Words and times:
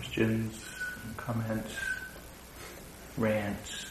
questions, 0.00 0.64
comments, 1.18 1.74
rants. 3.18 3.84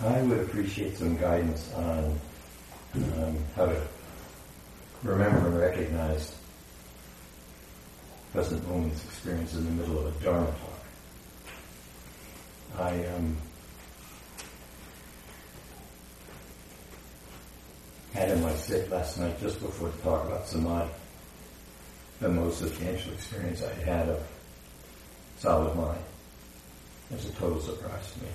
I 0.00 0.22
would 0.22 0.38
appreciate 0.42 0.96
some 0.96 1.16
guidance 1.16 1.74
on 1.74 2.20
um, 2.94 3.38
how 3.56 3.66
to 3.66 3.82
remember 5.02 5.48
and 5.48 5.58
recognize 5.58 6.36
present 8.32 8.64
moment's 8.68 9.04
experience 9.06 9.56
in 9.56 9.64
the 9.64 9.72
middle 9.72 10.06
of 10.06 10.16
a 10.16 10.24
Dharma 10.24 10.46
talk. 10.46 10.84
I 12.78 13.06
um, 13.06 13.36
had 18.16 18.30
in 18.30 18.42
my 18.42 18.54
sit 18.54 18.88
last 19.06 19.20
night 19.20 19.40
just 19.40 19.60
before 19.60 19.88
the 19.88 19.98
talk 19.98 20.26
about 20.26 20.48
samadhi 20.48 20.90
the 22.18 22.28
most 22.28 22.58
substantial 22.58 23.12
experience 23.12 23.62
I 23.62 23.72
had 23.84 24.08
of 24.08 24.20
solid 25.38 25.76
mind. 25.76 26.02
It 27.12 27.14
was 27.14 27.26
a 27.26 27.32
total 27.34 27.60
surprise 27.60 28.10
to 28.12 28.24
me. 28.24 28.30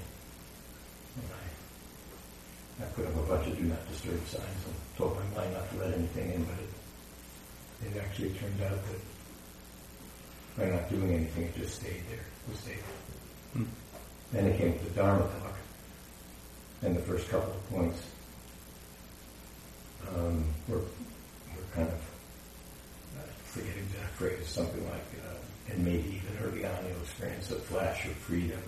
I 2.80 2.84
put 2.96 3.06
up 3.06 3.16
a 3.16 3.28
bunch 3.28 3.48
of 3.48 3.58
do 3.58 3.64
not 3.66 3.86
disturb 3.90 4.26
signs 4.28 4.66
and 4.66 4.76
told 4.98 5.18
my 5.18 5.42
mind 5.42 5.54
not 5.54 5.70
to 5.72 5.78
let 5.78 5.94
anything 5.94 6.32
in, 6.32 6.44
but 6.46 6.56
it, 6.64 7.98
it 7.98 8.02
actually 8.02 8.30
turned 8.30 8.62
out 8.64 8.72
that 8.72 9.02
by 10.58 10.74
not 10.74 10.90
doing 10.90 11.12
anything, 11.12 11.44
it 11.44 11.56
just 11.58 11.76
stayed 11.82 12.04
there. 12.10 12.26
It 12.50 12.58
stayed. 12.58 12.84
Hmm. 13.54 13.64
Then 14.32 14.46
it 14.46 14.58
came 14.58 14.80
to 14.80 14.86
the 14.86 14.92
Dharma 14.92 15.24
talk, 15.24 15.58
and 16.82 16.96
the 16.96 17.02
first 17.02 17.28
couple 17.30 17.52
of 17.52 17.70
points 17.70 18.02
um, 20.32 20.46
were, 20.68 20.78
were 20.78 21.68
kind 21.74 21.88
of 21.88 22.02
uh, 23.18 23.32
forgetting 23.46 23.88
that 24.00 24.10
phrase, 24.12 24.48
something 24.48 24.84
like, 24.86 25.06
uh, 25.26 25.74
and 25.74 25.86
maybe 25.86 26.22
even 26.22 26.38
early 26.44 26.66
on 26.66 26.76
you'll 26.88 27.02
experience 27.02 27.52
a 27.52 27.56
flash 27.56 28.06
of 28.06 28.14
freedom 28.14 28.62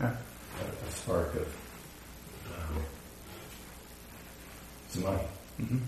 or 0.00 0.06
a, 0.06 0.08
huh. 0.08 0.16
a, 0.60 0.86
a 0.86 0.90
spark 0.90 1.34
of 1.34 1.56
um, 2.54 2.82
samadhi. 4.88 5.24
Mm-hmm. 5.60 5.78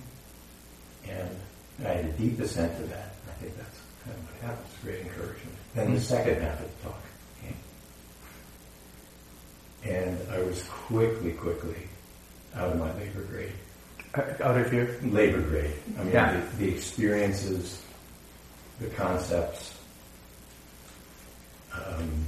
And 1.09 1.37
I 1.85 1.89
had 1.89 2.05
a 2.05 2.13
deep 2.13 2.39
assent 2.41 2.77
to 2.77 2.83
that. 2.85 3.15
I 3.29 3.33
think 3.41 3.57
that's 3.57 3.81
kind 4.05 4.17
of 4.17 4.25
what 4.25 4.51
happens, 4.51 4.75
great 4.83 5.01
encouragement. 5.01 5.57
Then 5.75 5.87
mm-hmm. 5.87 5.95
the 5.95 6.01
second 6.01 6.43
half 6.43 6.61
of 6.61 6.77
the 6.77 6.89
talk 6.89 7.03
came. 7.43 7.57
And 9.93 10.19
I 10.31 10.43
was 10.43 10.63
quickly, 10.65 11.33
quickly 11.33 11.89
out 12.55 12.73
of 12.73 12.79
my 12.79 12.93
labor 12.95 13.23
grade. 13.23 13.53
Uh, 14.15 14.23
out 14.43 14.59
of 14.59 14.73
your? 14.73 14.89
Labor 15.03 15.41
grade. 15.41 15.73
I 15.99 16.03
mean, 16.03 16.13
yeah. 16.13 16.41
the, 16.41 16.57
the 16.65 16.69
experiences, 16.75 17.83
the 18.81 18.89
concepts, 18.89 19.79
um, 21.73 22.25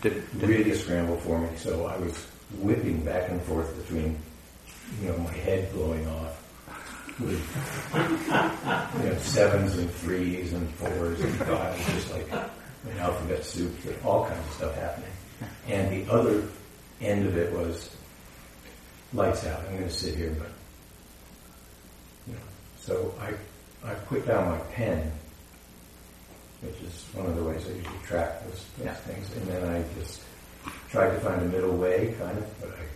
did, 0.00 0.24
did 0.38 0.48
really 0.48 0.74
scramble 0.74 1.16
for 1.16 1.40
me. 1.40 1.48
So 1.56 1.86
I 1.86 1.96
was 1.96 2.26
whipping 2.60 3.04
back 3.04 3.30
and 3.30 3.42
forth 3.42 3.76
between 3.82 4.16
you 5.02 5.08
know, 5.08 5.18
my 5.18 5.32
head 5.32 5.72
blowing 5.72 6.06
off 6.08 6.44
with, 7.20 9.02
you 9.02 9.10
know, 9.10 9.18
sevens 9.18 9.76
and 9.76 9.90
threes 9.90 10.52
and 10.52 10.68
fours 10.74 11.20
and 11.20 11.34
fives, 11.34 11.86
just 11.86 12.12
like 12.12 12.30
an 12.32 12.98
alphabet 12.98 13.44
soup, 13.44 13.74
all 14.04 14.26
kinds 14.26 14.46
of 14.46 14.52
stuff 14.54 14.74
happening. 14.76 15.10
And 15.66 15.92
the 15.92 16.12
other 16.12 16.44
end 17.00 17.26
of 17.26 17.36
it 17.36 17.52
was 17.52 17.94
lights 19.12 19.46
out. 19.46 19.60
I'm 19.60 19.76
going 19.76 19.88
to 19.88 19.90
sit 19.90 20.14
here, 20.14 20.34
but, 20.38 20.50
you 22.26 22.34
know, 22.34 22.40
so 22.80 23.14
I, 23.20 23.32
I 23.88 23.94
put 23.94 24.26
down 24.26 24.50
my 24.50 24.58
pen, 24.72 25.10
which 26.60 26.80
is 26.82 27.06
one 27.14 27.26
of 27.26 27.36
the 27.36 27.42
ways 27.42 27.64
I 27.66 27.70
usually 27.70 27.98
track 28.04 28.44
those, 28.44 28.64
those 28.76 28.86
yeah. 28.86 28.94
things, 28.94 29.32
and 29.36 29.46
then 29.46 29.68
I 29.68 29.84
just 30.00 30.22
tried 30.90 31.10
to 31.10 31.20
find 31.20 31.40
a 31.42 31.44
middle 31.46 31.76
way, 31.76 32.14
kind 32.18 32.36
of, 32.36 32.60
but 32.60 32.70
I 32.70 32.88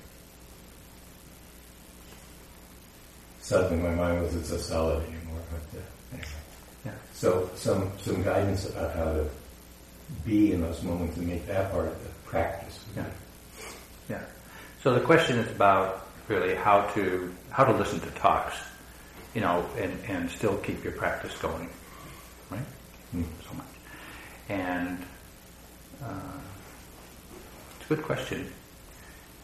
suddenly 3.53 3.83
my 3.83 3.95
mind 3.95 4.23
wasn't 4.23 4.47
so 4.47 4.57
solid 4.57 5.03
anymore. 5.05 5.41
But 5.51 5.79
uh, 5.79 5.83
anyway. 6.13 6.29
yeah. 6.87 6.93
So 7.13 7.51
some 7.55 7.91
some 8.01 8.23
guidance 8.23 8.69
about 8.69 8.97
how 8.97 9.05
to 9.05 9.29
be 10.25 10.53
in 10.53 10.63
those 10.63 10.83
moments 10.83 11.17
and 11.17 11.29
make 11.29 11.47
that 11.47 11.71
part 11.71 11.89
of 11.89 12.03
the 12.03 12.09
practice. 12.25 12.79
Yeah. 12.97 13.05
Yeah. 14.09 14.23
So 14.83 14.93
the 14.93 15.01
question 15.01 15.39
is 15.39 15.49
about 15.49 16.09
really 16.27 16.57
how 16.57 16.83
to 16.95 17.33
how 17.51 17.65
to 17.65 17.73
listen 17.73 18.01
to 18.01 18.11
talks, 18.13 18.57
you 19.33 19.41
know, 19.41 19.65
and, 19.79 19.97
and 20.09 20.29
still 20.29 20.57
keep 20.57 20.83
your 20.83 20.95
practice 20.95 21.37
going, 21.39 21.69
right? 22.51 22.65
Mm. 23.15 23.25
So 23.49 23.55
much, 23.55 23.67
and 24.49 24.99
uh, 26.03 26.39
it's 27.77 27.91
a 27.91 27.95
good 27.95 28.05
question. 28.05 28.53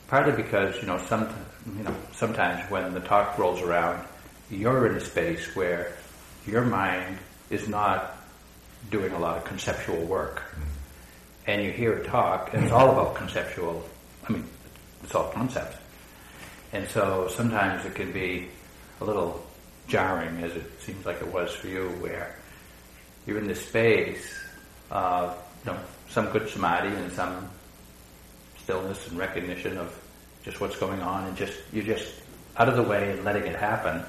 Partly 0.08 0.32
because 0.32 0.74
you 0.80 0.88
know 0.88 0.98
some 0.98 1.28
you 1.76 1.84
know 1.84 1.94
sometimes 2.12 2.68
when 2.68 2.92
the 2.92 3.00
talk 3.00 3.38
rolls 3.38 3.62
around, 3.62 4.04
you're 4.50 4.88
in 4.88 4.96
a 4.96 5.00
space 5.00 5.54
where 5.54 5.92
your 6.48 6.64
mind 6.64 7.16
is 7.48 7.68
not 7.68 8.16
doing 8.90 9.12
a 9.12 9.18
lot 9.20 9.36
of 9.36 9.44
conceptual 9.44 10.04
work, 10.04 10.42
and 11.46 11.62
you 11.62 11.70
hear 11.70 11.92
a 11.92 12.04
talk, 12.04 12.52
and 12.54 12.64
it's 12.64 12.72
all 12.72 12.90
about 12.90 13.14
conceptual. 13.14 13.88
I 14.28 14.32
mean, 14.32 14.44
it's 15.02 15.14
all 15.14 15.30
concepts, 15.30 15.76
and 16.72 16.86
so 16.88 17.28
sometimes 17.28 17.84
it 17.84 17.94
can 17.94 18.12
be 18.12 18.48
a 19.00 19.04
little 19.04 19.44
jarring, 19.86 20.42
as 20.42 20.54
it 20.54 20.82
seems 20.82 21.04
like 21.06 21.20
it 21.20 21.28
was 21.28 21.54
for 21.54 21.68
you, 21.68 21.88
where 22.00 22.36
you're 23.26 23.38
in 23.38 23.46
this 23.46 23.66
space 23.66 24.34
of 24.90 25.36
you 25.64 25.72
know 25.72 25.78
some 26.08 26.26
good 26.30 26.48
samadhi 26.48 26.94
and 26.94 27.12
some 27.12 27.48
stillness 28.62 29.08
and 29.08 29.18
recognition 29.18 29.78
of 29.78 29.98
just 30.42 30.60
what's 30.60 30.76
going 30.76 31.00
on 31.00 31.26
and 31.26 31.36
just 31.36 31.58
you're 31.72 31.84
just 31.84 32.12
out 32.56 32.68
of 32.68 32.76
the 32.76 32.82
way 32.82 33.12
and 33.12 33.24
letting 33.24 33.44
it 33.44 33.56
happen. 33.56 34.02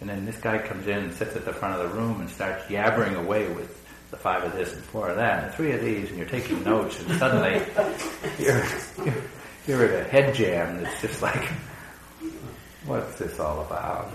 And 0.00 0.10
then 0.10 0.26
this 0.26 0.36
guy 0.36 0.58
comes 0.58 0.86
in 0.86 0.98
and 0.98 1.14
sits 1.14 1.36
at 1.36 1.44
the 1.44 1.52
front 1.52 1.80
of 1.80 1.88
the 1.88 1.96
room 1.96 2.20
and 2.20 2.28
starts 2.28 2.64
yabbering 2.66 3.16
away 3.16 3.48
with 3.52 3.78
the 4.10 4.16
five 4.16 4.44
of 4.44 4.52
this 4.52 4.74
and 4.74 4.82
four 4.84 5.08
of 5.08 5.16
that 5.16 5.44
and 5.44 5.54
three 5.54 5.72
of 5.72 5.80
these 5.80 6.10
and 6.10 6.18
you're 6.18 6.28
taking 6.28 6.62
notes 6.64 7.00
and 7.00 7.18
suddenly 7.18 7.62
you're, 8.38 8.62
you're, 9.04 9.22
you're 9.66 10.00
a 10.00 10.04
head 10.04 10.34
jam 10.34 10.82
that's 10.82 11.00
just 11.00 11.22
like, 11.22 11.48
what's 12.86 13.18
this 13.18 13.38
all 13.38 13.60
about? 13.62 14.12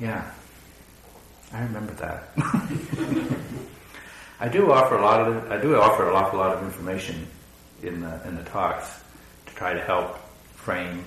Yeah. 0.00 0.30
I 1.52 1.62
remember 1.62 1.92
that. 1.94 2.28
I 4.40 4.48
do 4.48 4.72
offer 4.72 4.96
a 4.96 5.02
lot 5.02 5.20
of 5.20 5.52
I 5.52 5.60
do 5.60 5.76
offer 5.76 6.08
an 6.08 6.16
awful 6.16 6.40
lot 6.40 6.56
of 6.56 6.64
information 6.64 7.26
in 7.82 8.00
the 8.00 8.26
in 8.26 8.34
the 8.34 8.42
talks 8.42 9.00
to 9.46 9.54
try 9.54 9.72
to 9.72 9.80
help 9.80 10.18
frame, 10.56 11.04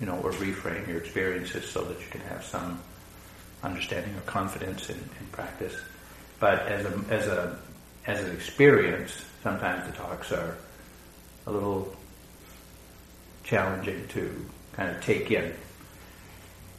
you 0.00 0.06
know, 0.06 0.18
or 0.22 0.30
reframe 0.32 0.86
your 0.86 0.98
experiences 0.98 1.68
so 1.68 1.82
that 1.82 1.98
you 1.98 2.06
can 2.10 2.20
have 2.22 2.44
some 2.44 2.80
understanding 3.62 4.14
or 4.14 4.20
confidence 4.20 4.88
in, 4.88 4.96
in 4.96 5.26
practice. 5.32 5.74
But 6.38 6.60
as 6.68 6.84
a 6.84 7.04
as 7.10 7.26
a 7.26 7.58
as 8.06 8.20
an 8.22 8.30
experience, 8.32 9.24
sometimes 9.42 9.90
the 9.90 9.96
talks 9.96 10.30
are 10.30 10.56
a 11.46 11.50
little 11.52 11.94
challenging 13.44 14.06
to 14.08 14.46
kind 14.72 14.94
of 14.94 15.02
take 15.02 15.30
in. 15.30 15.52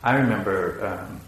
I 0.03 0.15
remember 0.15 0.85
um, 0.85 1.21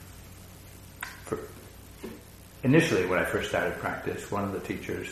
initially 2.64 3.06
when 3.06 3.20
I 3.20 3.26
first 3.26 3.50
started 3.50 3.78
practice, 3.80 4.30
one 4.32 4.44
of 4.44 4.52
the 4.52 4.60
teachers 4.60 5.10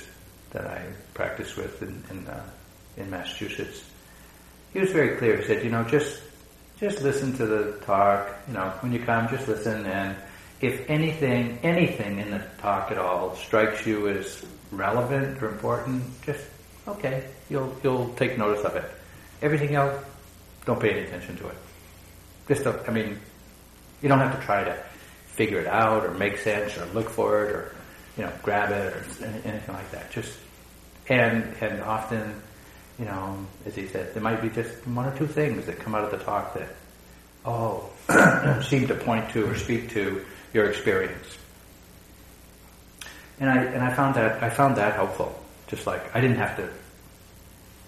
that 0.51 0.65
I 0.65 0.85
practiced 1.13 1.57
with 1.57 1.81
in, 1.81 2.03
in 2.09 2.27
uh, 2.27 2.43
in 2.97 3.09
Massachusetts, 3.09 3.83
he 4.73 4.79
was 4.79 4.91
very 4.91 5.17
clear. 5.17 5.37
He 5.37 5.45
said, 5.45 5.63
you 5.63 5.69
know, 5.69 5.83
just 5.83 6.21
just 6.79 7.01
listen 7.01 7.35
to 7.37 7.45
the 7.45 7.79
talk. 7.85 8.29
You 8.47 8.53
know, 8.53 8.69
when 8.81 8.91
you 8.91 8.99
come, 8.99 9.27
just 9.29 9.47
listen, 9.47 9.85
and 9.85 10.15
if 10.61 10.89
anything, 10.89 11.59
anything 11.63 12.19
in 12.19 12.31
the 12.31 12.43
talk 12.59 12.91
at 12.91 12.97
all 12.97 13.35
strikes 13.35 13.85
you 13.85 14.07
as 14.09 14.43
relevant 14.71 15.41
or 15.41 15.49
important, 15.49 16.03
just 16.23 16.43
okay, 16.87 17.23
you'll 17.49 17.75
you'll 17.83 18.09
take 18.15 18.37
notice 18.37 18.63
of 18.63 18.75
it. 18.75 18.89
Everything 19.41 19.75
else, 19.75 20.03
don't 20.65 20.79
pay 20.79 20.91
any 20.91 21.01
attention 21.01 21.37
to 21.37 21.47
it. 21.47 21.55
Just, 22.47 22.63
don't, 22.63 22.89
I 22.89 22.91
mean, 22.91 23.19
you 24.01 24.09
don't 24.09 24.19
have 24.19 24.39
to 24.39 24.45
try 24.45 24.63
to 24.63 24.83
figure 25.27 25.59
it 25.59 25.67
out 25.67 26.05
or 26.05 26.11
make 26.13 26.39
sense 26.39 26.77
or 26.77 26.85
look 26.87 27.09
for 27.09 27.45
it 27.45 27.51
or 27.51 27.75
you 28.17 28.23
know 28.23 28.31
grab 28.41 28.71
it 28.71 28.93
or 28.93 29.25
anything 29.45 29.75
like 29.75 29.91
that. 29.91 30.11
Just 30.11 30.37
and 31.07 31.53
and 31.61 31.81
often 31.81 32.41
you 32.99 33.05
know, 33.05 33.45
as 33.65 33.75
he 33.75 33.87
said, 33.87 34.13
there 34.13 34.23
might 34.23 34.41
be 34.41 34.49
just 34.49 34.87
one 34.87 35.05
or 35.05 35.15
two 35.17 35.27
things 35.27 35.65
that 35.67 35.79
come 35.79 35.93
out 35.93 36.03
of 36.03 36.11
the 36.11 36.17
talk 36.17 36.55
that, 36.55 36.69
oh, 37.45 37.89
seem 38.67 38.87
to 38.87 38.95
point 38.95 39.29
to 39.31 39.47
or 39.47 39.55
speak 39.55 39.91
to 39.91 40.25
your 40.53 40.69
experience. 40.69 41.37
And 43.39 43.49
I 43.49 43.57
and 43.63 43.83
I 43.83 43.93
found 43.93 44.15
that 44.15 44.41
I 44.41 44.49
found 44.49 44.77
that 44.77 44.95
helpful. 44.95 45.39
Just 45.67 45.85
like 45.85 46.15
I 46.15 46.21
didn't 46.21 46.37
have 46.37 46.57
to, 46.57 46.69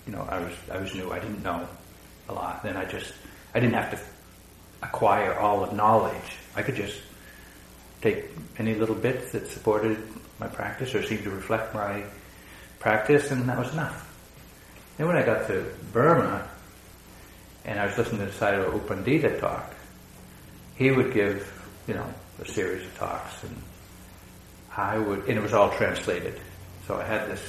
you 0.06 0.14
know, 0.14 0.28
I 0.30 0.40
was 0.40 0.54
I 0.72 0.78
was 0.78 0.94
new. 0.96 1.12
I 1.12 1.20
didn't 1.20 1.44
know 1.44 1.68
a 2.28 2.34
lot. 2.34 2.64
Then 2.64 2.78
I 2.78 2.86
just, 2.86 3.14
I 3.54 3.60
didn't 3.60 3.76
have 3.76 3.92
to 3.92 4.00
acquire 4.82 5.34
all 5.38 5.64
of 5.64 5.74
knowledge. 5.74 6.38
I 6.56 6.62
could 6.62 6.76
just 6.76 7.00
take 8.02 8.26
any 8.58 8.76
little 8.76 8.96
bits 8.96 9.32
that 9.34 9.48
supported 9.48 9.98
my 10.40 10.48
practice 10.48 10.96
or 10.96 11.04
seemed 11.04 11.24
to 11.24 11.32
reflect 11.32 11.74
my 11.74 12.04
practice, 12.80 13.32
and 13.32 13.48
that 13.50 13.58
was 13.58 13.74
enough. 13.74 14.06
Then 14.98 15.08
when 15.08 15.18
I 15.18 15.24
got 15.24 15.48
to 15.48 15.66
Burma, 15.92 16.48
and 17.66 17.80
I 17.80 17.86
was 17.86 17.98
listening 17.98 18.20
to 18.20 18.26
the 18.28 18.32
Sayadaw 18.32 18.74
U 18.74 18.80
Pandita 18.80 19.40
talk, 19.40 19.74
he 20.76 20.92
would 20.92 21.14
give, 21.14 21.52
you 21.88 21.94
know, 21.94 22.06
a 22.42 22.48
series 22.48 22.86
of 22.86 22.98
talks, 22.98 23.44
and 23.44 23.62
I 24.76 24.98
would, 24.98 25.28
and 25.28 25.38
it 25.38 25.42
was 25.42 25.54
all 25.54 25.72
translated. 25.72 26.40
So 26.88 26.98
I 26.98 27.04
had 27.04 27.30
this, 27.30 27.42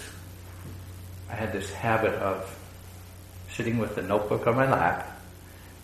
I 1.31 1.35
had 1.35 1.53
this 1.53 1.71
habit 1.73 2.15
of 2.15 2.57
sitting 3.53 3.79
with 3.79 3.95
the 3.95 4.03
notebook 4.03 4.47
on 4.47 4.57
my 4.57 4.71
lap 4.71 5.21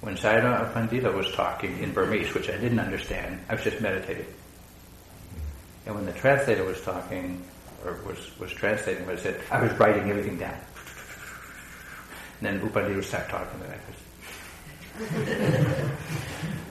when 0.00 0.16
Sayadaw 0.16 0.72
Pandita 0.72 1.12
was 1.14 1.30
talking 1.32 1.78
in 1.82 1.92
Burmese, 1.92 2.34
which 2.34 2.48
I 2.48 2.56
didn't 2.56 2.80
understand. 2.80 3.40
I 3.48 3.54
was 3.54 3.64
just 3.64 3.80
meditating. 3.80 4.26
And 5.86 5.94
when 5.94 6.04
the 6.04 6.12
translator 6.12 6.64
was 6.64 6.80
talking, 6.82 7.42
or 7.84 7.98
was, 8.06 8.38
was 8.38 8.52
translating 8.52 9.06
what 9.06 9.18
I 9.18 9.22
said, 9.22 9.40
I 9.50 9.62
was 9.62 9.72
writing 9.78 10.10
everything 10.10 10.38
down. 10.38 10.58
And 12.40 12.60
then 12.60 12.60
U 12.60 12.68
Pandita 12.70 12.96
would 12.96 13.04
start 13.04 13.28
talking, 13.28 13.60
and 13.62 13.72
I 13.72 13.76
was 13.88 13.96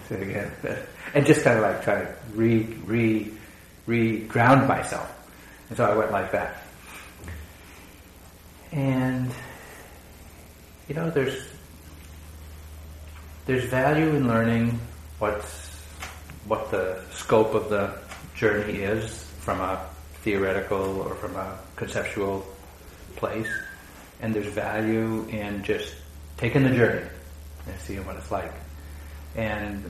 so 0.10 0.16
again, 0.16 0.52
uh, 0.68 0.76
and 1.14 1.26
just 1.26 1.44
kind 1.44 1.58
of 1.58 1.64
like 1.64 1.84
try 1.84 2.02
to 2.02 2.16
re 2.34 2.64
re 2.86 3.32
re 3.86 4.20
ground 4.26 4.68
myself. 4.68 5.12
And 5.70 5.78
so 5.78 5.86
I 5.86 5.96
went 5.96 6.12
like 6.12 6.32
that. 6.32 6.65
And 8.76 9.32
you 10.90 10.96
know, 10.96 11.10
there's 11.10 11.48
there's 13.46 13.64
value 13.66 14.10
in 14.16 14.28
learning 14.28 14.78
what's 15.18 15.70
what 16.46 16.70
the 16.72 17.00
scope 17.12 17.54
of 17.56 17.70
the 17.70 17.94
journey 18.36 18.80
is 18.80 19.24
from 19.40 19.62
a 19.62 19.88
theoretical 20.24 21.02
or 21.02 21.16
from 21.16 21.38
a 21.38 21.58
conceptual 21.78 22.46
place, 23.16 23.48
and 24.20 24.36
there's 24.36 24.48
value 24.48 25.26
in 25.30 25.64
just 25.64 25.96
taking 26.36 26.64
the 26.64 26.76
journey 26.76 27.08
and 27.68 27.80
seeing 27.80 28.06
what 28.06 28.18
it's 28.18 28.30
like. 28.30 28.52
And 29.38 29.90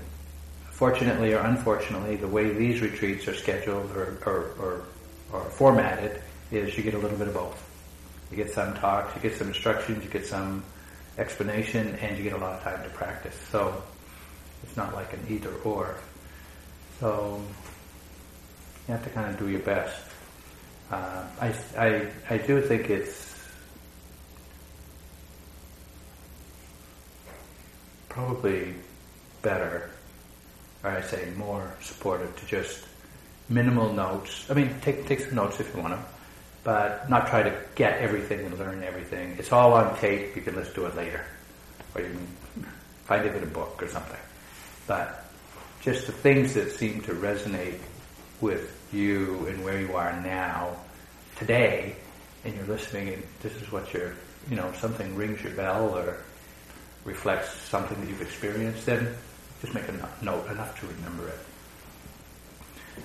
fortunately 0.69 1.33
or 1.33 1.39
unfortunately, 1.39 2.17
the 2.17 2.27
way 2.27 2.51
these 2.51 2.81
retreats 2.81 3.27
are 3.27 3.33
scheduled 3.33 3.89
or, 3.95 4.19
or, 4.27 4.51
or, 4.59 4.81
or 5.33 5.49
formatted 5.49 6.21
is 6.51 6.77
you 6.77 6.83
get 6.83 6.93
a 6.93 6.99
little 6.99 7.17
bit 7.17 7.29
of 7.29 7.33
both. 7.33 7.64
You 8.31 8.37
get 8.37 8.51
some 8.51 8.73
talks, 8.75 9.15
you 9.15 9.21
get 9.21 9.37
some 9.37 9.47
instructions, 9.47 10.03
you 10.03 10.09
get 10.09 10.25
some 10.25 10.63
explanation, 11.17 11.95
and 12.01 12.17
you 12.17 12.23
get 12.23 12.33
a 12.33 12.37
lot 12.37 12.53
of 12.53 12.63
time 12.63 12.83
to 12.83 12.89
practice. 12.89 13.35
So 13.51 13.81
it's 14.63 14.75
not 14.75 14.93
like 14.93 15.13
an 15.13 15.25
either 15.29 15.53
or. 15.63 15.95
So 16.99 17.41
you 18.87 18.93
have 18.93 19.03
to 19.03 19.09
kind 19.09 19.29
of 19.33 19.39
do 19.39 19.47
your 19.49 19.61
best. 19.61 19.95
Uh, 20.91 21.25
I, 21.41 21.55
I, 21.77 22.07
I 22.29 22.37
do 22.37 22.61
think 22.61 22.89
it's 22.89 23.35
probably 28.09 28.73
better, 29.41 29.89
or 30.83 30.91
I 30.91 31.01
say 31.01 31.31
more 31.35 31.75
supportive 31.81 32.35
to 32.39 32.45
just 32.45 32.85
minimal 33.49 33.93
notes. 33.93 34.49
I 34.49 34.53
mean, 34.53 34.73
take, 34.81 35.05
take 35.05 35.19
some 35.19 35.35
notes 35.35 35.59
if 35.59 35.75
you 35.75 35.81
want 35.81 35.95
to, 35.95 36.14
but 36.65 37.07
not 37.11 37.27
try 37.27 37.43
to 37.43 37.55
get 37.75 37.99
everything 37.99 38.39
and 38.39 38.57
learn 38.57 38.83
everything. 38.83 39.35
It's 39.37 39.51
all 39.51 39.73
on 39.73 39.95
tape. 39.99 40.35
You 40.35 40.41
can 40.41 40.55
listen 40.55 40.73
to 40.73 40.85
it 40.87 40.95
later, 40.97 41.23
or 41.93 42.01
you 42.01 42.09
can 42.09 42.65
find 43.05 43.23
it 43.23 43.35
in 43.35 43.43
a 43.43 43.45
book 43.45 43.81
or 43.81 43.87
something. 43.87 44.19
But 44.87 45.25
just 45.81 46.07
the 46.07 46.11
things 46.11 46.55
that 46.55 46.71
seem 46.71 47.01
to 47.01 47.13
resonate 47.13 47.77
with 48.41 48.75
you 48.91 49.45
and 49.47 49.63
where 49.63 49.79
you 49.79 49.95
are 49.95 50.19
now, 50.21 50.75
today, 51.37 51.95
and 52.43 52.55
you're 52.55 52.65
listening, 52.65 53.09
and 53.09 53.23
this 53.43 53.55
is 53.61 53.71
what 53.71 53.93
you're, 53.93 54.13
you 54.49 54.55
know, 54.55 54.71
something 54.79 55.15
rings 55.15 55.43
your 55.43 55.53
bell 55.53 55.95
or 55.95 56.17
reflects 57.03 57.53
something 57.69 57.99
that 58.01 58.09
you've 58.09 58.23
experienced, 58.23 58.87
then 58.87 59.15
just 59.61 59.75
make 59.75 59.87
a 59.87 60.09
note 60.23 60.49
enough 60.49 60.79
to 60.79 60.87
remember 60.87 61.27
it. 61.27 61.39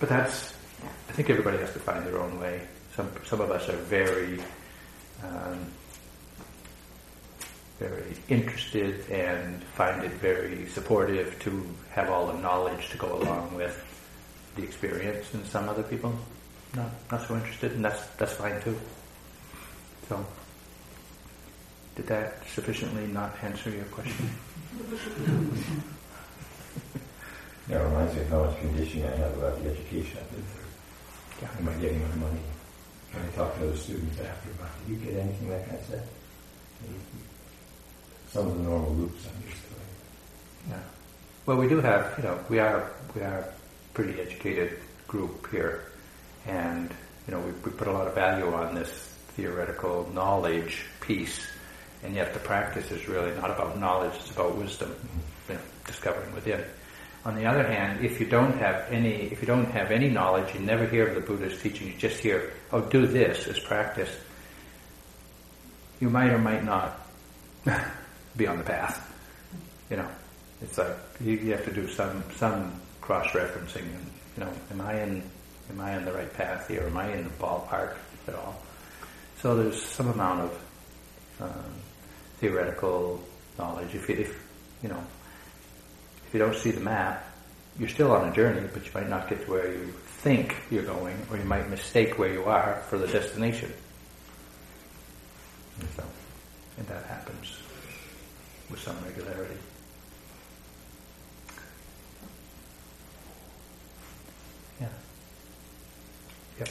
But 0.01 0.09
that's, 0.09 0.55
I 1.11 1.13
think 1.13 1.29
everybody 1.29 1.59
has 1.59 1.75
to 1.75 1.79
find 1.79 2.07
their 2.07 2.19
own 2.19 2.41
way. 2.41 2.63
Some 2.97 3.11
some 3.25 3.41
of 3.41 3.51
us 3.51 3.69
are 3.69 3.77
very, 3.77 4.41
um, 5.23 5.67
very 7.79 8.17
interested 8.29 9.09
and 9.11 9.63
find 9.63 10.03
it 10.05 10.13
very 10.13 10.67
supportive 10.67 11.39
to 11.41 11.67
have 11.91 12.11
all 12.11 12.27
the 12.27 12.39
knowledge 12.39 12.91
to 12.91 12.99
go 12.99 13.17
along 13.17 13.55
with 13.55 13.77
the 14.57 14.63
experience, 14.63 15.33
and 15.35 15.47
some 15.47 15.69
other 15.69 15.83
people 15.83 16.15
not 16.75 16.91
not 17.11 17.27
so 17.27 17.35
interested, 17.37 17.73
and 17.73 17.85
that's 17.85 18.07
that's 18.19 18.33
fine 18.33 18.61
too. 18.63 18.79
So, 20.09 20.25
did 21.95 22.07
that 22.09 22.43
sufficiently 22.49 23.07
not 23.07 23.37
answer 23.43 23.71
your 23.71 23.85
question? 23.87 24.31
That 27.71 27.85
reminds 27.85 28.15
me 28.17 28.23
of 28.23 28.29
how 28.31 28.45
much 28.47 28.59
conditioning 28.59 29.07
I 29.07 29.15
have 29.15 29.39
about 29.39 29.63
the 29.63 29.71
education 29.71 30.19
I 30.19 30.35
did 30.35 30.43
there. 30.43 30.67
Yeah. 31.43 31.59
Am 31.61 31.69
I 31.69 31.81
getting 31.81 32.03
my 32.03 32.15
money? 32.17 32.41
When 33.13 33.25
I 33.25 33.29
talk 33.37 33.59
to 33.59 33.67
the 33.67 33.77
students 33.77 34.21
after 34.21 34.51
about, 34.51 34.71
did 34.87 34.99
you 34.99 35.05
get 35.05 35.19
anything 35.19 35.49
that 35.49 35.63
I 35.69 35.77
said? 35.91 36.07
Some 38.31 38.47
of 38.47 38.57
the 38.59 38.63
normal 38.63 38.93
loops 38.95 39.27
I'm 39.27 39.49
used 39.49 39.63
to. 39.63 40.71
Yeah. 40.71 40.79
Well, 41.47 41.57
we 41.57 41.69
do 41.69 41.81
have, 41.81 42.15
you 42.17 42.25
know, 42.25 42.39
we 42.49 42.59
are 42.61 42.91
we 43.15 43.23
are 43.23 43.45
pretty 43.95 44.21
educated 44.21 44.79
group 45.09 45.51
here, 45.51 45.87
and 46.47 46.91
you 47.27 47.35
know 47.35 47.41
we, 47.41 47.51
we 47.51 47.71
put 47.73 47.89
a 47.89 47.93
lot 47.93 48.07
of 48.07 48.15
value 48.15 48.53
on 48.55 48.75
this 48.75 48.91
theoretical 49.35 50.09
knowledge 50.15 50.85
piece, 51.01 51.45
and 52.05 52.15
yet 52.15 52.33
the 52.33 52.39
practice 52.41 52.91
is 52.93 53.09
really 53.09 53.35
not 53.37 53.51
about 53.51 53.79
knowledge; 53.79 54.15
it's 54.21 54.31
about 54.31 54.57
wisdom, 54.57 54.91
mm-hmm. 54.91 55.53
you 55.53 55.59
know, 55.59 55.65
discovering 55.87 56.33
within. 56.33 56.63
On 57.25 57.35
the 57.35 57.45
other 57.45 57.65
hand, 57.65 58.03
if 58.05 58.19
you 58.19 58.27
don't 58.27 58.57
have 58.59 58.91
any, 58.91 59.25
if 59.31 59.43
you 59.43 59.47
don't 59.47 59.71
have 59.73 59.91
any 59.91 60.09
knowledge, 60.09 60.55
you 60.55 60.61
never 60.61 60.87
hear 60.87 61.09
of 61.09 61.15
the 61.15 61.21
Buddha's 61.21 61.61
teaching. 61.61 61.89
You 61.89 61.95
just 61.99 62.19
hear, 62.19 62.53
"Oh, 62.73 62.81
do 62.81 63.07
this 63.07 63.47
as 63.47 63.59
practice." 63.59 64.11
You 66.01 66.09
might 66.09 66.31
or 66.31 66.39
might 66.39 66.65
not 66.65 66.99
be 68.37 68.47
on 68.47 68.57
the 68.57 68.65
path. 68.65 69.07
You 69.91 69.99
know, 69.99 70.09
it's 70.63 70.79
like 70.79 70.97
you, 71.21 71.33
you 71.33 71.53
have 71.53 71.65
to 71.67 71.73
do 71.73 71.89
some 71.89 72.25
some 72.37 72.73
cross-referencing. 73.03 73.83
And, 73.83 74.11
you 74.37 74.45
know, 74.45 74.53
am 74.71 74.81
I 74.81 75.03
in 75.03 75.23
am 75.69 75.81
I 75.81 75.97
on 75.97 76.07
the 76.07 76.13
right 76.13 76.33
path 76.33 76.69
here? 76.69 76.87
Am 76.87 76.97
I 76.97 77.13
in 77.13 77.25
the 77.25 77.31
ballpark 77.31 77.97
at 78.29 78.35
all? 78.35 78.63
So 79.43 79.57
there's 79.57 79.83
some 79.83 80.09
amount 80.09 80.41
of 80.43 80.63
um, 81.41 81.75
theoretical 82.39 83.21
knowledge. 83.59 83.95
If 83.95 84.09
if 84.09 84.43
you 84.83 84.89
know, 84.89 85.03
if 86.31 86.35
you 86.35 86.39
don't 86.39 86.55
see 86.55 86.71
the 86.71 86.79
map, 86.79 87.27
you're 87.77 87.89
still 87.89 88.13
on 88.13 88.29
a 88.29 88.33
journey, 88.33 88.65
but 88.73 88.87
you 88.87 88.91
might 88.95 89.09
not 89.09 89.29
get 89.29 89.45
to 89.45 89.51
where 89.51 89.67
you 89.67 89.93
think 90.23 90.55
you're 90.71 90.85
going, 90.85 91.17
or 91.29 91.37
you 91.37 91.43
might 91.43 91.69
mistake 91.69 92.21
where 92.21 92.33
you 92.33 92.45
are 92.45 92.81
for 92.89 92.99
the 92.99 93.09
destination. 93.09 93.73
And 95.81 95.89
so, 95.97 96.05
and 96.79 96.87
that 96.87 97.05
happens 97.07 97.59
with 98.71 98.79
some 98.79 98.97
regularity. 99.05 99.57
Yeah. 104.81 104.87
Yep. 106.61 106.69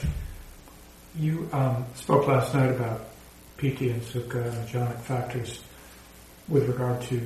You 1.17 1.49
um, 1.51 1.85
spoke 1.95 2.27
last 2.27 2.53
night 2.53 2.71
about 2.71 3.09
piti 3.57 3.89
and 3.89 4.01
sukha 4.03 4.57
and 4.57 4.69
jhanic 4.69 5.01
factors 5.01 5.61
with 6.47 6.69
regard 6.69 7.01
to 7.01 7.19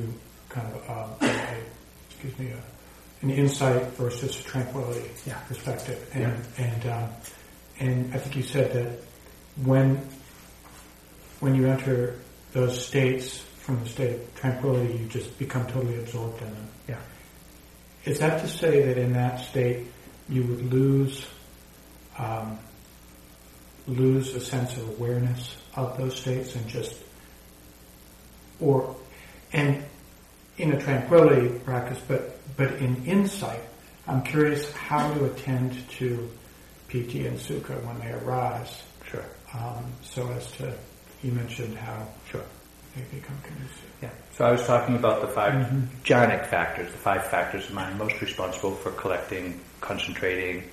kind 0.49 0.67
of 0.73 1.19
um, 1.21 1.29
excuse 2.23 2.39
me, 2.39 2.53
a, 2.53 3.25
an 3.25 3.29
insight 3.31 3.83
versus 3.93 4.39
a 4.39 4.43
tranquility 4.43 5.09
Yeah. 5.25 5.37
perspective, 5.47 6.09
and 6.13 6.41
and 6.57 6.85
um, 6.87 7.09
and 7.79 8.13
I 8.13 8.17
think 8.17 8.35
you 8.35 8.43
said 8.43 8.71
that 8.73 8.99
when 9.65 9.97
when 11.39 11.55
you 11.55 11.67
enter 11.67 12.15
those 12.53 12.85
states 12.85 13.39
from 13.59 13.83
the 13.83 13.89
state 13.89 14.13
of 14.15 14.35
tranquility, 14.35 14.93
you 14.93 15.07
just 15.07 15.37
become 15.37 15.65
totally 15.67 15.97
absorbed 15.97 16.41
in 16.41 16.47
them. 16.49 16.67
Yeah. 16.87 16.95
Is 18.05 18.19
that 18.19 18.41
to 18.41 18.47
say 18.47 18.83
that 18.85 18.97
in 18.97 19.13
that 19.13 19.39
state 19.41 19.87
you 20.29 20.43
would 20.43 20.71
lose 20.71 21.25
um, 22.17 22.57
lose 23.87 24.33
a 24.35 24.39
sense 24.39 24.77
of 24.77 24.87
awareness 24.89 25.57
of 25.75 25.97
those 25.97 26.15
states 26.19 26.55
and 26.55 26.67
just 26.67 26.95
or 28.59 28.95
and 29.51 29.83
in 30.57 30.73
a 30.73 30.79
tranquility 30.81 31.59
practice, 31.59 31.99
but 32.07 32.29
but 32.55 32.71
in 32.73 33.03
insight, 33.05 33.61
I'm 34.07 34.21
curious 34.21 34.71
how 34.73 35.11
to 35.13 35.25
attend 35.25 35.89
to 35.97 36.29
piti 36.87 37.25
and 37.25 37.37
sukha 37.39 37.83
when 37.83 37.99
they 37.99 38.11
arise. 38.11 38.83
Sure. 39.09 39.25
Um, 39.53 39.85
so 40.03 40.29
as 40.31 40.51
to 40.53 40.73
you 41.23 41.31
mentioned 41.31 41.75
how 41.77 42.05
Sure. 42.29 42.43
they 42.95 43.01
become 43.17 43.37
conducive. 43.43 43.89
Yeah. 44.01 44.09
So 44.33 44.45
I 44.45 44.51
was 44.51 44.65
talking 44.67 44.95
about 44.95 45.21
the 45.21 45.27
5 45.29 45.53
Mhm. 45.53 45.87
jhanic 46.03 46.45
factors, 46.47 46.91
the 46.91 46.97
five 46.97 47.25
factors 47.27 47.65
of 47.69 47.73
mind 47.73 47.97
most 47.97 48.21
responsible 48.21 48.75
for 48.75 48.91
collecting, 48.91 49.59
concentrating 49.81 50.63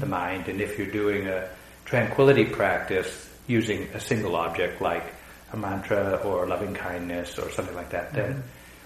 the 0.00 0.06
mind. 0.06 0.48
And 0.48 0.60
if 0.60 0.78
you're 0.78 0.86
doing 1.02 1.26
a 1.26 1.48
tranquility 1.84 2.44
practice 2.44 3.28
using 3.46 3.88
a 3.94 4.00
single 4.00 4.36
object 4.36 4.80
like 4.80 5.04
a 5.52 5.56
mantra 5.56 6.20
or 6.24 6.46
loving 6.46 6.74
kindness 6.74 7.38
or 7.38 7.50
something 7.50 7.74
like 7.74 7.90
that, 7.90 8.12
then 8.12 8.42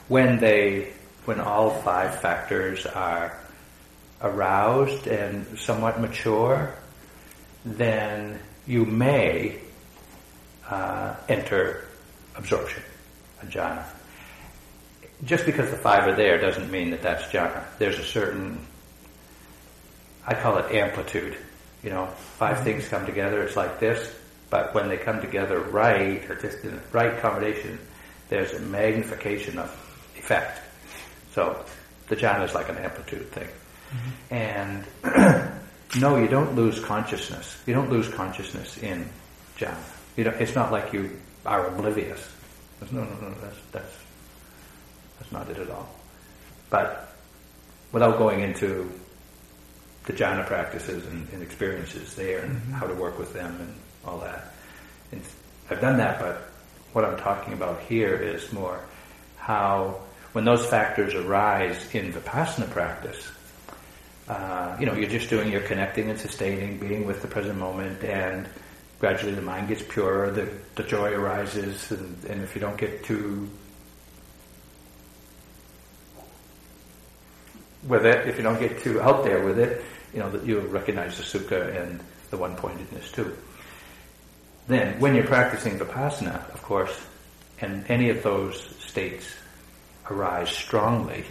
when 0.08 0.38
they, 0.38 0.92
when 1.24 1.40
all 1.40 1.70
five 1.70 2.20
factors 2.20 2.86
are 2.86 3.38
aroused 4.20 5.06
and 5.06 5.58
somewhat 5.58 6.00
mature, 6.00 6.74
then 7.64 8.38
you 8.66 8.84
may 8.84 9.58
uh, 10.68 11.14
enter 11.28 11.84
absorption, 12.36 12.82
a 13.42 13.46
jhana. 13.46 13.84
Just 15.24 15.44
because 15.44 15.70
the 15.70 15.76
five 15.76 16.06
are 16.06 16.14
there 16.14 16.38
doesn't 16.38 16.70
mean 16.70 16.90
that 16.90 17.02
that's 17.02 17.24
jhana. 17.24 17.64
There's 17.78 17.98
a 17.98 18.04
certain, 18.04 18.66
I 20.26 20.34
call 20.34 20.58
it 20.58 20.74
amplitude. 20.74 21.36
You 21.82 21.90
know, 21.90 22.06
5 22.06 22.64
things 22.64 22.88
come 22.88 23.06
together, 23.06 23.42
it's 23.42 23.56
like 23.56 23.78
this, 23.78 24.14
but 24.50 24.74
when 24.74 24.88
they 24.88 24.96
come 24.96 25.20
together 25.20 25.60
right, 25.60 26.28
or 26.28 26.34
just 26.34 26.64
in 26.64 26.72
the 26.72 26.82
right 26.92 27.20
combination, 27.20 27.78
there's 28.28 28.52
a 28.52 28.60
magnification 28.60 29.58
of 29.58 29.70
effect. 30.28 30.60
So 31.32 31.64
the 32.08 32.16
jhana 32.16 32.44
is 32.44 32.54
like 32.54 32.68
an 32.68 32.76
amplitude 32.76 33.32
thing. 33.32 33.48
And 34.30 34.84
no, 35.98 36.16
you 36.16 36.28
don't 36.28 36.54
lose 36.54 36.80
consciousness. 36.80 37.56
You 37.66 37.74
don't 37.74 37.88
lose 37.88 38.08
consciousness 38.08 38.76
in 38.78 39.08
jhana. 39.56 39.78
You 40.16 40.24
don't, 40.24 40.40
it's 40.40 40.54
not 40.54 40.70
like 40.70 40.92
you 40.92 41.18
are 41.46 41.66
oblivious. 41.68 42.28
There's 42.78 42.92
no, 42.92 43.04
no, 43.04 43.10
no, 43.20 43.34
that's, 43.40 43.56
that's, 43.72 43.94
that's 45.18 45.32
not 45.32 45.48
it 45.48 45.58
at 45.58 45.70
all. 45.70 45.88
But 46.68 47.14
without 47.92 48.18
going 48.18 48.40
into 48.40 48.90
the 50.04 50.12
jhana 50.12 50.46
practices 50.46 51.06
and, 51.06 51.26
and 51.32 51.42
experiences 51.42 52.14
there 52.14 52.40
and 52.40 52.56
mm-hmm. 52.56 52.72
how 52.72 52.86
to 52.86 52.94
work 52.94 53.18
with 53.18 53.32
them 53.32 53.56
and 53.60 53.74
all 54.04 54.18
that. 54.18 54.52
And 55.10 55.22
I've 55.70 55.80
done 55.80 55.96
that, 55.96 56.20
but 56.20 56.42
what 56.92 57.04
I'm 57.06 57.16
talking 57.16 57.54
about 57.54 57.80
here 57.82 58.14
is 58.14 58.52
more 58.52 58.80
how 59.38 60.02
when 60.38 60.44
those 60.44 60.64
factors 60.66 61.16
arise 61.16 61.92
in 61.96 62.12
vipassana 62.12 62.70
practice, 62.70 63.28
uh, 64.28 64.76
you 64.78 64.86
know, 64.86 64.94
you're 64.94 65.10
just 65.10 65.28
doing 65.28 65.50
your 65.50 65.62
connecting 65.62 66.10
and 66.10 66.16
sustaining, 66.16 66.78
being 66.78 67.04
with 67.04 67.22
the 67.22 67.26
present 67.26 67.58
moment, 67.58 68.04
and 68.04 68.48
gradually 69.00 69.34
the 69.34 69.42
mind 69.42 69.66
gets 69.66 69.82
purer, 69.82 70.30
the, 70.30 70.48
the 70.76 70.84
joy 70.84 71.10
arises, 71.10 71.90
and, 71.90 72.24
and 72.26 72.40
if 72.40 72.54
you 72.54 72.60
don't 72.60 72.76
get 72.76 73.02
too 73.02 73.50
with 77.88 78.06
it, 78.06 78.28
if 78.28 78.36
you 78.36 78.44
don't 78.44 78.60
get 78.60 78.78
too 78.78 79.00
out 79.00 79.24
there 79.24 79.44
with 79.44 79.58
it, 79.58 79.84
you 80.14 80.20
know, 80.20 80.30
that 80.30 80.46
you'll 80.46 80.68
recognize 80.68 81.16
the 81.16 81.24
sukha 81.24 81.82
and 81.82 81.98
the 82.30 82.36
one-pointedness 82.36 83.10
too. 83.10 83.36
Then, 84.68 85.00
when 85.00 85.16
you're 85.16 85.26
practicing 85.26 85.80
vipassana, 85.80 86.48
of 86.54 86.62
course, 86.62 86.96
and 87.60 87.84
any 87.90 88.10
of 88.10 88.22
those 88.22 88.76
states 88.78 89.26
arise 90.10 90.50
strongly, 90.50 91.24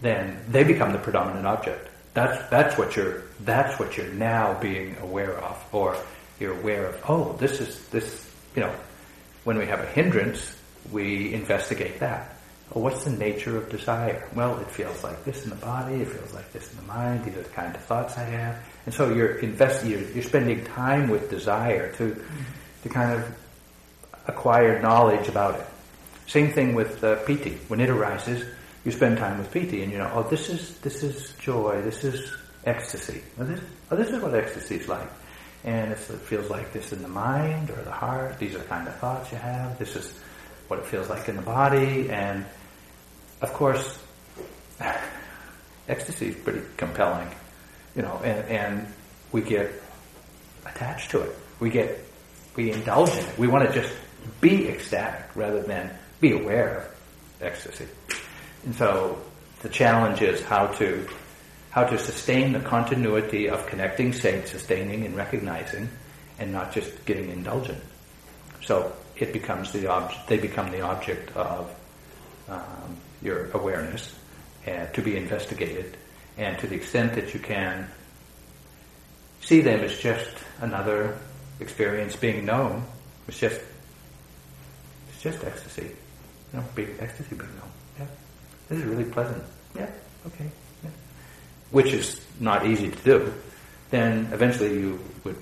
then 0.00 0.38
they 0.48 0.64
become 0.64 0.92
the 0.92 0.98
predominant 0.98 1.46
object. 1.46 1.88
That's 2.14 2.48
that's 2.48 2.78
what 2.78 2.96
you're 2.96 3.24
that's 3.40 3.78
what 3.78 3.96
you're 3.96 4.12
now 4.12 4.58
being 4.60 4.96
aware 5.02 5.38
of, 5.38 5.62
or 5.72 5.96
you're 6.40 6.58
aware 6.58 6.86
of. 6.86 7.02
Oh, 7.08 7.32
this 7.34 7.60
is 7.60 7.88
this. 7.88 8.24
You 8.54 8.62
know, 8.62 8.74
when 9.44 9.58
we 9.58 9.66
have 9.66 9.80
a 9.80 9.86
hindrance, 9.86 10.56
we 10.90 11.34
investigate 11.34 12.00
that. 12.00 12.36
Well, 12.70 12.82
what's 12.84 13.04
the 13.04 13.10
nature 13.10 13.56
of 13.56 13.68
desire? 13.68 14.28
Well, 14.34 14.58
it 14.58 14.70
feels 14.70 15.04
like 15.04 15.24
this 15.24 15.44
in 15.44 15.50
the 15.50 15.56
body. 15.56 15.96
It 15.96 16.08
feels 16.08 16.32
like 16.34 16.52
this 16.52 16.70
in 16.72 16.78
the 16.78 16.84
mind. 16.84 17.24
These 17.24 17.36
are 17.36 17.42
the 17.42 17.48
kind 17.50 17.74
of 17.74 17.80
thoughts 17.82 18.16
I 18.16 18.24
have. 18.24 18.58
And 18.86 18.94
so 18.94 19.12
you're 19.12 19.36
investing. 19.36 19.90
You're, 19.90 20.10
you're 20.10 20.22
spending 20.22 20.64
time 20.64 21.08
with 21.08 21.30
desire 21.30 21.92
to 21.96 22.16
to 22.82 22.88
kind 22.88 23.12
of 23.12 23.36
acquire 24.26 24.80
knowledge 24.80 25.28
about 25.28 25.60
it. 25.60 25.66
Same 26.26 26.52
thing 26.52 26.74
with 26.74 27.02
uh, 27.04 27.16
piti. 27.24 27.58
When 27.68 27.80
it 27.80 27.88
arises, 27.88 28.44
you 28.84 28.92
spend 28.92 29.18
time 29.18 29.38
with 29.38 29.50
piti, 29.50 29.82
and 29.82 29.92
you 29.92 29.98
know, 29.98 30.10
oh, 30.14 30.22
this 30.24 30.48
is 30.48 30.78
this 30.78 31.02
is 31.02 31.32
joy. 31.38 31.80
This 31.82 32.04
is 32.04 32.32
ecstasy. 32.64 33.22
Oh, 33.38 33.44
this, 33.44 33.60
oh, 33.90 33.96
this 33.96 34.10
is 34.10 34.20
what 34.20 34.34
ecstasy 34.34 34.76
is 34.76 34.88
like. 34.88 35.08
And 35.64 35.92
it 35.92 35.98
feels 35.98 36.50
like 36.50 36.72
this 36.72 36.92
in 36.92 37.02
the 37.02 37.08
mind 37.08 37.70
or 37.70 37.82
the 37.82 37.90
heart. 37.90 38.38
These 38.38 38.54
are 38.54 38.58
the 38.58 38.64
kind 38.64 38.86
of 38.86 38.94
thoughts 38.96 39.32
you 39.32 39.38
have. 39.38 39.78
This 39.78 39.96
is 39.96 40.12
what 40.68 40.78
it 40.80 40.86
feels 40.86 41.08
like 41.08 41.28
in 41.28 41.36
the 41.36 41.42
body. 41.42 42.10
And 42.10 42.44
of 43.40 43.52
course, 43.52 43.98
ecstasy 45.88 46.28
is 46.28 46.36
pretty 46.36 46.62
compelling, 46.76 47.28
you 47.94 48.02
know, 48.02 48.20
and, 48.22 48.48
and 48.48 48.86
we 49.32 49.40
get 49.40 49.72
attached 50.64 51.10
to 51.12 51.22
it. 51.22 51.36
We 51.58 51.70
get, 51.70 51.98
we 52.54 52.70
indulge 52.70 53.10
in 53.10 53.24
it. 53.24 53.38
We 53.38 53.48
want 53.48 53.68
to 53.68 53.74
just 53.74 53.92
be 54.40 54.68
ecstatic 54.68 55.34
rather 55.34 55.62
than 55.62 55.90
be 56.20 56.32
aware 56.32 56.78
of 56.78 57.42
ecstasy. 57.42 57.86
And 58.64 58.74
so 58.74 59.18
the 59.60 59.68
challenge 59.68 60.22
is 60.22 60.40
how 60.42 60.66
to 60.78 61.06
how 61.70 61.84
to 61.84 61.98
sustain 61.98 62.52
the 62.54 62.60
continuity 62.60 63.50
of 63.50 63.66
connecting, 63.66 64.10
saying, 64.10 64.46
sustaining, 64.46 65.04
and 65.04 65.14
recognizing, 65.14 65.90
and 66.38 66.50
not 66.50 66.72
just 66.72 67.04
getting 67.04 67.28
indulgent. 67.30 67.82
So 68.62 68.92
it 69.14 69.34
becomes 69.34 69.72
the 69.72 69.86
object. 69.86 70.26
They 70.26 70.38
become 70.38 70.70
the 70.70 70.80
object 70.80 71.36
of 71.36 71.70
um, 72.48 72.96
your 73.20 73.50
awareness, 73.50 74.14
and 74.64 74.92
to 74.94 75.02
be 75.02 75.18
investigated, 75.18 75.98
and 76.38 76.58
to 76.60 76.66
the 76.66 76.76
extent 76.76 77.14
that 77.14 77.34
you 77.34 77.40
can 77.40 77.88
see 79.42 79.60
them 79.60 79.80
as 79.80 79.98
just 79.98 80.30
another 80.62 81.18
experience 81.60 82.16
being 82.16 82.46
known, 82.46 82.84
it's 83.28 83.38
just 83.38 83.60
it's 85.10 85.22
just 85.22 85.44
ecstasy. 85.44 85.90
Know, 86.56 86.64
being 86.74 86.96
ecstasy 87.00 87.34
being 87.34 87.50
known. 87.50 87.70
Yeah, 87.98 88.06
this 88.68 88.78
is 88.78 88.84
really 88.84 89.04
pleasant. 89.04 89.42
Yeah, 89.74 89.90
okay. 90.26 90.50
Yeah. 90.82 90.90
Which 91.70 91.92
is 91.92 92.18
not 92.40 92.66
easy 92.66 92.90
to 92.90 92.98
do. 93.04 93.34
Then 93.90 94.30
eventually 94.32 94.72
you 94.72 94.98
would 95.24 95.36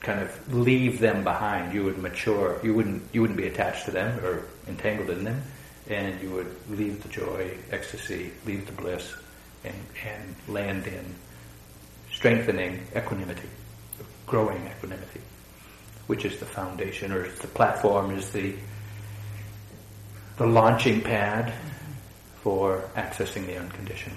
kind 0.00 0.18
of 0.20 0.52
leave 0.52 0.98
them 0.98 1.22
behind. 1.22 1.72
You 1.72 1.84
would 1.84 1.98
mature. 1.98 2.58
You 2.64 2.74
wouldn't. 2.74 3.04
You 3.12 3.20
wouldn't 3.20 3.36
be 3.36 3.46
attached 3.46 3.84
to 3.84 3.92
them 3.92 4.18
or 4.24 4.46
entangled 4.66 5.10
in 5.10 5.22
them, 5.22 5.40
and 5.88 6.20
you 6.20 6.30
would 6.30 6.52
leave 6.70 7.04
the 7.04 7.08
joy, 7.08 7.56
ecstasy, 7.70 8.32
leave 8.44 8.66
the 8.66 8.72
bliss, 8.72 9.14
and 9.62 9.74
and 10.04 10.34
land 10.48 10.88
in 10.88 11.14
strengthening 12.10 12.84
equanimity, 12.96 13.48
growing 14.26 14.66
equanimity, 14.66 15.20
which 16.08 16.24
is 16.24 16.36
the 16.40 16.46
foundation 16.46 17.12
or 17.12 17.28
the 17.28 17.46
platform 17.46 18.10
is 18.10 18.30
the 18.30 18.56
the 20.38 20.46
launching 20.46 21.00
pad 21.00 21.52
for 22.42 22.88
accessing 22.96 23.46
the 23.46 23.58
unconditioned. 23.58 24.16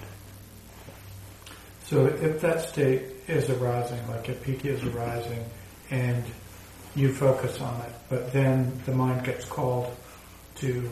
So 1.83 2.05
if 2.05 2.39
that 2.41 2.61
state 2.61 3.01
is 3.27 3.49
arising, 3.49 4.07
like 4.07 4.29
if 4.29 4.41
piti 4.43 4.69
is 4.69 4.83
arising, 4.83 5.43
and 5.89 6.23
you 6.95 7.11
focus 7.11 7.59
on 7.59 7.81
it, 7.81 7.91
but 8.09 8.31
then 8.31 8.79
the 8.85 8.93
mind 8.93 9.25
gets 9.25 9.45
called 9.45 9.93
to 10.55 10.89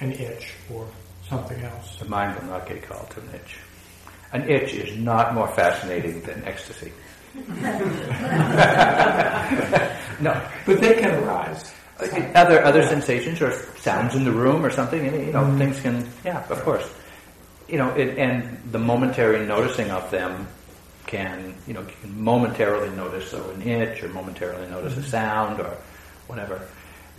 an 0.00 0.12
itch 0.12 0.54
or 0.72 0.86
something 1.28 1.60
else. 1.62 1.96
The 1.98 2.08
mind 2.08 2.38
will 2.38 2.46
not 2.48 2.66
get 2.66 2.82
called 2.82 3.10
to 3.10 3.20
an 3.20 3.30
itch. 3.34 3.58
An 4.32 4.48
itch 4.48 4.72
is 4.74 4.96
not 4.96 5.34
more 5.34 5.48
fascinating 5.48 6.22
than 6.22 6.44
ecstasy. 6.44 6.92
no. 10.20 10.48
But 10.66 10.80
they 10.80 10.94
can 10.94 11.14
arise. 11.22 11.72
Other 12.34 12.62
other 12.64 12.86
sensations 12.86 13.40
or 13.40 13.52
sounds 13.78 14.14
in 14.14 14.24
the 14.24 14.32
room 14.32 14.64
or 14.64 14.70
something, 14.70 15.06
and, 15.06 15.26
you 15.26 15.32
know, 15.32 15.42
Mm. 15.44 15.58
things 15.58 15.80
can, 15.80 16.08
yeah, 16.24 16.42
of 16.48 16.62
course. 16.62 16.88
You 17.68 17.78
know, 17.78 17.90
it, 17.94 18.18
and 18.18 18.58
the 18.70 18.78
momentary 18.78 19.46
noticing 19.46 19.90
of 19.90 20.10
them 20.10 20.46
can, 21.06 21.54
you 21.66 21.74
know, 21.74 21.84
can 22.00 22.22
momentarily 22.22 22.90
notice 22.96 23.30
so 23.30 23.50
an 23.50 23.62
itch 23.62 24.02
or 24.02 24.08
momentarily 24.08 24.68
notice 24.68 24.96
a 24.96 25.02
sound 25.02 25.60
or 25.60 25.76
whatever. 26.26 26.60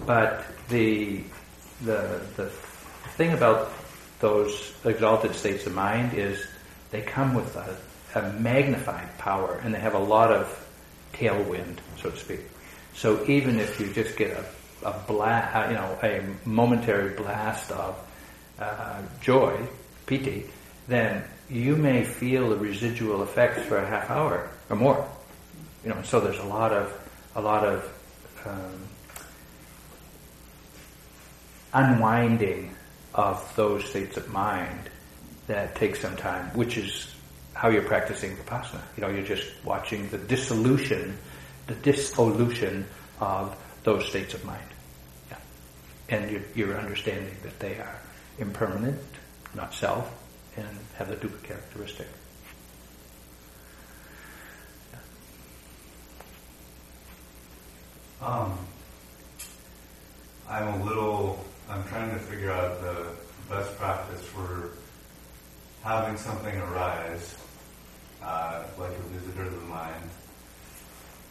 But 0.06 0.44
the 0.70 1.22
the 1.84 2.22
the 2.38 2.50
thing 3.18 3.34
about 3.34 3.72
those 4.20 4.74
exalted 4.86 5.36
states 5.36 5.66
of 5.68 5.74
mind 5.74 6.14
is 6.14 6.46
they 6.92 7.02
come 7.02 7.34
with 7.34 7.56
a, 7.56 7.76
a 8.16 8.32
magnified 8.34 9.18
power 9.18 9.60
and 9.64 9.74
they 9.74 9.80
have 9.80 9.96
a 9.96 10.00
lot 10.00 10.32
of 10.32 10.48
tailwind, 11.14 11.78
so 12.02 12.10
to 12.10 12.18
speak. 12.18 12.40
So 12.96 13.24
even 13.28 13.60
if 13.60 13.80
you 13.80 13.88
just 13.92 14.16
get 14.16 14.32
a, 14.32 14.46
a 14.84 14.94
blast, 15.08 15.70
you 15.70 15.76
know, 15.76 15.98
a 16.04 16.24
momentary 16.48 17.16
blast 17.16 17.72
of 17.72 17.98
uh, 18.60 19.02
joy, 19.22 19.58
piti, 20.06 20.46
then 20.88 21.24
you 21.50 21.76
may 21.76 22.04
feel 22.04 22.50
the 22.50 22.58
residual 22.58 23.24
effects 23.24 23.66
for 23.68 23.78
a 23.78 23.86
half 23.86 24.10
hour 24.10 24.50
or 24.70 24.76
more. 24.76 25.08
You 25.84 25.90
know, 25.90 26.02
so 26.04 26.20
there's 26.20 26.40
a 26.40 26.46
lot 26.46 26.72
of 26.72 26.92
a 27.36 27.42
lot 27.42 27.66
of 27.66 27.84
um, 28.46 28.88
unwinding 31.74 32.76
of 33.14 33.54
those 33.56 33.84
states 33.86 34.18
of 34.18 34.30
mind 34.30 34.90
that 35.48 35.76
takes 35.76 36.00
some 36.00 36.16
time, 36.16 36.46
which 36.56 36.78
is 36.78 37.14
how 37.54 37.70
you're 37.70 37.84
practicing 37.84 38.36
vipassana. 38.38 38.82
You 38.96 39.02
know, 39.02 39.10
you're 39.10 39.26
just 39.26 39.48
watching 39.64 40.10
the 40.10 40.18
dissolution, 40.18 41.18
the 41.68 41.76
dissolution 41.76 42.88
of 43.20 43.56
those 43.84 44.08
states 44.08 44.34
of 44.34 44.44
mind. 44.46 44.64
And 46.10 46.30
you're, 46.30 46.42
you're 46.56 46.78
understanding 46.78 47.36
that 47.44 47.60
they 47.60 47.76
are 47.78 48.00
impermanent, 48.38 49.00
not 49.56 49.74
self, 49.74 50.12
and 50.58 50.68
have 50.98 51.10
the 51.10 51.16
dukkha 51.16 51.42
characteristic. 51.44 52.08
Um, 58.22 58.58
I'm 60.50 60.82
a 60.82 60.84
little, 60.86 61.44
I'm 61.70 61.84
trying 61.86 62.12
to 62.12 62.20
figure 62.20 62.52
out 62.52 62.80
the 62.82 63.08
best 63.50 63.78
practice 63.78 64.22
for 64.22 64.72
having 65.84 66.18
something 66.18 66.56
arise, 66.58 67.36
uh, 68.24 68.64
like 68.80 68.92
a 68.92 69.02
visitor 69.20 69.44
of 69.44 69.54
the 69.54 69.68
mind, 69.68 70.10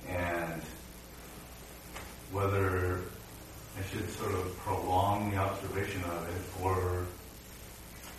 and 0.09 0.63
whether 2.31 3.01
I 3.79 3.83
should 3.91 4.11
sort 4.11 4.35
of 4.35 4.57
prolong 4.59 5.31
the 5.31 5.37
observation 5.39 6.03
of 6.05 6.29
it 6.29 6.65
or 6.65 7.07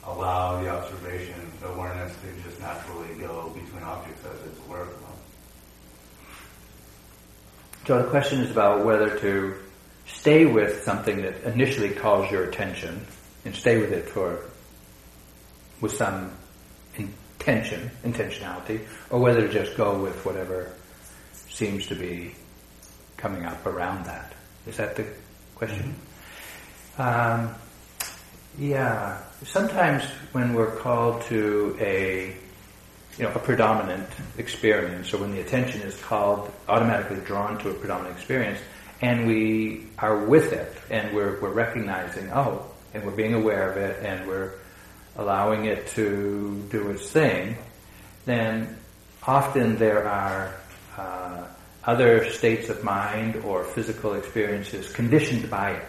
allow 0.05 0.62
the 0.62 0.69
observation, 0.69 1.36
the 1.62 1.69
awareness 1.69 2.13
to 2.22 2.50
just 2.50 2.60
naturally 2.60 3.15
go 3.19 3.50
between 3.50 3.83
objects 3.83 4.25
as 4.25 4.48
it's 4.48 4.60
aware 4.67 4.81
of 4.81 4.89
them. 4.89 5.10
So 7.86 8.01
the 8.01 8.10
question 8.10 8.41
is 8.41 8.51
about 8.51 8.86
whether 8.86 9.17
to 9.19 9.55
stay 10.07 10.45
with 10.45 10.83
something 10.83 11.22
that 11.22 11.43
initially 11.43 11.89
calls 11.89 12.31
your 12.31 12.45
attention 12.45 13.05
and 13.45 13.55
stay 13.55 13.77
with 13.77 13.91
it 13.91 14.10
for 14.10 14.39
with 15.81 15.91
some 15.91 16.31
intention, 16.95 17.91
intentionality, 18.05 18.86
or 19.10 19.19
whether 19.19 19.41
to 19.48 19.53
just 19.53 19.75
go 19.75 20.01
with 20.01 20.25
whatever 20.25 20.72
seems 21.33 21.88
to 21.88 21.95
be 21.95 22.33
coming 23.17 23.45
up 23.45 23.65
around 23.65 24.05
that. 24.05 24.33
Is 24.65 24.77
that 24.77 24.95
the 24.95 25.05
question? 25.65 25.96
Um, 26.98 27.55
yeah. 28.58 29.22
Sometimes 29.43 30.03
when 30.34 30.53
we're 30.53 30.75
called 30.75 31.22
to 31.24 31.77
a 31.79 32.36
you 33.17 33.24
know, 33.24 33.32
a 33.32 33.39
predominant 33.39 34.10
experience, 34.38 35.13
or 35.13 35.20
when 35.20 35.32
the 35.32 35.39
attention 35.39 35.82
is 35.82 35.96
called, 36.01 36.51
automatically 36.67 37.20
drawn 37.25 37.58
to 37.60 37.70
a 37.70 37.74
predominant 37.74 38.17
experience, 38.17 38.60
and 39.01 39.27
we 39.27 39.86
are 40.00 40.25
with 40.25 40.51
it, 40.51 40.75
and 40.89 41.13
we're, 41.15 41.39
we're 41.39 41.51
recognizing, 41.51 42.29
oh, 42.32 42.65
and 42.93 43.05
we're 43.05 43.12
being 43.12 43.36
aware 43.36 43.70
of 43.70 43.77
it, 43.77 44.03
and 44.03 44.27
we're 44.27 44.53
allowing 45.15 45.65
it 45.65 45.88
to 45.89 46.65
do 46.72 46.89
its 46.89 47.08
thing, 47.12 47.55
then 48.25 48.75
often 49.27 49.77
there 49.77 50.08
are 50.08 50.55
uh, 50.98 51.43
other 51.85 52.29
states 52.29 52.69
of 52.69 52.83
mind 52.83 53.37
or 53.37 53.63
physical 53.63 54.13
experiences 54.13 54.91
conditioned 54.91 55.49
by 55.49 55.71
it, 55.71 55.85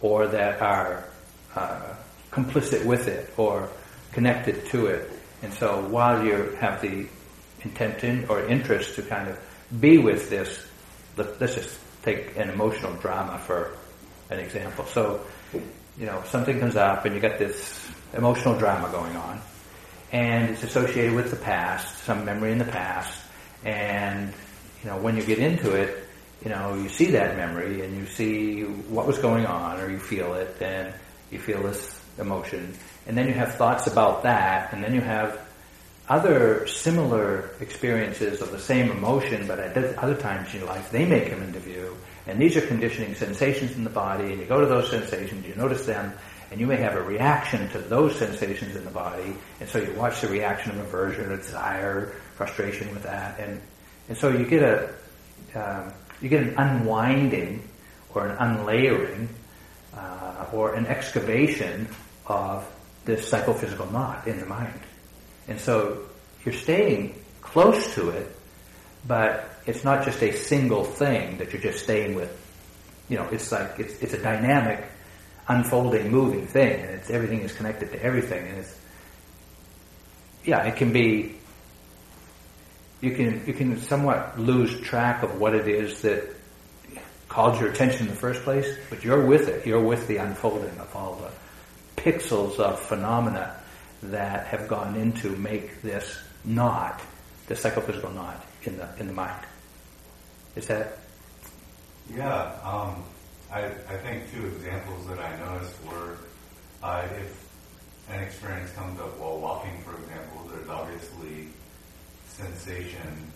or 0.00 0.26
that 0.28 0.60
are 0.60 1.04
uh, 1.54 1.94
complicit 2.30 2.84
with 2.84 3.08
it, 3.08 3.32
or 3.36 3.68
connected 4.12 4.66
to 4.66 4.86
it 4.86 5.10
and 5.42 5.52
so 5.54 5.86
while 5.88 6.24
you 6.24 6.56
have 6.60 6.80
the 6.82 7.06
intention 7.62 8.26
or 8.28 8.44
interest 8.46 8.96
to 8.96 9.02
kind 9.02 9.28
of 9.28 9.38
be 9.80 9.98
with 9.98 10.30
this, 10.30 10.66
let's 11.16 11.54
just 11.54 11.78
take 12.02 12.36
an 12.36 12.50
emotional 12.50 12.94
drama 12.94 13.38
for 13.38 13.76
an 14.30 14.38
example. 14.38 14.84
So, 14.86 15.20
you 15.98 16.06
know, 16.06 16.22
something 16.26 16.58
comes 16.58 16.76
up 16.76 17.04
and 17.04 17.14
you 17.14 17.20
got 17.20 17.38
this 17.38 17.88
emotional 18.14 18.58
drama 18.58 18.90
going 18.90 19.16
on 19.16 19.40
and 20.10 20.50
it's 20.50 20.62
associated 20.62 21.14
with 21.14 21.30
the 21.30 21.36
past, 21.36 22.04
some 22.04 22.24
memory 22.24 22.52
in 22.52 22.58
the 22.58 22.64
past, 22.64 23.20
and, 23.64 24.32
you 24.82 24.90
know, 24.90 24.98
when 24.98 25.16
you 25.16 25.22
get 25.22 25.38
into 25.38 25.72
it, 25.72 26.04
you 26.42 26.50
know, 26.50 26.74
you 26.74 26.88
see 26.88 27.10
that 27.12 27.36
memory 27.36 27.84
and 27.84 27.96
you 27.96 28.06
see 28.06 28.62
what 28.62 29.06
was 29.06 29.18
going 29.18 29.46
on 29.46 29.80
or 29.80 29.90
you 29.90 29.98
feel 29.98 30.34
it 30.34 30.56
and 30.60 30.94
you 31.30 31.38
feel 31.38 31.62
this 31.62 32.00
emotion 32.18 32.74
and 33.08 33.16
then 33.16 33.26
you 33.26 33.32
have 33.32 33.54
thoughts 33.54 33.86
about 33.86 34.22
that, 34.24 34.72
and 34.72 34.84
then 34.84 34.94
you 34.94 35.00
have 35.00 35.40
other 36.10 36.66
similar 36.66 37.50
experiences 37.60 38.42
of 38.42 38.52
the 38.52 38.58
same 38.58 38.90
emotion, 38.90 39.46
but 39.46 39.58
at 39.58 39.98
other 39.98 40.14
times 40.14 40.52
in 40.52 40.60
your 40.60 40.68
life, 40.68 40.90
they 40.90 41.06
may 41.06 41.28
come 41.28 41.42
into 41.42 41.58
view. 41.58 41.96
And 42.26 42.38
these 42.38 42.58
are 42.58 42.60
conditioning 42.60 43.14
sensations 43.14 43.76
in 43.76 43.84
the 43.84 43.90
body, 43.90 44.24
and 44.32 44.38
you 44.38 44.44
go 44.44 44.60
to 44.60 44.66
those 44.66 44.90
sensations, 44.90 45.46
you 45.46 45.54
notice 45.54 45.86
them, 45.86 46.12
and 46.50 46.60
you 46.60 46.66
may 46.66 46.76
have 46.76 46.96
a 46.96 47.02
reaction 47.02 47.66
to 47.70 47.78
those 47.78 48.14
sensations 48.14 48.76
in 48.76 48.84
the 48.84 48.90
body, 48.90 49.34
and 49.60 49.68
so 49.68 49.78
you 49.78 49.92
watch 49.94 50.20
the 50.20 50.28
reaction 50.28 50.72
of 50.72 50.78
aversion, 50.80 51.32
or 51.32 51.36
desire, 51.38 52.12
frustration 52.36 52.90
with 52.90 53.04
that, 53.04 53.40
and 53.40 53.58
and 54.08 54.16
so 54.16 54.28
you 54.28 54.44
get 54.46 54.62
a 54.62 54.94
um, 55.54 55.92
you 56.20 56.28
get 56.28 56.42
an 56.42 56.54
unwinding 56.56 57.62
or 58.14 58.26
an 58.26 58.36
unlayering 58.38 59.28
uh, 59.96 60.46
or 60.52 60.74
an 60.74 60.86
excavation 60.86 61.88
of 62.26 62.66
this 63.04 63.28
psychophysical 63.28 63.90
knot 63.90 64.26
in 64.26 64.38
the 64.38 64.46
mind. 64.46 64.80
And 65.46 65.58
so 65.60 66.02
you're 66.44 66.54
staying 66.54 67.14
close 67.40 67.94
to 67.94 68.10
it, 68.10 68.34
but 69.06 69.48
it's 69.66 69.84
not 69.84 70.04
just 70.04 70.22
a 70.22 70.32
single 70.32 70.84
thing 70.84 71.38
that 71.38 71.52
you're 71.52 71.62
just 71.62 71.84
staying 71.84 72.14
with. 72.14 72.34
You 73.08 73.16
know, 73.16 73.28
it's 73.30 73.50
like, 73.50 73.78
it's, 73.78 73.94
it's 74.02 74.12
a 74.12 74.22
dynamic, 74.22 74.84
unfolding, 75.48 76.10
moving 76.10 76.46
thing, 76.46 76.80
and 76.80 76.90
it's, 76.90 77.10
everything 77.10 77.40
is 77.40 77.52
connected 77.52 77.90
to 77.92 78.02
everything, 78.02 78.46
and 78.46 78.58
it's, 78.58 78.78
yeah, 80.44 80.64
it 80.64 80.76
can 80.76 80.92
be, 80.92 81.37
you 83.00 83.14
can, 83.14 83.42
you 83.46 83.52
can 83.52 83.80
somewhat 83.80 84.38
lose 84.38 84.80
track 84.80 85.22
of 85.22 85.40
what 85.40 85.54
it 85.54 85.68
is 85.68 86.02
that 86.02 86.34
called 87.28 87.60
your 87.60 87.70
attention 87.70 88.02
in 88.02 88.08
the 88.08 88.18
first 88.18 88.42
place, 88.42 88.76
but 88.90 89.04
you're 89.04 89.24
with 89.24 89.48
it. 89.48 89.66
You're 89.66 89.82
with 89.82 90.08
the 90.08 90.16
unfolding 90.16 90.76
of 90.78 90.96
all 90.96 91.14
the 91.16 91.30
pixels 92.00 92.58
of 92.58 92.80
phenomena 92.80 93.54
that 94.02 94.46
have 94.46 94.68
gone 94.68 94.96
into 94.96 95.30
make 95.36 95.82
this 95.82 96.18
knot, 96.44 97.00
the 97.46 97.54
psychophysical 97.54 98.10
knot 98.10 98.44
in 98.64 98.76
the 98.78 98.88
in 98.98 99.06
the 99.06 99.12
mind. 99.12 99.44
Is 100.56 100.66
that? 100.68 100.98
Yeah, 102.14 102.52
um, 102.64 103.04
I 103.52 103.66
I 103.66 103.96
think 103.98 104.30
two 104.32 104.46
examples 104.46 105.06
that 105.08 105.18
I 105.18 105.38
noticed 105.38 105.76
were 105.84 106.16
uh, 106.82 107.06
if 107.20 107.48
an 108.10 108.20
experience 108.22 108.72
comes 108.72 108.98
up 109.00 109.18
while 109.18 109.38
walking, 109.38 109.82
for 109.82 109.94
example, 110.00 110.50
there's 110.50 110.68
obviously 110.68 111.48
sensation 112.38 113.32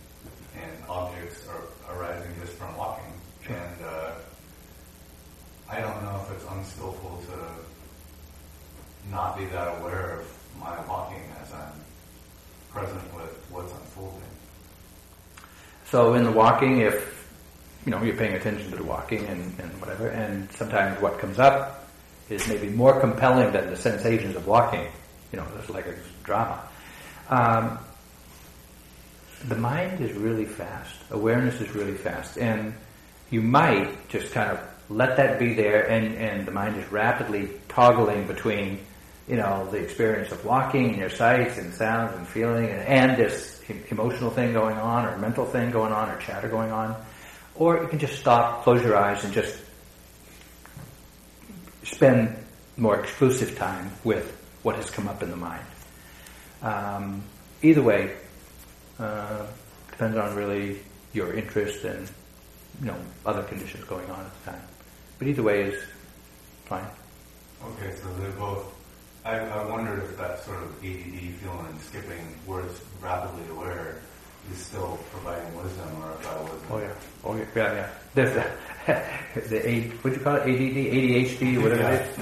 and 0.55 0.71
objects 0.89 1.47
are 1.49 1.95
arising 1.95 2.31
just 2.41 2.53
from 2.53 2.77
walking, 2.77 3.13
sure. 3.45 3.57
and 3.57 3.85
uh, 3.85 4.13
I 5.69 5.81
don't 5.81 6.03
know 6.03 6.25
if 6.25 6.37
it's 6.37 6.45
unskillful 6.51 7.23
to 7.29 9.11
not 9.11 9.37
be 9.37 9.47
that 9.47 9.81
aware 9.81 10.21
of 10.21 10.27
my 10.61 10.79
walking 10.87 11.23
as 11.43 11.53
I'm 11.53 11.73
present 12.71 13.03
with 13.15 13.35
what's 13.51 13.73
unfolding. 13.73 14.21
So 15.87 16.15
in 16.15 16.25
the 16.25 16.31
walking, 16.31 16.81
if 16.81 17.29
you 17.85 17.91
know 17.91 18.03
you're 18.03 18.17
paying 18.17 18.35
attention 18.35 18.71
to 18.71 18.77
the 18.77 18.85
walking 18.85 19.27
and, 19.27 19.59
and 19.59 19.81
whatever, 19.81 20.09
and 20.09 20.51
sometimes 20.53 21.01
what 21.03 21.19
comes 21.19 21.39
up 21.39 21.89
is 22.31 22.47
maybe 22.49 22.69
more 22.69 23.01
compelling 23.01 23.53
than 23.53 23.69
the 23.71 23.77
sensations 23.77 24.37
of 24.37 24.47
walking. 24.47 24.87
You 25.33 25.39
know, 25.39 25.47
it's 25.59 25.71
like 25.71 25.87
a 25.87 25.95
drama. 26.23 26.63
Um, 27.29 27.79
the 29.49 29.57
mind 29.57 30.01
is 30.01 30.13
really 30.13 30.45
fast. 30.45 30.97
Awareness 31.11 31.61
is 31.61 31.75
really 31.75 31.95
fast, 31.95 32.39
and 32.39 32.75
you 33.31 33.41
might 33.41 34.09
just 34.09 34.33
kind 34.33 34.51
of 34.51 34.61
let 34.89 35.17
that 35.17 35.39
be 35.39 35.55
there, 35.55 35.89
and, 35.89 36.15
and 36.17 36.47
the 36.47 36.53
mind 36.53 36.77
is 36.77 36.91
rapidly 36.93 37.51
toggling 37.69 38.27
between 38.27 38.81
you 39.29 39.37
know, 39.37 39.69
the 39.71 39.79
experience 39.79 40.33
of 40.33 40.45
walking 40.45 40.91
and 40.91 40.99
your 40.99 41.09
sights 41.09 41.57
and 41.59 41.73
sounds 41.73 42.17
and 42.17 42.27
feeling 42.27 42.69
and, 42.69 42.83
and 42.83 43.17
this 43.17 43.63
emotional 43.91 44.31
thing 44.31 44.53
going 44.53 44.77
on 44.77 45.07
or 45.07 45.17
mental 45.19 45.47
thing 45.47 45.71
going 45.71 45.93
on 45.93 46.11
or 46.11 46.19
chatter 46.19 46.49
going 46.49 46.73
on. 46.73 46.97
Or 47.55 47.81
you 47.81 47.89
can 47.89 47.99
just 47.99 48.19
stop, 48.19 48.65
close 48.65 48.83
your 48.83 48.97
eyes 48.97 49.25
and 49.25 49.33
just 49.33 49.57
spend 51.85 52.37
more 52.77 52.99
exclusive 52.99 53.57
time 53.57 53.93
with 54.03 54.37
what 54.63 54.77
has 54.77 54.91
come 54.91 55.07
up 55.07 55.23
in 55.23 55.31
the 55.31 55.37
mind. 55.37 55.65
Um, 56.63 57.23
either 57.63 57.83
way, 57.83 58.17
uh, 59.03 59.47
depends 59.91 60.17
on 60.17 60.35
really 60.35 60.79
your 61.13 61.35
interest 61.35 61.85
and 61.85 62.11
you 62.81 62.87
know 62.87 62.97
other 63.27 63.43
conditions 63.43 63.85
going 63.85 64.09
on 64.11 64.21
at 64.21 64.45
the 64.45 64.51
time. 64.53 64.63
But 65.19 65.29
either 65.29 65.43
way 65.43 65.63
is 65.65 65.83
fine. 66.65 66.87
Okay, 67.65 67.95
so 67.97 68.09
they're 68.19 68.31
both 68.33 68.73
I, 69.25 69.39
I 69.39 69.65
wondered 69.71 70.03
if 70.03 70.17
that 70.19 70.43
sort 70.45 70.63
of 70.63 70.71
ADD 70.79 71.35
feeling 71.41 71.67
and 71.69 71.81
skipping 71.81 72.35
words 72.47 72.81
rapidly 73.01 73.49
aware 73.51 74.01
is 74.51 74.59
still 74.59 74.99
providing 75.13 75.57
wisdom 75.57 76.03
or 76.03 76.13
if 76.13 76.23
that 76.25 76.43
wasn't. 76.43 76.63
Oh 76.71 76.79
yeah. 76.79 76.93
Oh 77.25 77.37
yeah. 77.37 77.45
Yeah, 77.55 77.73
yeah. 77.73 77.91
There's 78.15 78.35
the 79.49 79.69
A, 79.69 79.83
what 80.03 80.13
do 80.13 80.19
you 80.19 80.25
call 80.25 80.37
it, 80.37 80.41
ADD, 80.41 81.39
ADHD, 81.39 81.63
whatever 81.63 81.93
it 81.93 82.03
is. 82.03 82.19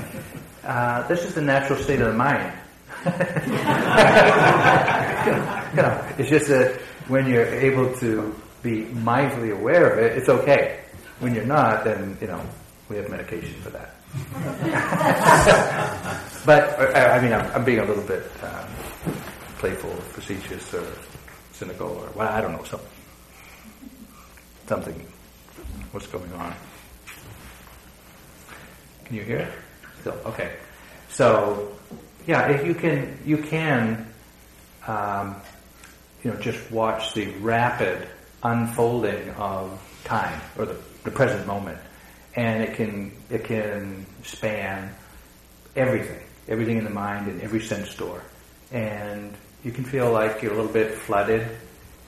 Uh, 0.63 1.09
this 1.09 1.25
is 1.25 1.35
the 1.35 1.41
natural 1.41 1.79
state 1.79 2.03
of 2.03 2.09
the 2.09 2.13
mind. 2.13 2.53
You 3.05 3.11
know, 5.83 6.05
it's 6.19 6.29
just 6.29 6.49
that 6.49 6.81
when 7.09 7.27
you're 7.27 7.47
able 7.47 7.93
to 7.97 8.35
be 8.63 8.85
mindfully 8.87 9.53
aware 9.53 9.91
of 9.91 9.99
it, 9.99 10.19
it's 10.19 10.29
okay. 10.29 10.81
When 11.21 11.35
you're 11.35 11.47
not, 11.47 11.85
then 11.85 12.19
you 12.21 12.27
know 12.27 12.41
we 12.89 12.97
have 12.97 13.09
medication 13.09 13.55
for 13.63 13.71
that. 13.71 13.95
but 16.45 16.97
I 16.97 17.21
mean, 17.23 17.33
I'm, 17.33 17.51
I'm, 17.53 17.65
being 17.65 17.79
a 17.79 17.85
little 17.85 18.03
bit 18.03 18.25
um, 18.43 18.67
playful, 19.59 19.95
facetious, 20.13 20.75
or 20.75 20.85
cynical, 21.53 21.89
or 21.89 22.11
well, 22.15 22.29
I 22.29 22.41
don't 22.41 22.53
know, 22.53 22.65
something, 22.65 22.89
something. 24.67 25.07
What's 25.93 26.07
going 26.07 26.33
on? 26.33 26.55
Can 29.05 29.17
you 29.17 29.23
hear? 29.23 29.53
Still 30.01 30.19
okay. 30.27 30.57
So 31.09 31.73
yeah, 32.27 32.49
if 32.49 32.67
you 32.67 32.75
can, 32.75 33.19
you 33.25 33.39
can, 33.39 34.07
um, 34.87 35.37
you 36.23 36.31
know, 36.31 36.37
just 36.39 36.71
watch 36.71 37.15
the 37.15 37.27
rapid 37.39 38.07
unfolding 38.43 39.31
of 39.31 39.81
time 40.05 40.41
or 40.57 40.67
the, 40.67 40.77
the 41.05 41.11
present 41.11 41.47
moment, 41.47 41.79
and 42.35 42.63
it 42.63 42.75
can 42.75 43.13
it 43.31 43.45
can 43.45 44.07
span 44.23 44.95
everything, 45.77 46.21
everything 46.49 46.79
in 46.79 46.85
the 46.85 46.91
mind 46.91 47.29
and 47.29 47.41
every 47.41 47.61
sense 47.61 47.95
door, 47.95 48.23
and 48.73 49.35
you 49.65 49.73
can 49.73 49.85
feel 49.85 50.13
like 50.13 50.43
you're 50.43 50.53
a 50.53 50.57
little 50.57 50.73
bit 50.73 50.95
flooded. 50.95 51.47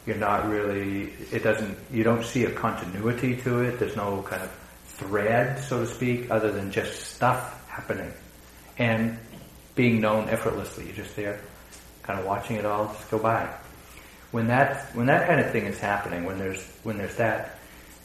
You're 0.06 0.16
not 0.16 0.48
really. 0.48 1.12
It 1.30 1.42
doesn't. 1.44 1.78
You 1.92 2.02
don't 2.02 2.24
see 2.24 2.44
a 2.44 2.50
continuity 2.50 3.36
to 3.42 3.60
it. 3.60 3.78
There's 3.78 3.96
no 3.96 4.22
kind 4.22 4.42
of 4.42 4.50
thread, 4.86 5.62
so 5.62 5.80
to 5.80 5.86
speak, 5.86 6.30
other 6.30 6.50
than 6.50 6.70
just 6.70 7.14
stuff 7.14 7.68
happening, 7.68 8.12
and 8.78 9.18
being 9.74 10.00
known 10.00 10.28
effortlessly. 10.28 10.86
You're 10.86 10.96
just 10.96 11.16
there, 11.16 11.40
kind 12.02 12.18
of 12.18 12.26
watching 12.26 12.56
it 12.56 12.66
all 12.66 12.86
just 12.86 13.10
go 13.10 13.18
by. 13.18 13.48
When 14.30 14.46
that 14.48 14.94
when 14.94 15.06
that 15.06 15.26
kind 15.26 15.40
of 15.40 15.50
thing 15.50 15.66
is 15.66 15.78
happening, 15.78 16.24
when 16.24 16.38
there's 16.38 16.62
when 16.82 16.98
there's 16.98 17.16
that 17.16 17.58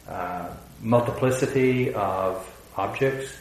uh, 0.07 0.49
multiplicity 0.81 1.93
of 1.93 2.45
objects, 2.75 3.33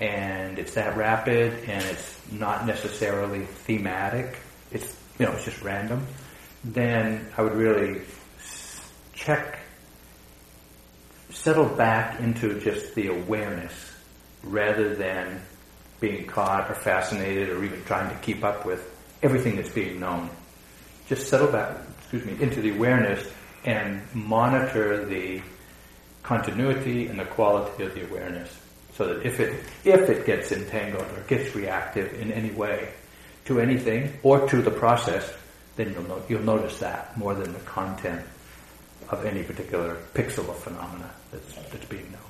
and 0.00 0.58
it's 0.58 0.74
that 0.74 0.96
rapid, 0.96 1.52
and 1.68 1.82
it's 1.84 2.20
not 2.30 2.66
necessarily 2.66 3.44
thematic. 3.44 4.38
It's 4.70 4.96
you 5.18 5.26
know 5.26 5.32
it's 5.32 5.44
just 5.44 5.62
random. 5.62 6.06
Then 6.64 7.28
I 7.36 7.42
would 7.42 7.54
really 7.54 8.02
check, 9.12 9.58
settle 11.30 11.66
back 11.66 12.20
into 12.20 12.60
just 12.60 12.94
the 12.94 13.08
awareness 13.08 13.72
rather 14.42 14.94
than 14.94 15.40
being 16.04 16.26
caught 16.26 16.70
or 16.70 16.74
fascinated 16.74 17.48
or 17.48 17.64
even 17.64 17.82
trying 17.84 18.14
to 18.14 18.22
keep 18.22 18.44
up 18.44 18.66
with 18.66 18.82
everything 19.22 19.56
that's 19.56 19.70
being 19.70 19.98
known. 19.98 20.28
Just 21.08 21.28
settle 21.28 21.50
back, 21.50 21.78
excuse 21.98 22.26
me, 22.26 22.36
into 22.42 22.60
the 22.60 22.70
awareness 22.76 23.26
and 23.64 24.02
monitor 24.14 25.06
the 25.06 25.40
continuity 26.22 27.06
and 27.06 27.18
the 27.18 27.24
quality 27.24 27.84
of 27.84 27.94
the 27.94 28.04
awareness. 28.04 28.54
So 28.96 29.14
that 29.14 29.26
if 29.26 29.40
it 29.40 29.64
if 29.84 30.08
it 30.10 30.26
gets 30.26 30.52
entangled 30.52 31.06
or 31.16 31.20
gets 31.26 31.54
reactive 31.54 32.12
in 32.20 32.30
any 32.30 32.50
way 32.50 32.90
to 33.46 33.60
anything 33.60 34.12
or 34.22 34.46
to 34.48 34.60
the 34.60 34.70
process, 34.70 35.32
then 35.76 35.92
you'll 35.92 36.04
no, 36.04 36.22
you'll 36.28 36.42
notice 36.42 36.78
that 36.78 37.16
more 37.16 37.34
than 37.34 37.52
the 37.52 37.60
content 37.60 38.22
of 39.08 39.24
any 39.24 39.42
particular 39.42 39.96
pixel 40.14 40.48
of 40.50 40.58
phenomena 40.58 41.10
that's 41.32 41.54
that's 41.70 41.86
being 41.86 42.12
known. 42.12 42.23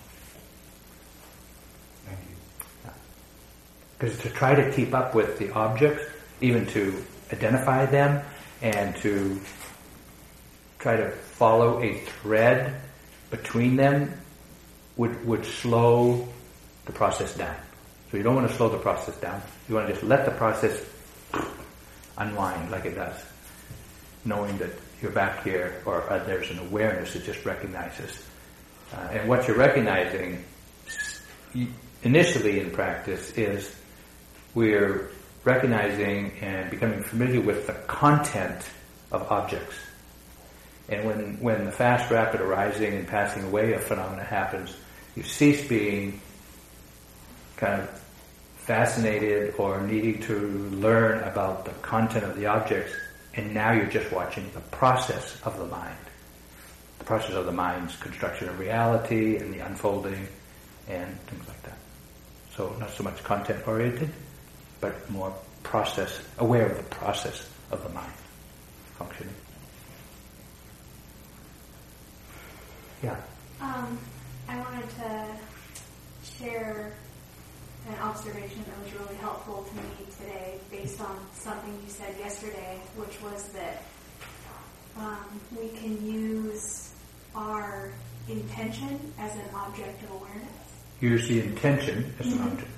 Because 3.99 4.19
to 4.19 4.31
try 4.31 4.55
to 4.55 4.71
keep 4.73 4.95
up 4.95 5.15
with 5.15 5.39
the 5.39 5.53
objects, 5.53 6.05
even 6.41 6.67
to 6.67 7.05
identify 7.33 7.87
them 7.87 8.25
and 8.61 8.95
to 8.97 9.41
try 10.79 10.97
to 10.97 11.11
follow 11.11 11.83
a 11.83 11.95
thread 11.95 12.81
between 13.31 13.77
them 13.77 14.13
would, 14.97 15.25
would 15.27 15.45
slow 15.45 16.29
the 16.87 16.93
process 16.93 17.35
down. 17.35 17.57
So 18.11 18.17
you 18.17 18.23
don't 18.23 18.35
want 18.35 18.49
to 18.49 18.57
slow 18.57 18.69
the 18.69 18.79
process 18.79 19.17
down. 19.17 19.41
You 19.69 19.75
want 19.75 19.89
to 19.89 19.95
just 19.95 20.05
let 20.05 20.25
the 20.25 20.31
process 20.33 20.85
unwind 22.17 22.71
like 22.71 22.85
it 22.85 22.95
does, 22.95 23.17
knowing 24.25 24.57
that 24.59 24.71
you're 25.03 25.11
back 25.11 25.43
here 25.43 25.83
or 25.85 26.09
uh, 26.11 26.23
there's 26.25 26.51
an 26.51 26.59
awareness 26.59 27.15
that 27.15 27.25
just 27.25 27.45
recognizes. 27.45 28.23
Uh, 28.93 29.09
and 29.13 29.29
what 29.29 29.49
you're 29.49 29.57
recognizing 29.57 30.45
initially 32.03 32.61
in 32.61 32.71
practice 32.71 33.33
is 33.33 33.75
we're 34.55 35.11
recognizing 35.45 36.33
and 36.40 36.71
becoming 36.71 37.03
familiar 37.03 37.40
with 37.40 37.67
the 37.67 37.73
content 37.73 38.71
of 39.12 39.31
objects. 39.31 39.75
And 40.88 41.07
when, 41.07 41.40
when 41.40 41.64
the 41.64 41.73
fast, 41.73 42.11
rapid 42.11 42.40
arising 42.40 42.95
and 42.95 43.07
passing 43.07 43.45
away 43.45 43.73
of 43.73 43.83
phenomena 43.83 44.23
happens, 44.23 44.75
you 45.17 45.23
cease 45.23 45.67
being 45.67 46.21
kind 47.57 47.83
of 47.83 48.01
fascinated 48.57 49.55
or 49.59 49.81
needing 49.83 50.21
to 50.23 50.49
learn 50.73 51.23
about 51.25 51.64
the 51.64 51.71
content 51.83 52.25
of 52.25 52.37
the 52.37 52.47
objects, 52.47 52.93
and 53.35 53.53
now 53.53 53.73
you're 53.73 53.87
just 53.87 54.11
watching 54.12 54.51
the 54.55 54.61
process 54.61 55.38
of 55.45 55.59
the 55.59 55.67
mind. 55.67 55.97
The 56.99 57.05
process 57.05 57.35
of 57.35 57.47
the 57.47 57.53
mind's 57.53 57.97
construction 57.97 58.49
of 58.49 58.59
reality 58.59 59.37
and 59.37 59.53
the 59.53 59.59
unfolding 59.61 60.27
and 60.88 61.21
things 61.23 61.47
like 61.47 61.62
that. 61.64 61.79
So 62.57 62.75
not 62.79 62.90
so 62.90 63.03
much 63.03 63.23
content 63.25 63.67
oriented, 63.67 64.11
but 64.85 65.11
more 65.11 65.35
process, 65.62 66.20
aware 66.38 66.66
of 66.66 66.77
the 66.77 66.83
process 66.94 67.49
of 67.70 67.83
the 67.83 67.88
mind 67.88 68.12
functioning. 68.99 69.33
Yeah. 73.03 73.16
Um, 73.62 73.99
I 74.47 74.59
wanted 74.59 74.90
to 74.97 75.27
share 76.23 76.92
an 77.88 77.94
observation 78.03 78.62
that 78.66 78.85
was 78.85 79.01
really 79.01 79.16
helpful 79.23 79.64
to 79.64 79.75
me 79.75 80.07
today 80.18 80.59
based 80.70 81.01
on 81.01 81.18
something 81.33 81.73
you 81.83 81.90
said 81.90 82.14
yesterday, 82.18 82.79
which 82.97 83.23
was 83.23 83.49
that 83.55 83.85
um, 84.99 85.40
we 85.59 85.68
can 85.68 86.07
use 86.07 86.92
our 87.35 87.90
intention 88.29 89.01
as 89.18 89.35
an 89.35 89.49
object 89.55 90.03
of 90.03 90.11
awareness. 90.11 90.51
Use 91.01 91.27
the 91.27 91.40
intention 91.40 92.14
as 92.20 92.27
mm-hmm. 92.27 92.42
an 92.42 92.53
object. 92.53 92.74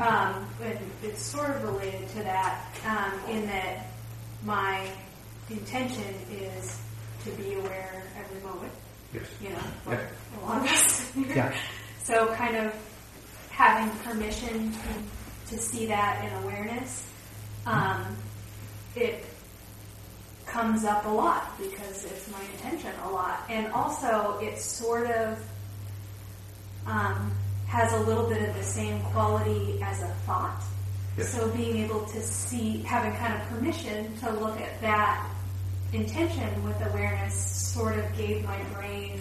Um, 0.00 0.46
and 0.62 0.78
it's 1.02 1.20
sort 1.20 1.50
of 1.50 1.62
related 1.62 2.08
to 2.10 2.22
that 2.22 2.64
um, 2.86 3.30
in 3.30 3.46
that 3.46 3.86
my 4.44 4.88
intention 5.50 6.14
is 6.32 6.80
to 7.24 7.30
be 7.32 7.54
aware 7.54 8.02
every 8.18 8.40
moment. 8.42 8.72
Yes. 9.12 9.24
You 9.42 9.50
know, 9.50 9.56
yeah. 9.88 10.06
a 10.40 10.46
lot 10.46 10.64
of 10.64 10.72
us. 10.72 11.16
yeah. 11.16 11.54
So 12.02 12.34
kind 12.34 12.56
of 12.56 12.74
having 13.50 13.96
permission 14.00 14.72
to, 14.72 15.54
to 15.54 15.58
see 15.62 15.86
that 15.86 16.24
in 16.24 16.42
awareness, 16.42 17.06
um, 17.66 18.16
it 18.96 19.26
comes 20.46 20.84
up 20.84 21.04
a 21.06 21.08
lot 21.08 21.56
because 21.56 22.04
it's 22.04 22.28
my 22.32 22.40
intention 22.54 22.90
a 23.04 23.10
lot. 23.10 23.44
And 23.48 23.70
also 23.72 24.38
it's 24.40 24.64
sort 24.64 25.08
of 25.10 25.38
um, 26.86 27.30
has 27.70 27.92
a 27.92 28.00
little 28.00 28.28
bit 28.28 28.42
of 28.48 28.52
the 28.56 28.64
same 28.64 29.00
quality 29.12 29.80
as 29.80 30.02
a 30.02 30.08
thought. 30.26 30.60
Yes. 31.16 31.32
So 31.32 31.48
being 31.50 31.76
able 31.76 32.04
to 32.06 32.20
see, 32.20 32.78
having 32.82 33.12
kind 33.12 33.32
of 33.32 33.48
permission 33.48 34.16
to 34.18 34.30
look 34.32 34.60
at 34.60 34.80
that 34.80 35.30
intention 35.92 36.64
with 36.64 36.84
awareness 36.88 37.34
sort 37.34 37.96
of 37.96 38.16
gave 38.16 38.44
my 38.44 38.60
brain 38.74 39.20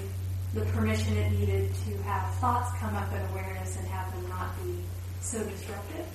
the 0.56 0.62
permission 0.62 1.16
it 1.16 1.32
needed 1.32 1.72
to 1.86 2.02
have 2.04 2.34
thoughts 2.36 2.76
come 2.80 2.96
up 2.96 3.12
in 3.14 3.22
awareness 3.32 3.78
and 3.78 3.88
have 3.88 4.12
them 4.14 4.28
not 4.30 4.50
be 4.64 4.80
so 5.22 5.38
disruptive 5.44 6.08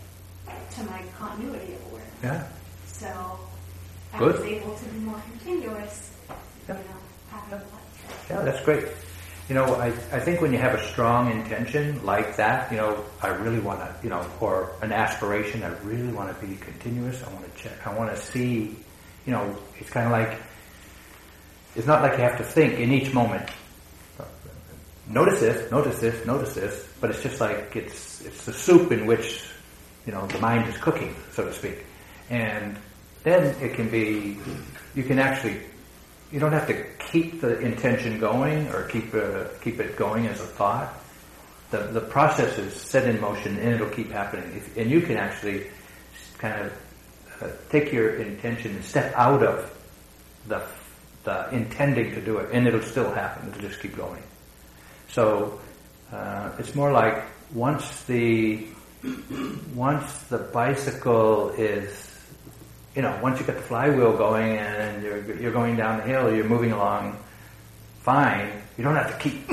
to 0.73 0.83
my 0.85 1.03
continuity 1.16 1.75
of 1.75 1.92
awareness. 1.92 2.14
Yeah. 2.20 2.49
So 2.87 3.38
I 4.12 4.18
Good. 4.18 4.40
was 4.40 4.44
able 4.44 4.75
to 4.75 4.85
be 4.87 4.99
more 4.99 5.23
continuous, 5.31 6.11
yeah. 6.68 6.79
you 6.79 6.83
know, 6.83 7.01
having 7.31 7.61
yeah. 7.61 8.38
yeah, 8.38 8.42
that's 8.42 8.64
great. 8.64 8.87
You 9.48 9.54
know, 9.54 9.74
I, 9.74 9.88
I 9.88 10.20
think 10.20 10.40
when 10.40 10.52
you 10.52 10.59
have 10.59 10.72
a 10.72 10.87
strong 10.88 11.30
intention 11.30 12.04
like 12.04 12.37
that, 12.37 12.70
you 12.72 12.78
know, 12.78 13.04
I 13.22 13.28
really 13.28 13.61
want 13.61 13.80
to, 13.80 13.94
you 14.02 14.09
know, 14.09 14.26
or 14.40 14.72
an 14.80 14.90
aspiration, 14.90 15.62
I 15.62 15.68
really 15.80 16.11
want 16.12 16.35
to 16.35 16.46
be 16.46 16.57
continuous. 16.57 17.22
I 17.22 17.30
want 17.33 17.54
to 17.54 17.62
check. 17.62 17.87
I 17.87 17.94
want 17.94 18.11
to 18.11 18.16
see, 18.16 18.74
you 19.26 19.33
know, 19.33 19.54
it's 19.78 19.90
kind 19.90 20.07
of 20.07 20.12
like, 20.12 20.40
it's 21.76 21.87
not 21.87 22.00
like 22.00 22.12
you 22.12 22.24
have 22.24 22.38
to 22.38 22.44
think 22.44 22.78
in 22.78 22.90
each 22.90 23.12
moment. 23.12 23.50
Notice 25.07 25.40
this, 25.40 25.70
notice 25.70 26.00
this, 26.00 26.24
notice 26.24 26.54
this, 26.54 26.88
but 26.98 27.11
it's 27.11 27.22
just 27.22 27.38
like 27.38 27.76
it's 27.76 28.22
it's 28.22 28.46
the 28.46 28.52
soup 28.54 28.90
in 28.90 29.04
which, 29.04 29.44
you 30.07 30.12
know, 30.12 30.26
the 30.28 30.38
mind 30.38 30.66
is 30.66 30.78
cooking, 30.78 31.14
so 31.33 31.44
to 31.44 31.52
speak. 31.52 31.85
And 32.30 32.78
then 33.22 33.54
it 33.62 33.74
can 33.74 33.90
be, 33.90 34.38
you 34.94 35.02
can 35.02 35.18
actually 35.18 35.61
you 36.32 36.40
don't 36.40 36.52
have 36.52 36.66
to 36.66 36.84
keep 37.10 37.40
the 37.40 37.58
intention 37.60 38.18
going 38.18 38.68
or 38.68 38.84
keep 38.84 39.14
uh, 39.14 39.44
keep 39.62 39.80
it 39.80 39.96
going 39.96 40.26
as 40.26 40.40
a 40.40 40.46
thought. 40.46 40.92
the, 41.74 41.78
the 41.78 42.00
process 42.00 42.56
is 42.58 42.72
set 42.72 43.08
in 43.08 43.20
motion 43.20 43.56
and 43.58 43.74
it'll 43.74 43.88
keep 43.90 44.10
happening. 44.10 44.44
If, 44.56 44.76
and 44.76 44.90
you 44.90 45.00
can 45.00 45.16
actually 45.16 45.66
kind 46.38 46.60
of 46.62 46.72
uh, 47.40 47.48
take 47.68 47.92
your 47.92 48.16
intention 48.16 48.76
and 48.76 48.84
step 48.84 49.12
out 49.16 49.42
of 49.42 49.70
the, 50.46 50.62
the 51.24 51.48
intending 51.50 52.14
to 52.14 52.20
do 52.20 52.38
it 52.38 52.50
and 52.52 52.66
it'll 52.66 52.82
still 52.82 53.12
happen. 53.12 53.48
It'll 53.48 53.68
just 53.68 53.80
keep 53.80 53.96
going. 53.96 54.22
So 55.08 55.60
uh, 56.12 56.52
it's 56.58 56.74
more 56.74 56.92
like 56.92 57.24
once 57.52 58.04
the 58.04 58.66
once 59.74 60.22
the 60.24 60.38
bicycle 60.38 61.50
is 61.50 62.03
you 62.94 63.02
know 63.02 63.18
once 63.22 63.40
you 63.40 63.46
get 63.46 63.57
the 63.57 63.62
flywheel 63.62 64.16
going 64.16 64.59
and 64.59 65.02
you're 65.02 65.40
you're 65.40 65.52
going 65.52 65.76
down 65.76 65.98
the 65.98 66.04
hill, 66.04 66.35
you're 66.35 66.44
moving 66.44 66.72
along 66.72 67.16
fine. 68.04 68.50
You 68.76 68.85
don't 68.85 68.94
have 68.94 69.18
to 69.18 69.18
keep 69.18 69.48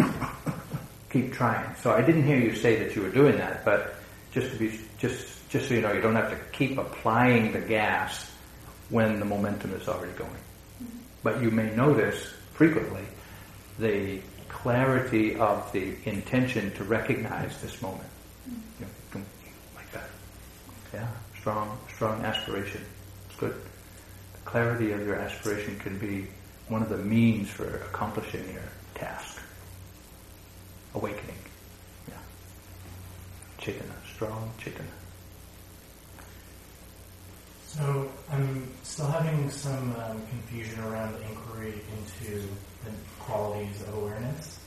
keep 1.09 1.33
trying. 1.33 1.73
So 1.77 1.91
I 1.91 2.01
didn't 2.01 2.23
hear 2.23 2.37
you 2.37 2.53
say 2.53 2.75
that 2.83 2.95
you 2.95 3.01
were 3.01 3.09
doing 3.09 3.37
that, 3.37 3.63
but 3.63 3.95
just 4.31 4.51
to 4.51 4.57
be 4.57 4.79
just 4.99 5.49
just 5.49 5.69
so 5.69 5.73
you 5.73 5.81
know, 5.81 5.91
you 5.93 6.01
don't 6.01 6.15
have 6.15 6.29
to 6.29 6.57
keep 6.57 6.77
applying 6.77 7.53
the 7.53 7.59
gas 7.59 8.29
when 8.89 9.19
the 9.19 9.25
momentum 9.25 9.73
is 9.73 9.87
already 9.87 10.13
going. 10.13 10.31
Mm-hmm. 10.31 10.97
But 11.23 11.41
you 11.41 11.49
may 11.49 11.73
notice 11.75 12.33
frequently 12.53 13.03
the 13.79 14.19
clarity 14.49 15.35
of 15.37 15.71
the 15.71 15.95
intention 16.05 16.71
to 16.71 16.83
recognize 16.83 17.61
this 17.61 17.81
moment. 17.81 18.09
Mm-hmm. 18.49 18.83
You 18.83 19.19
know, 19.19 19.25
like 19.75 19.91
that. 19.91 20.09
Yeah, 20.93 21.07
strong, 21.39 21.77
strong 21.95 22.21
aspiration. 22.23 22.81
Good. 23.41 23.55
The 24.35 24.41
clarity 24.45 24.91
of 24.91 25.03
your 25.03 25.15
aspiration 25.15 25.79
can 25.79 25.97
be 25.97 26.27
one 26.67 26.83
of 26.83 26.89
the 26.89 26.97
means 26.97 27.49
for 27.49 27.65
accomplishing 27.65 28.47
your 28.53 28.69
task. 28.93 29.41
Awakening. 30.93 31.41
Yeah. 32.07 32.13
cetana, 33.59 33.95
strong 34.13 34.51
cetana. 34.59 34.85
So 37.65 38.11
I'm 38.29 38.71
still 38.83 39.07
having 39.07 39.49
some 39.49 39.95
um, 39.95 40.21
confusion 40.27 40.79
around 40.83 41.15
inquiry 41.23 41.81
into 41.97 42.41
the 42.85 42.91
qualities 43.17 43.81
of 43.87 43.95
awareness. 43.95 44.59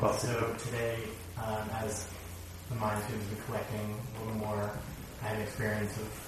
And 0.00 0.14
so 0.20 0.54
today, 0.58 0.98
um, 1.44 1.68
as 1.82 2.06
the 2.68 2.76
mind 2.76 3.02
seems 3.10 3.24
to 3.24 3.34
be 3.34 3.40
collecting 3.46 4.00
a 4.14 4.24
little 4.24 4.38
more, 4.38 4.70
I 5.20 5.26
had 5.26 5.36
an 5.38 5.42
experience 5.42 5.96
of 5.96 6.23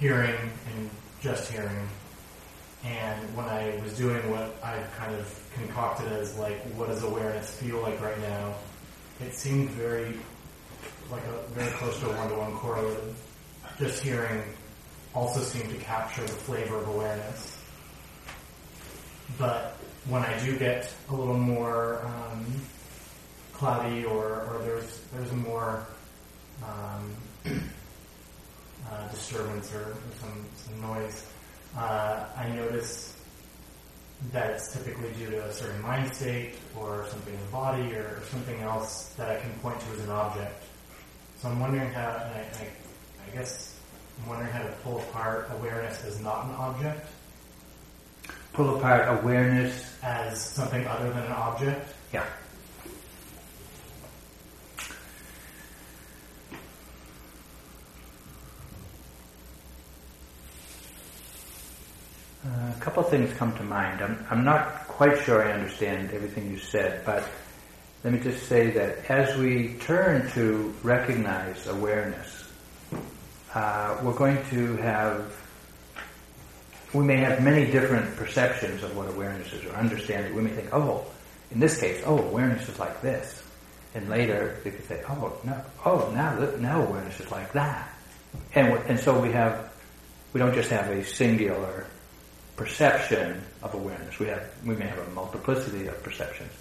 hearing 0.00 0.34
and 0.74 0.90
just 1.20 1.52
hearing. 1.52 1.88
And 2.82 3.36
when 3.36 3.44
I 3.46 3.78
was 3.82 3.96
doing 3.96 4.30
what 4.30 4.56
I've 4.64 4.90
kind 4.96 5.14
of 5.14 5.50
concocted 5.54 6.10
as 6.12 6.36
like, 6.38 6.58
what 6.74 6.88
does 6.88 7.02
awareness 7.04 7.54
feel 7.54 7.80
like 7.82 8.00
right 8.00 8.18
now? 8.20 8.54
It 9.20 9.34
seemed 9.34 9.68
very, 9.70 10.18
like 11.10 11.22
a 11.24 11.46
very 11.50 11.70
close 11.72 12.00
to 12.00 12.06
a 12.08 12.16
one-to-one 12.16 12.56
correlative. 12.56 13.14
Just 13.78 14.02
hearing 14.02 14.42
also 15.14 15.40
seemed 15.40 15.70
to 15.70 15.76
capture 15.76 16.22
the 16.22 16.28
flavor 16.28 16.76
of 16.76 16.88
awareness. 16.88 17.58
But 19.38 19.76
when 20.08 20.22
I 20.22 20.42
do 20.42 20.58
get 20.58 20.92
a 21.10 21.14
little 21.14 21.36
more 21.36 22.00
um, 22.06 22.46
cloudy 23.52 24.06
or, 24.06 24.44
or 24.44 24.60
there's 24.64 25.00
there's 25.12 25.32
more 25.32 25.86
um, 26.64 27.14
uh, 28.90 29.08
disturbance 29.08 29.72
or, 29.74 29.96
some, 30.20 30.46
some 30.56 30.80
noise, 30.80 31.26
uh, 31.76 32.24
I 32.36 32.48
notice 32.48 33.16
that 34.32 34.50
it's 34.50 34.72
typically 34.72 35.10
due 35.12 35.30
to 35.30 35.44
a 35.44 35.52
certain 35.52 35.80
mind 35.80 36.12
state 36.14 36.54
or 36.76 37.06
something 37.08 37.32
in 37.32 37.40
the 37.40 37.46
body 37.46 37.92
or, 37.94 38.20
something 38.30 38.60
else 38.60 39.14
that 39.16 39.30
I 39.30 39.40
can 39.40 39.50
point 39.60 39.80
to 39.80 39.86
as 39.92 40.00
an 40.00 40.10
object. 40.10 40.64
So 41.40 41.48
I'm 41.48 41.58
wondering 41.58 41.90
how, 41.90 42.22
and 42.24 42.34
I, 42.34 42.40
I, 42.60 42.68
I 43.26 43.34
guess 43.34 43.78
I'm 44.20 44.28
wondering 44.28 44.50
how 44.50 44.62
to 44.62 44.72
pull 44.84 44.98
apart 44.98 45.48
awareness 45.52 46.04
as 46.04 46.20
not 46.20 46.44
an 46.44 46.50
object, 46.52 47.06
Pull 48.52 48.76
apart 48.76 49.20
awareness. 49.20 49.96
as 50.02 50.42
something 50.44 50.86
other 50.86 51.08
than 51.10 51.22
an 51.24 51.32
object. 51.32 51.94
Yeah. 52.12 52.26
Uh, 62.44 62.48
a 62.48 62.69
couple 62.80 63.02
things 63.02 63.32
come 63.34 63.54
to 63.56 63.62
mind. 63.62 64.02
I'm, 64.02 64.26
I'm 64.30 64.44
not 64.44 64.88
quite 64.88 65.22
sure 65.22 65.46
I 65.46 65.52
understand 65.52 66.12
everything 66.12 66.50
you 66.50 66.58
said, 66.58 67.04
but 67.04 67.28
let 68.02 68.12
me 68.14 68.20
just 68.20 68.46
say 68.46 68.70
that 68.70 69.10
as 69.10 69.36
we 69.36 69.74
turn 69.80 70.30
to 70.32 70.74
recognize 70.82 71.66
awareness, 71.66 72.50
uh, 73.54 73.98
we're 74.02 74.14
going 74.14 74.38
to 74.50 74.76
have, 74.76 75.36
we 76.94 77.04
may 77.04 77.18
have 77.18 77.42
many 77.42 77.70
different 77.70 78.16
perceptions 78.16 78.82
of 78.82 78.96
what 78.96 79.08
awareness 79.08 79.52
is 79.52 79.64
or 79.66 79.72
understanding. 79.72 80.34
We 80.34 80.42
may 80.42 80.50
think, 80.50 80.72
oh, 80.72 81.04
in 81.50 81.60
this 81.60 81.78
case, 81.78 82.02
oh, 82.06 82.18
awareness 82.18 82.68
is 82.68 82.78
like 82.78 83.02
this. 83.02 83.42
And 83.94 84.08
later, 84.08 84.56
we 84.64 84.70
could 84.70 84.86
say, 84.86 85.02
oh, 85.08 85.36
no, 85.44 85.60
oh, 85.84 86.10
now, 86.14 86.38
now 86.58 86.82
awareness 86.82 87.20
is 87.20 87.30
like 87.30 87.52
that. 87.52 87.92
And, 88.54 88.72
and 88.88 88.98
so 88.98 89.20
we 89.20 89.32
have, 89.32 89.72
we 90.32 90.38
don't 90.38 90.54
just 90.54 90.70
have 90.70 90.88
a 90.88 91.04
singular 91.04 91.86
perception 92.60 93.42
of 93.62 93.72
awareness. 93.72 94.18
We 94.18 94.26
have, 94.26 94.46
we 94.66 94.76
may 94.76 94.84
have 94.84 94.98
a 94.98 95.10
multiplicity 95.12 95.86
of 95.86 96.02
perceptions. 96.02 96.52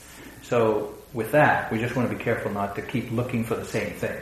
So 0.44 0.96
with 1.12 1.34
that, 1.34 1.70
we 1.74 1.78
just 1.78 1.94
want 1.94 2.10
to 2.10 2.16
be 2.16 2.24
careful 2.24 2.54
not 2.54 2.78
to 2.78 2.82
keep 2.82 3.12
looking 3.12 3.44
for 3.44 3.56
the 3.56 3.66
same 3.66 3.92
thing, 3.96 4.18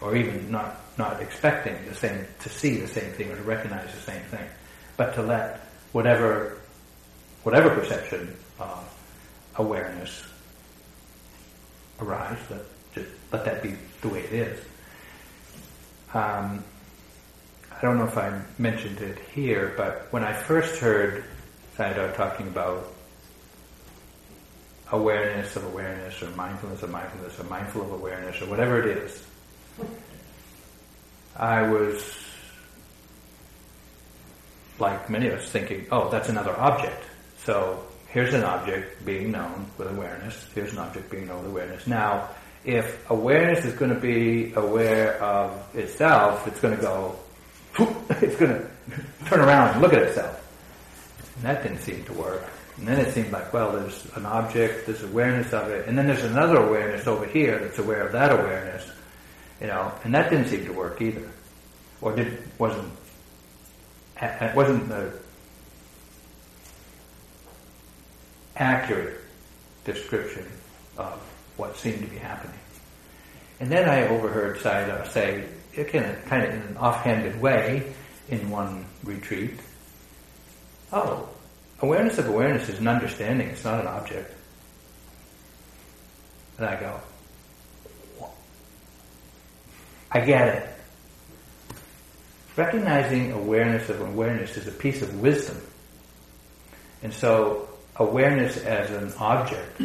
or 0.00 0.16
even 0.16 0.50
not 0.50 0.80
not 0.96 1.20
expecting 1.20 1.76
the 1.86 1.94
same 1.94 2.24
to 2.40 2.48
see 2.48 2.78
the 2.78 2.88
same 2.88 3.12
thing 3.12 3.30
or 3.30 3.36
to 3.36 3.42
recognize 3.42 3.92
the 3.92 4.00
same 4.00 4.22
thing, 4.22 4.46
but 4.96 5.14
to 5.16 5.22
let 5.22 5.60
whatever 5.92 6.56
whatever 7.42 7.68
perception 7.68 8.34
of 8.58 8.88
awareness 9.56 10.24
arise, 12.00 12.38
let 12.48 12.62
just 12.94 13.10
let 13.30 13.44
that 13.44 13.62
be 13.62 13.74
the 14.00 14.08
way 14.08 14.20
it 14.20 14.32
is. 14.32 14.64
Um, 16.14 16.64
I 17.76 17.80
don't 17.80 17.98
know 17.98 18.04
if 18.04 18.16
I 18.16 18.40
mentioned 18.58 19.00
it 19.00 19.18
here, 19.34 19.74
but 19.76 20.06
when 20.10 20.24
I 20.24 20.32
first 20.32 20.76
heard 20.76 21.24
Sayadaw 21.76 22.14
talking 22.16 22.46
about 22.46 22.92
awareness 24.92 25.56
of 25.56 25.64
awareness 25.64 26.22
or 26.22 26.30
mindfulness 26.30 26.82
of 26.82 26.90
mindfulness 26.90 27.38
or 27.38 27.44
mindful 27.44 27.82
of 27.82 27.92
awareness 27.92 28.40
or 28.40 28.46
whatever 28.46 28.80
it 28.80 28.98
is, 28.98 29.26
I 31.36 31.62
was 31.68 32.24
like 34.78 35.10
many 35.10 35.28
of 35.28 35.40
us 35.40 35.48
thinking, 35.50 35.86
oh, 35.90 36.10
that's 36.10 36.28
another 36.28 36.58
object. 36.58 37.02
So 37.44 37.84
here's 38.08 38.34
an 38.34 38.44
object 38.44 39.04
being 39.04 39.32
known 39.32 39.66
with 39.78 39.90
awareness. 39.90 40.46
Here's 40.54 40.72
an 40.72 40.78
object 40.78 41.10
being 41.10 41.26
known 41.26 41.42
with 41.42 41.50
awareness. 41.50 41.86
Now, 41.86 42.30
if 42.64 43.10
awareness 43.10 43.64
is 43.64 43.74
going 43.74 43.92
to 43.92 44.00
be 44.00 44.54
aware 44.54 45.22
of 45.22 45.76
itself, 45.76 46.46
it's 46.46 46.60
going 46.60 46.76
to 46.76 46.80
go, 46.80 47.18
it's 48.22 48.36
going 48.36 48.52
to 48.52 48.66
turn 49.26 49.40
around 49.40 49.70
and 49.70 49.82
look 49.82 49.92
at 49.92 50.02
itself. 50.02 50.40
And 51.36 51.44
that 51.44 51.62
didn't 51.62 51.80
seem 51.80 52.04
to 52.04 52.12
work. 52.12 52.44
And 52.76 52.88
then 52.88 53.00
it 53.00 53.12
seemed 53.14 53.30
like, 53.30 53.52
well, 53.52 53.72
there's 53.72 54.06
an 54.16 54.26
object, 54.26 54.86
there's 54.86 55.02
awareness 55.02 55.52
of 55.52 55.70
it, 55.70 55.86
and 55.86 55.96
then 55.96 56.06
there's 56.06 56.24
another 56.24 56.56
awareness 56.56 57.06
over 57.06 57.24
here 57.24 57.58
that's 57.58 57.78
aware 57.78 58.04
of 58.04 58.12
that 58.12 58.32
awareness, 58.32 58.90
you 59.60 59.68
know, 59.68 59.92
and 60.02 60.12
that 60.14 60.30
didn't 60.30 60.48
seem 60.48 60.64
to 60.66 60.72
work 60.72 61.00
either, 61.00 61.30
or 62.00 62.16
did 62.16 62.42
wasn't 62.58 62.92
wasn't 64.54 64.88
the 64.88 65.12
accurate 68.56 69.20
description 69.84 70.46
of 70.96 71.20
what 71.56 71.76
seemed 71.76 72.00
to 72.00 72.06
be 72.06 72.16
happening. 72.16 72.58
And 73.60 73.70
then 73.70 73.88
I 73.88 74.08
overheard 74.08 74.58
Sayadaw 74.58 75.08
say, 75.08 75.44
again, 75.76 76.16
kind 76.26 76.44
of 76.44 76.50
in 76.54 76.60
an 76.62 76.76
offhanded 76.76 77.40
way, 77.40 77.92
in 78.28 78.50
one 78.50 78.84
retreat, 79.02 79.58
oh, 80.92 81.28
awareness 81.80 82.18
of 82.18 82.28
awareness 82.28 82.68
is 82.68 82.78
an 82.78 82.88
understanding, 82.88 83.48
it's 83.48 83.64
not 83.64 83.80
an 83.80 83.86
object. 83.86 84.32
And 86.58 86.66
I 86.66 86.80
go, 86.80 87.00
I 90.10 90.20
get 90.20 90.56
it. 90.56 90.68
Recognizing 92.56 93.32
awareness 93.32 93.88
of 93.88 94.00
awareness 94.00 94.56
is 94.56 94.68
a 94.68 94.72
piece 94.72 95.02
of 95.02 95.20
wisdom. 95.20 95.60
And 97.02 97.12
so 97.12 97.68
awareness 97.96 98.56
as 98.58 98.90
an 98.90 99.12
object, 99.18 99.82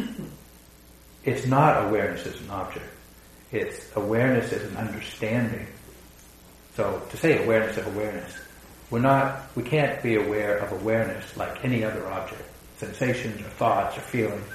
it's 1.24 1.46
not 1.46 1.84
awareness 1.88 2.26
as 2.26 2.40
an 2.40 2.50
object. 2.50 2.86
It's 3.50 3.84
awareness 3.96 4.52
as 4.52 4.62
an 4.62 4.76
understanding. 4.76 5.66
So 6.74 7.02
to 7.10 7.16
say 7.16 7.42
awareness 7.42 7.76
of 7.76 7.86
awareness, 7.88 8.34
we're 8.90 9.00
not, 9.00 9.42
we 9.54 9.62
can't 9.62 10.02
be 10.02 10.16
aware 10.16 10.58
of 10.58 10.72
awareness 10.72 11.36
like 11.36 11.64
any 11.64 11.84
other 11.84 12.06
object. 12.08 12.42
Sensations 12.78 13.40
or 13.40 13.50
thoughts 13.50 13.96
or 13.96 14.00
feelings. 14.00 14.46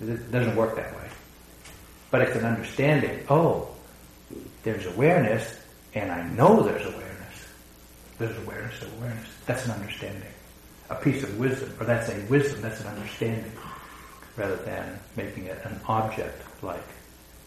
It 0.00 0.30
doesn't 0.30 0.56
work 0.56 0.76
that 0.76 0.94
way. 0.94 1.08
But 2.10 2.22
it's 2.22 2.36
an 2.36 2.44
understanding. 2.44 3.24
Oh, 3.28 3.68
there's 4.62 4.86
awareness, 4.86 5.58
and 5.94 6.12
I 6.12 6.28
know 6.30 6.62
there's 6.62 6.84
awareness. 6.84 7.46
There's 8.18 8.36
awareness 8.38 8.82
of 8.82 8.96
awareness. 8.98 9.28
That's 9.46 9.64
an 9.64 9.72
understanding. 9.72 10.30
A 10.90 10.94
piece 10.94 11.22
of 11.22 11.38
wisdom, 11.38 11.74
or 11.80 11.86
that's 11.86 12.10
a 12.10 12.20
wisdom, 12.26 12.60
that's 12.60 12.80
an 12.80 12.88
understanding, 12.88 13.50
rather 14.36 14.56
than 14.56 14.98
making 15.16 15.46
it 15.46 15.60
an 15.64 15.80
object 15.88 16.42
like 16.62 16.84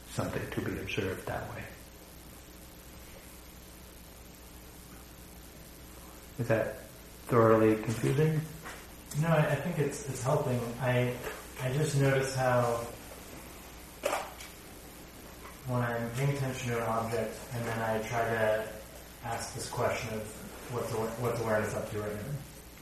something 0.10 0.42
to 0.52 0.62
be 0.62 0.72
observed 0.80 1.26
that 1.28 1.42
way. 1.54 1.64
Is 6.40 6.48
that 6.48 6.80
thoroughly 7.28 7.76
confusing? 7.76 8.42
No, 9.22 9.28
I, 9.30 9.38
I 9.52 9.56
think 9.56 9.80
it's 9.80 10.08
it's 10.10 10.22
helping. 10.22 10.60
I 10.82 11.14
I 11.64 11.72
just 11.74 11.96
notice 11.98 12.36
how 12.36 12.82
when 15.68 15.82
I'm 15.82 16.10
paying 16.12 16.32
attention 16.32 16.72
to 16.72 16.78
an 16.78 16.84
object 16.84 17.38
and 17.54 17.66
then 17.66 17.80
I 17.82 18.00
try 18.08 18.22
to 18.24 18.66
ask 19.24 19.56
this 19.56 19.70
question 19.70 20.14
of 20.14 20.22
what's 20.72 20.94
awa- 20.94 21.08
what's 21.20 21.40
awareness 21.42 21.74
up 21.74 21.90
to 21.92 22.02
right 22.02 22.14
now? 22.14 22.22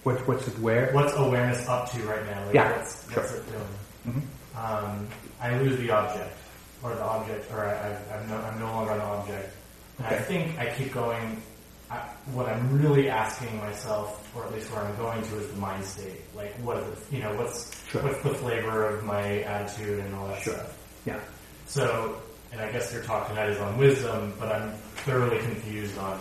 What, 0.04 0.28
what's 0.28 0.48
it 0.48 0.60
where? 0.60 0.92
What's 0.92 1.14
awareness 1.16 1.66
up 1.70 1.90
to 1.92 2.00
right 2.04 2.26
now? 2.26 2.46
Like 2.48 2.56
Yeah, 2.56 2.76
what's, 2.78 3.10
sure. 3.14 3.22
what's 3.24 3.34
it 3.36 3.46
doing? 3.50 3.68
Mhm. 4.08 4.58
Um, 4.60 5.08
I 5.40 5.58
lose 5.60 5.78
the 5.80 5.90
object, 5.92 6.36
or 6.84 6.94
the 6.94 7.02
object, 7.04 7.50
or 7.54 7.66
I, 7.66 7.72
I, 7.74 8.18
I'm, 8.18 8.30
no, 8.30 8.36
I'm 8.38 8.60
no 8.60 8.66
longer 8.66 8.92
an 8.92 9.00
object. 9.02 9.56
And 10.00 10.08
I 10.08 10.16
Okay. 10.16 10.24
think 10.26 10.60
I 10.60 10.74
keep 10.76 10.94
going. 10.94 11.42
I, 11.90 11.98
what 12.34 12.48
I'm 12.48 12.82
really 12.82 13.10
asking 13.10 13.58
myself, 13.58 14.32
or 14.36 14.46
at 14.46 14.54
least 14.54 14.72
where 14.72 14.82
I'm 14.82 14.96
going 14.98 15.22
to, 15.22 15.38
is 15.40 15.48
the 15.52 15.58
mind 15.58 15.84
state. 15.86 16.22
Like, 16.36 16.54
what 16.56 16.78
is 16.78 16.88
it? 16.88 16.98
You 17.12 17.20
know, 17.20 17.34
what's 17.36 17.72
Sure. 17.90 18.02
what's 18.02 18.22
the 18.24 18.34
flavor 18.34 18.86
of 18.88 19.04
my 19.04 19.42
attitude 19.44 20.00
and 20.00 20.16
all 20.16 20.28
that 20.28 20.42
Sure. 20.42 20.54
stuff. 20.54 20.78
Yeah. 21.06 21.20
So, 21.68 22.22
and 22.52 22.62
I 22.62 22.72
guess 22.72 22.92
your 22.94 23.04
talk 23.04 23.28
tonight 23.30 23.50
is 23.50 23.60
on 23.60 23.78
wisdom, 23.78 24.34
but 24.40 24.52
I'm 24.52 24.72
thoroughly 25.06 25.40
confused 25.40 25.98
on 25.98 26.20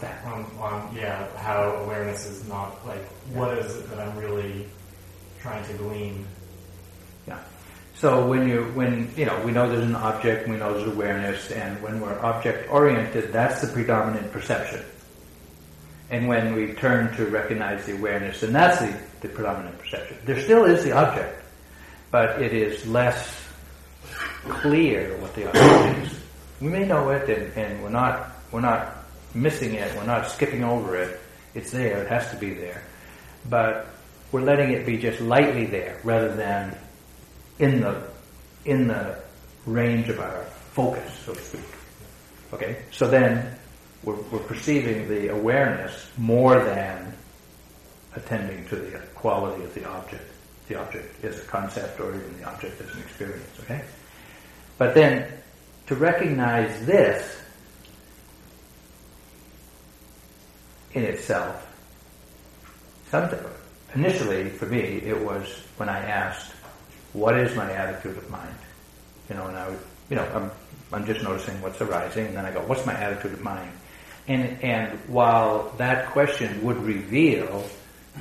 That. 0.00 0.24
on, 0.26 0.44
on 0.58 0.94
yeah 0.94 1.26
how 1.38 1.70
awareness 1.84 2.26
is 2.26 2.46
not 2.48 2.86
like 2.86 3.02
what 3.32 3.56
is 3.58 3.76
it 3.76 3.88
that 3.90 3.98
I'm 3.98 4.16
really 4.18 4.68
trying 5.40 5.64
to 5.66 5.72
glean. 5.74 6.26
So 7.98 8.26
when 8.26 8.46
you 8.46 8.64
when 8.74 9.10
you 9.16 9.24
know 9.24 9.40
we 9.40 9.52
know 9.52 9.68
there's 9.70 9.84
an 9.84 9.96
object, 9.96 10.48
we 10.48 10.56
know 10.56 10.74
there's 10.74 10.92
awareness, 10.92 11.50
and 11.50 11.80
when 11.82 11.98
we're 12.00 12.18
object 12.20 12.70
oriented, 12.70 13.32
that's 13.32 13.62
the 13.62 13.68
predominant 13.68 14.30
perception. 14.32 14.84
And 16.10 16.28
when 16.28 16.54
we 16.54 16.74
turn 16.74 17.16
to 17.16 17.24
recognize 17.26 17.86
the 17.86 17.96
awareness, 17.96 18.40
then 18.40 18.52
that's 18.52 18.80
the, 18.80 18.96
the 19.22 19.28
predominant 19.28 19.78
perception. 19.78 20.18
There 20.24 20.40
still 20.40 20.64
is 20.66 20.84
the 20.84 20.92
object, 20.92 21.42
but 22.10 22.40
it 22.40 22.52
is 22.52 22.86
less 22.86 23.42
clear 24.46 25.16
what 25.16 25.34
the 25.34 25.48
object 25.48 26.06
is. 26.06 26.20
We 26.60 26.68
may 26.68 26.84
know 26.84 27.08
it, 27.10 27.28
and, 27.30 27.52
and 27.56 27.82
we're 27.82 27.88
not 27.88 28.30
we're 28.52 28.60
not 28.60 28.94
missing 29.34 29.72
it. 29.72 29.96
We're 29.96 30.04
not 30.04 30.30
skipping 30.30 30.64
over 30.64 30.96
it. 30.96 31.18
It's 31.54 31.70
there. 31.70 32.02
It 32.02 32.08
has 32.08 32.30
to 32.30 32.36
be 32.36 32.52
there, 32.52 32.82
but 33.48 33.88
we're 34.32 34.42
letting 34.42 34.72
it 34.72 34.84
be 34.84 34.98
just 34.98 35.22
lightly 35.22 35.64
there, 35.64 35.98
rather 36.04 36.36
than 36.36 36.76
in 37.58 37.80
the 37.80 38.02
in 38.64 38.88
the 38.88 39.18
range 39.66 40.08
of 40.08 40.20
our 40.20 40.44
focus, 40.72 41.12
so 41.24 41.34
to 41.34 41.40
speak. 41.40 41.60
Okay, 42.52 42.82
so 42.90 43.08
then 43.08 43.56
we're, 44.02 44.20
we're 44.30 44.38
perceiving 44.40 45.08
the 45.08 45.28
awareness 45.28 46.10
more 46.16 46.62
than 46.62 47.12
attending 48.14 48.66
to 48.68 48.76
the 48.76 48.98
quality 49.14 49.64
of 49.64 49.74
the 49.74 49.88
object. 49.88 50.24
The 50.68 50.76
object 50.80 51.24
is 51.24 51.38
a 51.38 51.46
concept, 51.46 52.00
or 52.00 52.14
even 52.14 52.38
the 52.38 52.44
object 52.44 52.80
is 52.80 52.94
an 52.94 53.00
experience. 53.02 53.48
Okay, 53.60 53.82
but 54.78 54.94
then 54.94 55.32
to 55.86 55.94
recognize 55.94 56.84
this 56.86 57.40
in 60.92 61.04
itself, 61.04 61.62
initially 63.94 64.48
for 64.50 64.66
me 64.66 64.78
it 64.78 65.18
was 65.18 65.46
when 65.76 65.88
I 65.88 66.00
asked, 66.00 66.52
"What 67.16 67.34
is 67.38 67.56
my 67.56 67.72
attitude 67.72 68.18
of 68.18 68.28
mind?" 68.30 68.58
You 69.30 69.36
know, 69.36 69.46
and 69.46 69.56
I 69.56 69.70
would, 69.70 69.78
you 70.10 70.16
know, 70.16 70.28
I'm, 70.34 70.50
I'm 70.92 71.06
just 71.06 71.22
noticing 71.22 71.60
what's 71.62 71.80
arising, 71.80 72.26
and 72.26 72.36
then 72.36 72.44
I 72.44 72.52
go, 72.52 72.60
"What's 72.60 72.84
my 72.84 72.92
attitude 72.92 73.32
of 73.32 73.42
mind?" 73.42 73.72
And 74.28 74.62
and 74.62 74.98
while 75.08 75.72
that 75.78 76.10
question 76.10 76.62
would 76.62 76.76
reveal 76.76 77.64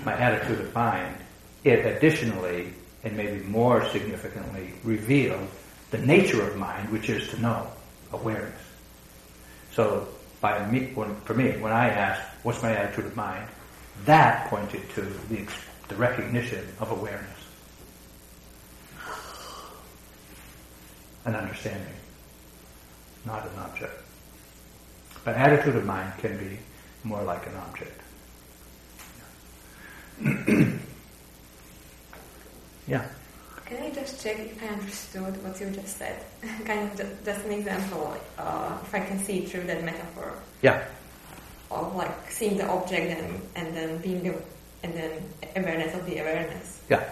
my 0.06 0.14
attitude 0.14 0.62
of 0.62 0.74
mind, 0.74 1.16
it 1.64 1.86
additionally 1.86 2.74
and 3.04 3.18
maybe 3.18 3.44
more 3.44 3.88
significantly 3.90 4.74
revealed 4.84 5.48
the 5.92 6.00
nature 6.00 6.42
of 6.48 6.56
mind, 6.58 6.90
which 6.90 7.10
is 7.10 7.28
to 7.30 7.42
know 7.42 7.68
awareness. 8.14 8.62
So 9.74 10.08
by 10.42 10.66
me, 10.72 10.92
when, 10.96 11.16
for 11.22 11.34
me, 11.34 11.52
when 11.58 11.74
I 11.74 11.90
asked, 11.90 12.24
"What's 12.44 12.64
my 12.64 12.72
attitude 12.72 13.08
of 13.08 13.16
mind?" 13.16 13.48
that 14.06 14.48
pointed 14.50 14.90
to 14.96 15.02
the, 15.02 15.48
the 15.90 15.96
recognition 15.96 16.66
of 16.80 16.92
awareness, 16.92 17.35
an 21.26 21.36
understanding, 21.36 21.94
not 23.26 23.44
an 23.46 23.58
object. 23.60 23.94
But 25.24 25.36
attitude 25.36 25.76
of 25.76 25.86
mind 25.86 26.14
can 26.20 26.38
be 26.38 26.60
more 27.04 27.24
like 27.24 27.46
an 27.48 27.56
object. 27.56 28.02
yeah. 32.88 33.06
Can 33.66 33.82
I 33.82 33.90
just 33.90 34.22
check 34.22 34.38
if 34.38 34.62
I 34.62 34.68
understood 34.68 35.44
what 35.44 35.60
you 35.60 35.72
just 35.72 35.98
said? 35.98 36.24
kind 36.66 36.88
of 36.90 36.96
just, 36.96 37.26
just 37.26 37.46
an 37.46 37.52
example, 37.54 38.16
uh, 38.38 38.78
if 38.84 38.94
I 38.94 39.00
can 39.00 39.18
see 39.20 39.46
through 39.46 39.64
that 39.64 39.84
metaphor 39.84 40.34
Yeah. 40.62 40.86
of 41.72 41.96
like 41.96 42.32
seeing 42.32 42.58
the 42.58 42.68
object 42.68 43.20
and, 43.20 43.42
and 43.56 43.76
then 43.76 43.98
being 43.98 44.28
a, 44.30 44.36
and 44.84 44.94
then 44.94 45.12
awareness 45.56 45.96
of 45.96 46.06
the 46.06 46.20
awareness. 46.20 46.80
Yeah. 46.90 47.10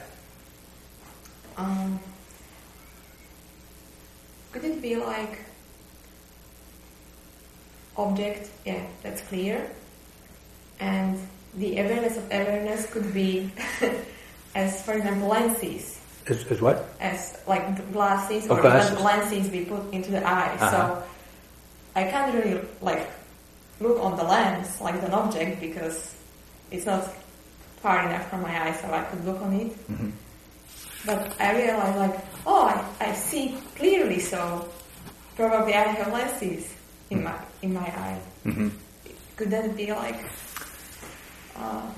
Um, 1.57 1.99
could 4.53 4.63
it 4.63 4.81
be 4.81 4.95
like 4.95 5.39
object? 7.97 8.49
Yeah, 8.65 8.85
that's 9.01 9.21
clear. 9.21 9.69
And 10.79 11.19
the 11.55 11.79
awareness 11.79 12.17
of 12.17 12.25
awareness 12.31 12.85
could 12.91 13.13
be 13.13 13.51
as, 14.55 14.81
for 14.83 14.93
example, 14.93 15.27
lenses. 15.27 15.99
As, 16.27 16.39
is 16.45 16.61
what? 16.61 16.87
as 17.01 17.37
like 17.47 17.91
glasses 17.91 18.47
Oh, 18.49 18.55
or 18.55 18.61
glasses. 18.61 18.91
even 18.93 19.03
lenses 19.03 19.51
we 19.51 19.65
put 19.65 19.91
into 19.93 20.11
the 20.11 20.23
eye. 20.25 20.55
Uh-huh. 20.55 20.71
So 20.71 21.03
I 21.95 22.05
can't 22.05 22.33
really 22.33 22.61
like 22.81 23.09
look 23.81 23.99
on 23.99 24.15
the 24.15 24.23
lens 24.23 24.79
like 24.79 24.95
an 25.03 25.11
object 25.13 25.59
because 25.59 26.15
it's 26.71 26.85
not 26.85 27.11
far 27.81 28.07
enough 28.07 28.29
from 28.29 28.41
my 28.41 28.55
eye 28.69 28.71
so 28.73 28.87
I 28.93 29.03
could 29.03 29.25
look 29.25 29.41
on 29.41 29.53
it. 29.53 29.71
hmm 29.91 30.09
But 31.05 31.35
I 31.41 31.57
realize 31.59 31.95
like, 31.97 32.15
oh, 32.45 32.65
I, 32.65 33.09
I 33.09 33.13
see 33.13 33.57
clearly, 33.75 34.19
so 34.19 34.67
probably 35.35 35.73
I 35.73 35.83
have 35.83 36.11
lenses 36.11 36.73
in 37.09 37.23
my 37.23 37.35
in 37.61 37.73
my 37.73 37.81
eye. 37.87 38.19
hmm 38.43 38.69
Could 39.35 39.49
that 39.51 39.75
be 39.75 39.91
like 39.91 40.19
uh, 41.55 41.89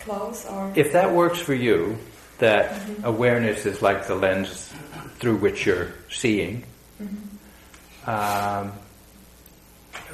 close 0.00 0.46
or? 0.46 0.72
If 0.76 0.92
that 0.92 1.12
works 1.12 1.38
for 1.40 1.54
you, 1.54 1.98
that 2.38 2.80
awareness 3.04 3.66
is 3.66 3.82
like 3.82 4.06
the 4.06 4.14
lens 4.14 4.72
through 5.18 5.36
which 5.36 5.66
you're 5.66 5.92
seeing, 6.08 6.64
um, 8.06 8.72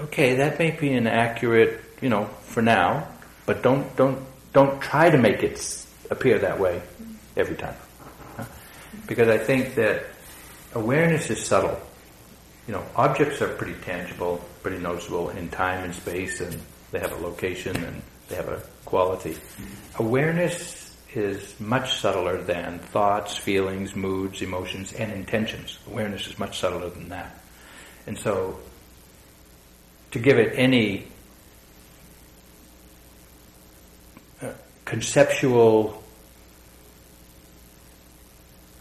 okay, 0.00 0.34
that 0.36 0.58
may 0.58 0.70
be 0.72 0.92
an 0.92 1.06
accurate, 1.06 1.80
you 2.00 2.08
know, 2.08 2.24
for 2.42 2.62
now, 2.62 3.06
but 3.46 3.62
don't 3.62 3.94
don't 3.96 4.18
don't 4.52 4.80
try 4.80 5.10
to 5.10 5.18
make 5.18 5.42
it 5.42 5.60
appear 6.10 6.38
that 6.38 6.58
way 6.58 6.82
every 7.36 7.56
time? 7.56 7.74
Because 9.06 9.28
I 9.28 9.38
think 9.38 9.74
that 9.76 10.04
awareness 10.74 11.30
is 11.30 11.44
subtle. 11.44 11.80
You 12.66 12.74
know, 12.74 12.84
objects 12.96 13.40
are 13.42 13.48
pretty 13.48 13.80
tangible, 13.82 14.44
pretty 14.62 14.78
noticeable 14.78 15.30
in 15.30 15.48
time 15.48 15.84
and 15.84 15.94
space, 15.94 16.40
and 16.40 16.60
they 16.90 16.98
have 16.98 17.12
a 17.12 17.22
location 17.22 17.76
and 17.76 18.02
they 18.28 18.36
have 18.36 18.48
a 18.48 18.62
quality. 18.84 19.36
Awareness 19.98 20.96
is 21.14 21.58
much 21.60 21.98
subtler 22.00 22.42
than 22.42 22.78
thoughts, 22.78 23.36
feelings, 23.36 23.94
moods, 23.94 24.42
emotions, 24.42 24.92
and 24.92 25.12
intentions. 25.12 25.78
Awareness 25.86 26.26
is 26.26 26.38
much 26.38 26.58
subtler 26.58 26.90
than 26.90 27.08
that. 27.08 27.38
And 28.06 28.18
so, 28.18 28.58
to 30.10 30.18
give 30.18 30.38
it 30.38 30.52
any 30.56 31.06
uh, 34.42 34.52
conceptual 34.84 36.02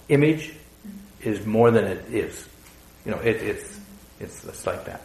image 0.09 0.53
is 1.21 1.45
more 1.45 1.71
than 1.71 1.85
it 1.85 2.05
is. 2.13 2.47
You 3.05 3.11
know, 3.11 3.19
it, 3.19 3.37
it's, 3.37 3.79
it's 4.19 4.43
it's 4.45 4.65
like 4.65 4.85
that. 4.85 5.01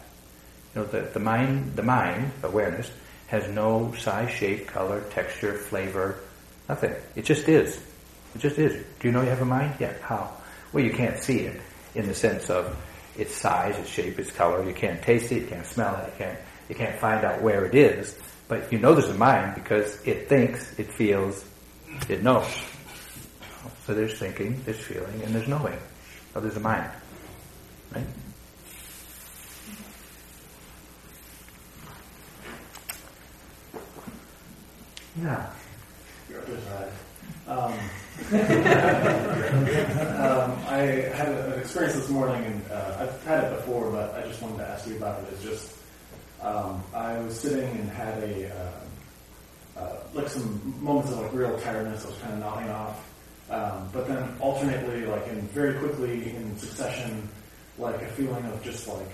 You 0.73 0.81
know, 0.81 0.87
the, 0.87 1.01
the 1.01 1.19
mind, 1.19 1.75
the 1.75 1.83
mind, 1.83 2.31
awareness, 2.43 2.89
has 3.27 3.47
no 3.49 3.93
size, 3.97 4.31
shape, 4.31 4.67
color, 4.67 5.01
texture, 5.11 5.53
flavor, 5.53 6.19
nothing. 6.69 6.93
It 7.15 7.25
just 7.25 7.47
is. 7.47 7.77
It 8.35 8.39
just 8.39 8.57
is. 8.57 8.73
Do 8.99 9.07
you 9.07 9.11
know 9.11 9.21
you 9.21 9.29
have 9.29 9.41
a 9.41 9.45
mind? 9.45 9.75
Yeah. 9.79 9.93
How? 10.01 10.31
Well, 10.73 10.83
you 10.83 10.93
can't 10.93 11.17
see 11.19 11.39
it. 11.41 11.59
in 11.95 12.07
the 12.07 12.13
sense 12.15 12.49
of 12.49 12.75
its 13.17 13.35
size, 13.35 13.77
its 13.77 13.89
shape, 13.89 14.17
its 14.19 14.31
color. 14.31 14.65
You 14.65 14.73
can't 14.73 15.01
taste 15.01 15.31
it, 15.31 15.41
you 15.41 15.47
can't 15.47 15.65
smell 15.65 15.95
it, 15.97 16.05
you 16.07 16.25
can't 16.25 16.39
you 16.69 16.75
can't 16.75 16.97
find 16.99 17.25
out 17.25 17.41
where 17.41 17.65
it 17.65 17.75
is. 17.75 18.17
But 18.47 18.71
you 18.71 18.79
know 18.79 18.93
there's 18.93 19.09
a 19.09 19.13
mind 19.13 19.55
because 19.55 20.01
it 20.05 20.29
thinks, 20.29 20.77
it 20.79 20.91
feels, 20.93 21.43
it 22.09 22.23
knows. 22.23 22.47
So 23.91 23.95
there's 23.95 24.17
thinking, 24.17 24.61
there's 24.63 24.79
feeling, 24.79 25.21
and 25.21 25.35
there's 25.35 25.49
knowing. 25.49 25.77
So 26.33 26.39
there's 26.39 26.55
a 26.55 26.61
mind. 26.61 26.89
Right? 27.93 28.05
Yeah. 35.21 35.51
Um, 37.49 37.73
um, 37.73 37.79
I 40.69 41.11
had 41.13 41.27
an 41.27 41.59
experience 41.59 41.95
this 41.95 42.07
morning, 42.07 42.45
and 42.45 42.71
uh, 42.71 42.95
I've 43.01 43.23
had 43.25 43.43
it 43.43 43.57
before, 43.57 43.91
but 43.91 44.15
I 44.15 44.21
just 44.25 44.41
wanted 44.41 44.59
to 44.59 44.69
ask 44.69 44.87
you 44.87 44.95
about 44.95 45.21
it. 45.23 45.33
It's 45.33 45.43
just 45.43 45.73
um, 46.41 46.81
I 46.95 47.19
was 47.19 47.37
sitting 47.37 47.67
and 47.67 47.89
had 47.89 48.23
a 48.23 48.55
uh, 48.55 49.81
uh, 49.81 49.95
like 50.13 50.29
some 50.29 50.81
moments 50.81 51.11
of 51.11 51.19
like 51.19 51.33
real 51.33 51.59
tiredness. 51.59 52.05
I 52.05 52.07
was 52.07 52.17
kind 52.19 52.33
of 52.35 52.39
nodding 52.39 52.69
off, 52.69 53.10
um, 53.51 53.89
but 53.91 54.07
then 54.07 54.33
alternately, 54.39 55.05
like 55.05 55.27
and 55.27 55.43
very 55.51 55.77
quickly 55.77 56.33
in 56.33 56.57
succession, 56.57 57.27
like 57.77 58.01
a 58.01 58.07
feeling 58.07 58.45
of 58.45 58.63
just 58.63 58.87
like 58.87 59.11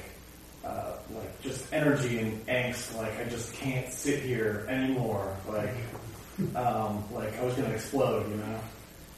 uh, 0.63 0.93
like 1.11 1.41
just 1.41 1.73
energy 1.73 2.19
and 2.19 2.45
angst. 2.45 2.95
Like 2.95 3.19
I 3.19 3.23
just 3.23 3.51
can't 3.53 3.91
sit 3.91 4.21
here 4.21 4.67
anymore. 4.69 5.35
Like 5.49 5.73
um, 6.55 7.03
like 7.11 7.35
I 7.39 7.43
was 7.43 7.55
going 7.55 7.67
to 7.67 7.73
explode, 7.73 8.29
you 8.29 8.35
know. 8.35 8.59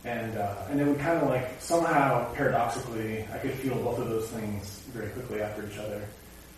And 0.05 0.37
uh, 0.37 0.55
and 0.69 0.79
it 0.79 0.87
would 0.87 0.99
kind 0.99 1.21
of 1.21 1.27
like 1.27 1.49
somehow 1.59 2.33
paradoxically, 2.33 3.27
I 3.33 3.39
could 3.39 3.55
feel 3.55 3.75
both 3.75 3.99
of 3.99 4.07
those 4.07 4.29
things 4.29 4.83
very 4.93 5.09
quickly 5.09 5.41
after 5.41 5.67
each 5.67 5.77
other. 5.77 6.01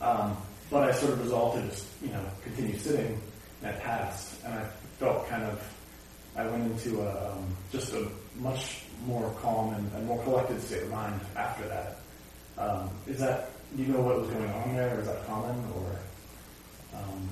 Um, 0.01 0.37
but 0.69 0.87
I 0.87 0.91
sort 0.91 1.13
of 1.13 1.23
resolved 1.23 1.59
to 1.59 1.67
just 1.67 1.87
you 2.03 2.09
know 2.09 2.23
continue 2.43 2.77
sitting, 2.77 3.19
and 3.63 3.75
it 3.75 3.81
passed. 3.81 4.43
And 4.45 4.53
I 4.53 4.65
felt 4.99 5.27
kind 5.27 5.43
of 5.45 5.59
I 6.35 6.47
went 6.47 6.71
into 6.71 7.01
a, 7.01 7.31
um, 7.31 7.45
just 7.71 7.93
a 7.93 8.07
much 8.41 8.83
more 9.05 9.33
calm 9.41 9.73
and, 9.73 9.91
and, 9.93 10.05
more 10.05 10.21
collected 10.23 10.61
state 10.61 10.83
of 10.83 10.89
mind 10.89 11.19
after 11.35 11.67
that. 11.67 11.97
Um, 12.57 12.89
is 13.07 13.19
that 13.19 13.51
do 13.75 13.83
you 13.83 13.93
know 13.93 14.01
what 14.01 14.21
was 14.21 14.29
going 14.29 14.49
on 14.51 14.75
there? 14.75 14.99
Is 14.99 15.07
that 15.07 15.25
common 15.25 15.55
or? 15.75 15.95
Um, 16.93 17.29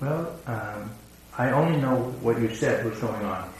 well, 0.00 0.36
um, 0.46 0.90
I 1.38 1.50
only 1.52 1.80
know 1.80 1.96
what 2.22 2.40
you 2.40 2.52
said 2.54 2.84
was 2.84 2.98
going 2.98 3.24
on. 3.24 3.52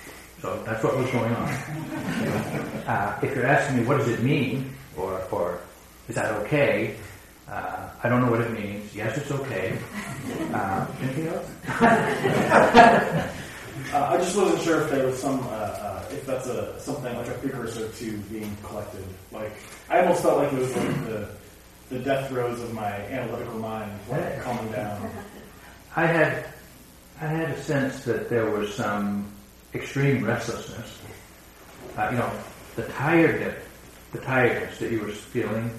So 0.42 0.62
that's 0.64 0.82
what 0.82 0.96
was 0.96 1.10
going 1.10 1.32
on. 1.34 1.48
uh, 2.86 3.18
if 3.22 3.34
you're 3.36 3.46
asking 3.46 3.76
me 3.78 3.84
what 3.84 3.98
does 3.98 4.08
it 4.08 4.22
mean, 4.22 4.74
or, 4.96 5.22
or 5.30 5.60
is 6.08 6.14
that 6.14 6.32
okay, 6.42 6.96
uh, 7.48 7.90
I 8.02 8.08
don't 8.08 8.22
know 8.22 8.30
what 8.30 8.40
it 8.40 8.52
means. 8.52 8.94
Yes, 8.94 9.18
it's 9.18 9.30
okay. 9.30 9.78
Uh, 10.52 10.86
anything 11.00 11.28
else? 11.28 11.46
Uh, 13.92 14.06
I 14.10 14.18
just 14.18 14.36
wasn't 14.36 14.62
sure 14.62 14.82
if 14.82 14.90
there 14.90 15.04
was 15.06 15.18
some, 15.20 15.40
uh, 15.48 15.50
uh, 15.50 16.04
if 16.12 16.24
that's 16.24 16.46
a 16.46 16.78
something 16.80 17.14
like 17.16 17.26
a 17.26 17.32
precursor 17.32 17.88
to 17.88 18.18
being 18.30 18.56
collected. 18.62 19.04
Like 19.32 19.52
I 19.88 20.00
almost 20.00 20.22
felt 20.22 20.38
like 20.38 20.52
it 20.52 20.58
was 20.58 20.76
like 20.76 21.06
the 21.06 21.28
the 21.88 21.98
death 21.98 22.28
throes 22.28 22.60
of 22.60 22.72
my 22.72 22.86
analytical 22.86 23.58
mind, 23.58 23.90
like 24.08 24.42
calming 24.42 24.70
down. 24.70 25.10
I 25.96 26.06
had 26.06 26.46
I 27.20 27.26
had 27.26 27.50
a 27.50 27.62
sense 27.62 28.04
that 28.04 28.30
there 28.30 28.46
was 28.46 28.72
some 28.72 29.30
extreme 29.74 30.24
restlessness. 30.24 30.98
Uh, 31.96 32.08
you 32.12 32.18
know, 32.18 32.32
the 32.76 32.84
tiredness, 32.84 33.62
the 34.12 34.20
tiredness 34.20 34.78
that 34.78 34.92
you 34.92 35.00
were 35.00 35.08
feeling, 35.08 35.70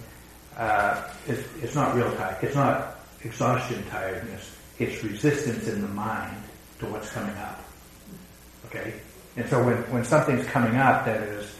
uh, 0.58 1.10
is, 1.28 1.44
it's 1.62 1.76
not 1.76 1.96
real 1.96 2.14
tired. 2.16 2.44
It's 2.44 2.56
not 2.56 3.00
exhaustion 3.24 3.84
tiredness. 3.90 4.56
It's 4.80 5.04
resistance 5.04 5.68
in 5.68 5.82
the 5.82 5.88
mind 5.88 6.44
to 6.80 6.86
what's 6.88 7.10
coming 7.12 7.36
up. 7.38 7.64
Okay? 8.72 8.94
And 9.36 9.48
so 9.50 9.64
when, 9.64 9.78
when 9.92 10.04
something's 10.04 10.46
coming 10.48 10.78
up 10.78 11.06
that 11.06 11.22
is, 11.22 11.54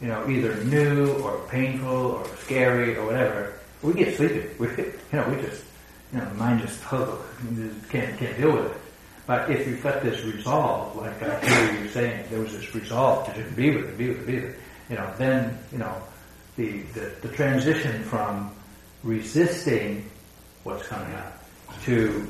you 0.00 0.08
know, 0.08 0.28
either 0.28 0.62
new 0.64 1.12
or 1.22 1.38
painful 1.48 1.88
or 1.88 2.26
scary 2.38 2.96
or 2.96 3.06
whatever, 3.06 3.54
we 3.82 3.94
get 3.94 4.16
sleepy. 4.16 4.48
We, 4.58 4.66
you 4.68 4.92
know, 5.12 5.28
we 5.28 5.40
just, 5.42 5.64
you 6.12 6.18
know, 6.18 6.28
mind 6.34 6.60
just, 6.60 6.80
oh, 6.92 7.24
can't, 7.88 8.18
can't 8.18 8.36
deal 8.36 8.52
with 8.52 8.66
it. 8.66 8.76
But 9.26 9.50
if 9.50 9.66
you've 9.66 9.82
got 9.82 10.02
this 10.02 10.22
resolve, 10.24 10.96
like 10.96 11.20
I 11.22 11.40
hear 11.44 11.82
you 11.82 11.88
saying, 11.88 12.26
there 12.30 12.40
was 12.40 12.52
this 12.52 12.74
resolve 12.74 13.26
to 13.26 13.42
just 13.42 13.56
be 13.56 13.74
with 13.74 13.88
it, 13.88 13.98
be 13.98 14.08
with 14.08 14.20
it, 14.20 14.26
be 14.26 14.34
with 14.36 14.44
it, 14.44 14.58
you 14.88 14.96
know, 14.96 15.12
then, 15.18 15.58
you 15.72 15.78
know, 15.78 16.02
the, 16.56 16.82
the, 16.94 17.12
the 17.22 17.28
transition 17.28 18.02
from 18.04 18.52
resisting 19.02 20.08
what's 20.62 20.86
coming 20.86 21.12
up 21.14 21.44
to 21.84 22.26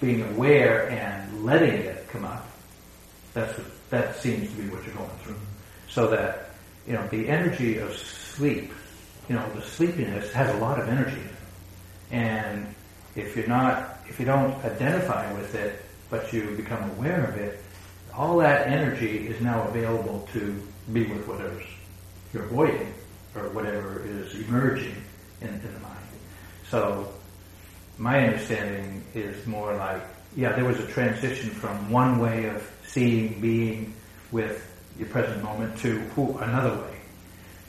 being 0.00 0.22
aware 0.34 0.88
and 0.90 1.44
letting 1.44 1.74
it 1.74 2.08
come 2.08 2.24
up, 2.24 2.49
that's 3.34 3.56
what, 3.56 3.66
that 3.90 4.16
seems 4.16 4.50
to 4.50 4.56
be 4.56 4.68
what 4.68 4.84
you're 4.84 4.94
going 4.94 5.10
through. 5.22 5.36
So 5.88 6.08
that, 6.08 6.50
you 6.86 6.94
know, 6.94 7.06
the 7.08 7.28
energy 7.28 7.78
of 7.78 7.96
sleep, 7.96 8.72
you 9.28 9.34
know, 9.34 9.48
the 9.54 9.62
sleepiness 9.62 10.32
has 10.32 10.54
a 10.54 10.58
lot 10.58 10.80
of 10.80 10.88
energy. 10.88 11.22
And 12.10 12.74
if 13.14 13.36
you're 13.36 13.46
not 13.46 14.00
if 14.10 14.18
you 14.18 14.26
don't 14.26 14.52
identify 14.64 15.32
with 15.34 15.54
it, 15.54 15.80
but 16.10 16.32
you 16.32 16.56
become 16.56 16.90
aware 16.90 17.24
of 17.26 17.36
it, 17.36 17.62
all 18.12 18.38
that 18.38 18.66
energy 18.66 19.28
is 19.28 19.40
now 19.40 19.62
available 19.68 20.28
to 20.32 20.60
be 20.92 21.06
with 21.06 21.26
whatever 21.28 21.62
you're 22.34 22.44
avoiding 22.44 22.92
or 23.36 23.48
whatever 23.50 24.04
is 24.04 24.34
emerging 24.34 24.96
in, 25.40 25.48
in 25.48 25.72
the 25.72 25.78
mind. 25.78 25.96
So 26.68 27.12
my 27.98 28.26
understanding 28.26 29.04
is 29.14 29.46
more 29.46 29.76
like, 29.76 30.02
yeah, 30.36 30.52
there 30.52 30.64
was 30.64 30.78
a 30.78 30.86
transition 30.86 31.50
from 31.50 31.90
one 31.90 32.18
way 32.18 32.46
of 32.46 32.68
seeing, 32.86 33.40
being 33.40 33.94
with 34.30 34.66
your 34.98 35.08
present 35.08 35.42
moment 35.42 35.78
to 35.78 36.00
another 36.40 36.82
way. 36.82 36.96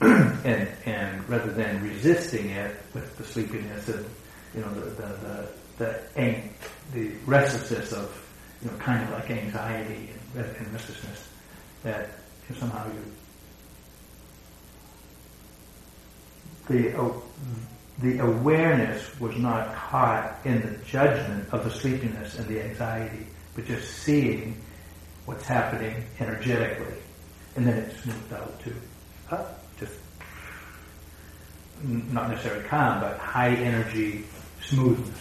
and, 0.44 0.68
and 0.84 1.28
rather 1.28 1.52
than 1.52 1.82
resisting 1.82 2.50
it 2.50 2.76
with 2.92 3.16
the 3.18 3.24
sleepiness 3.24 3.88
and, 3.88 4.04
you 4.54 4.60
know, 4.60 4.74
the, 4.74 4.80
the, 4.80 5.06
the 5.22 5.48
the 5.78 5.98
the 6.92 7.10
restlessness 7.26 7.92
of 7.92 8.24
you 8.62 8.70
know 8.70 8.76
kind 8.78 9.02
of 9.02 9.10
like 9.10 9.30
anxiety 9.30 10.10
and, 10.36 10.44
and 10.44 10.72
restlessness 10.72 11.28
that 11.82 12.10
somehow 12.58 12.86
you 12.86 13.12
the 16.68 17.00
uh, 17.00 17.10
the 17.98 18.18
awareness 18.18 19.18
was 19.20 19.36
not 19.36 19.74
caught 19.74 20.38
in 20.44 20.60
the 20.62 20.84
judgment 20.84 21.48
of 21.52 21.64
the 21.64 21.70
sleepiness 21.70 22.38
and 22.38 22.46
the 22.48 22.62
anxiety, 22.62 23.26
but 23.54 23.66
just 23.66 23.88
seeing 23.98 24.56
what's 25.26 25.46
happening 25.46 26.04
energetically, 26.18 26.96
and 27.56 27.66
then 27.66 27.78
it 27.78 28.06
moved 28.06 28.32
out 28.32 28.60
to 28.60 28.74
uh, 29.30 29.44
just 29.78 29.92
not 31.82 32.30
necessarily 32.30 32.64
calm, 32.64 33.00
but 33.00 33.18
high 33.18 33.54
energy 33.54 34.24
smoothness. 34.62 35.18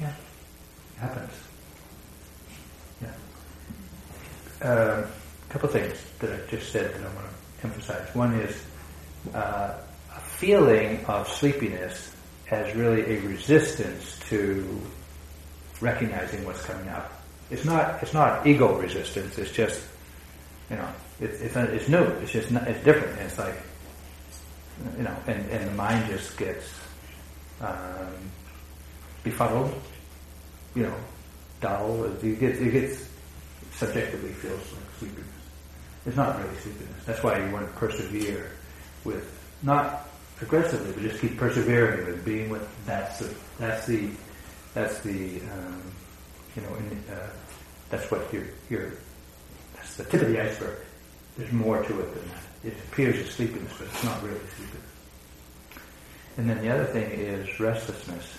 Yeah, 0.00 0.08
it 0.08 1.00
happens. 1.00 1.32
Yeah. 3.02 3.08
A 4.62 4.66
uh, 4.66 5.06
couple 5.48 5.68
of 5.68 5.72
things 5.72 5.98
that 6.20 6.32
I 6.32 6.46
just 6.50 6.72
said 6.72 6.94
that 6.94 7.00
I 7.00 7.14
want 7.14 7.26
to 7.28 7.39
emphasize. 7.62 8.14
One 8.14 8.34
is 8.40 8.62
uh, 9.34 9.74
a 10.16 10.20
feeling 10.20 11.04
of 11.06 11.28
sleepiness 11.28 12.14
as 12.50 12.74
really 12.74 13.02
a 13.16 13.20
resistance 13.20 14.18
to 14.28 14.80
recognizing 15.80 16.44
what's 16.44 16.62
coming 16.64 16.88
up. 16.88 17.12
It's 17.50 17.64
not. 17.64 18.02
It's 18.02 18.14
not 18.14 18.46
ego 18.46 18.78
resistance. 18.78 19.38
It's 19.38 19.50
just, 19.50 19.82
you 20.70 20.76
know, 20.76 20.88
it's 21.20 21.40
it's, 21.40 21.56
it's 21.56 21.88
new. 21.88 22.04
It's 22.22 22.32
just 22.32 22.50
not, 22.50 22.66
it's 22.68 22.82
different. 22.84 23.18
It's 23.20 23.38
like, 23.38 23.56
you 24.96 25.02
know, 25.02 25.16
and, 25.26 25.50
and 25.50 25.68
the 25.68 25.74
mind 25.74 26.08
just 26.08 26.36
gets 26.38 26.70
um, 27.60 28.14
befuddled, 29.24 29.74
you 30.74 30.84
know, 30.84 30.94
dull. 31.60 32.04
It 32.04 32.40
gets, 32.40 32.58
it 32.58 32.70
gets 32.70 33.08
subjectively 33.74 34.30
feels 34.30 34.72
like 34.72 34.82
sleepiness. 34.98 35.39
It's 36.06 36.16
not 36.16 36.40
really 36.40 36.56
sleepiness. 36.56 37.04
That's 37.04 37.22
why 37.22 37.44
you 37.44 37.52
want 37.52 37.66
to 37.66 37.72
persevere 37.78 38.50
with 39.04 39.38
not 39.62 40.08
aggressively, 40.40 40.92
but 40.92 41.02
just 41.02 41.20
keep 41.20 41.36
persevering 41.36 42.06
with 42.06 42.24
being 42.24 42.48
with. 42.48 42.66
That's 42.86 43.18
the 43.18 43.34
that's 43.58 43.86
the 43.86 44.10
that's 44.74 45.00
the 45.00 45.40
um, 45.52 45.82
you 46.56 46.62
know 46.62 46.74
in, 46.76 47.04
uh, 47.12 47.30
that's 47.90 48.10
what 48.10 48.32
you're, 48.32 48.46
you're 48.70 48.92
that's 49.74 49.96
the 49.96 50.04
tip 50.04 50.22
of 50.22 50.28
the 50.28 50.40
iceberg. 50.40 50.78
There's 51.36 51.52
more 51.52 51.82
to 51.82 52.00
it 52.00 52.14
than 52.14 52.28
that. 52.28 52.72
It 52.72 52.74
appears 52.88 53.18
as 53.18 53.30
sleepiness, 53.34 53.72
but 53.78 53.86
it's 53.86 54.04
not 54.04 54.22
really 54.22 54.38
sleepiness. 54.56 54.90
And 56.36 56.48
then 56.48 56.62
the 56.62 56.70
other 56.70 56.84
thing 56.84 57.10
is 57.10 57.60
restlessness. 57.60 58.38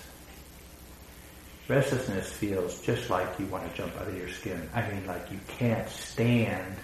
Restlessness 1.68 2.32
feels 2.32 2.80
just 2.82 3.08
like 3.08 3.28
you 3.38 3.46
want 3.46 3.70
to 3.70 3.76
jump 3.76 3.96
out 4.00 4.08
of 4.08 4.16
your 4.16 4.28
skin. 4.28 4.68
I 4.74 4.88
mean, 4.90 5.06
like 5.06 5.30
you 5.30 5.38
can't 5.46 5.88
stand. 5.88 6.76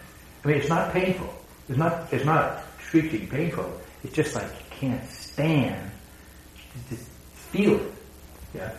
I 0.44 0.48
mean, 0.48 0.56
it's 0.58 0.68
not 0.68 0.92
painful. 0.92 1.32
It's 1.68 1.78
not, 1.78 2.12
it's 2.12 2.24
not 2.24 2.62
shrieking 2.80 3.28
painful. 3.28 3.80
It's 4.04 4.14
just 4.14 4.34
like 4.34 4.46
you 4.46 4.76
can't 4.88 5.08
stand. 5.10 5.90
You 6.74 6.96
just 6.96 7.08
feel 7.50 7.76
it. 7.76 7.92
Yeah. 8.54 8.72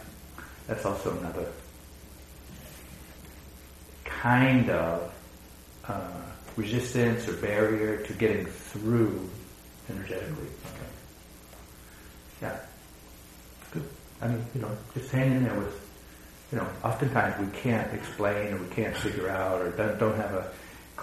That's 0.67 0.85
also 0.85 1.17
another 1.17 1.47
kind 4.05 4.69
of 4.69 5.13
uh, 5.87 6.21
resistance 6.55 7.27
or 7.27 7.33
barrier 7.33 7.97
to 8.05 8.13
getting 8.13 8.45
through 8.45 9.29
energetically. 9.89 10.47
Okay. 10.47 10.91
Yeah. 12.41 12.59
Good. 13.71 13.89
I 14.21 14.27
mean, 14.27 14.45
you 14.53 14.61
know, 14.61 14.77
just 14.93 15.11
hang 15.11 15.31
in 15.31 15.43
there 15.43 15.55
with, 15.55 15.89
you 16.51 16.57
know, 16.57 16.67
oftentimes 16.83 17.39
we 17.39 17.59
can't 17.59 17.91
explain 17.93 18.53
or 18.53 18.57
we 18.57 18.67
can't 18.69 18.95
figure 18.95 19.29
out 19.29 19.61
or 19.61 19.69
don't, 19.71 19.97
don't 19.99 20.15
have 20.17 20.33
a 20.33 20.51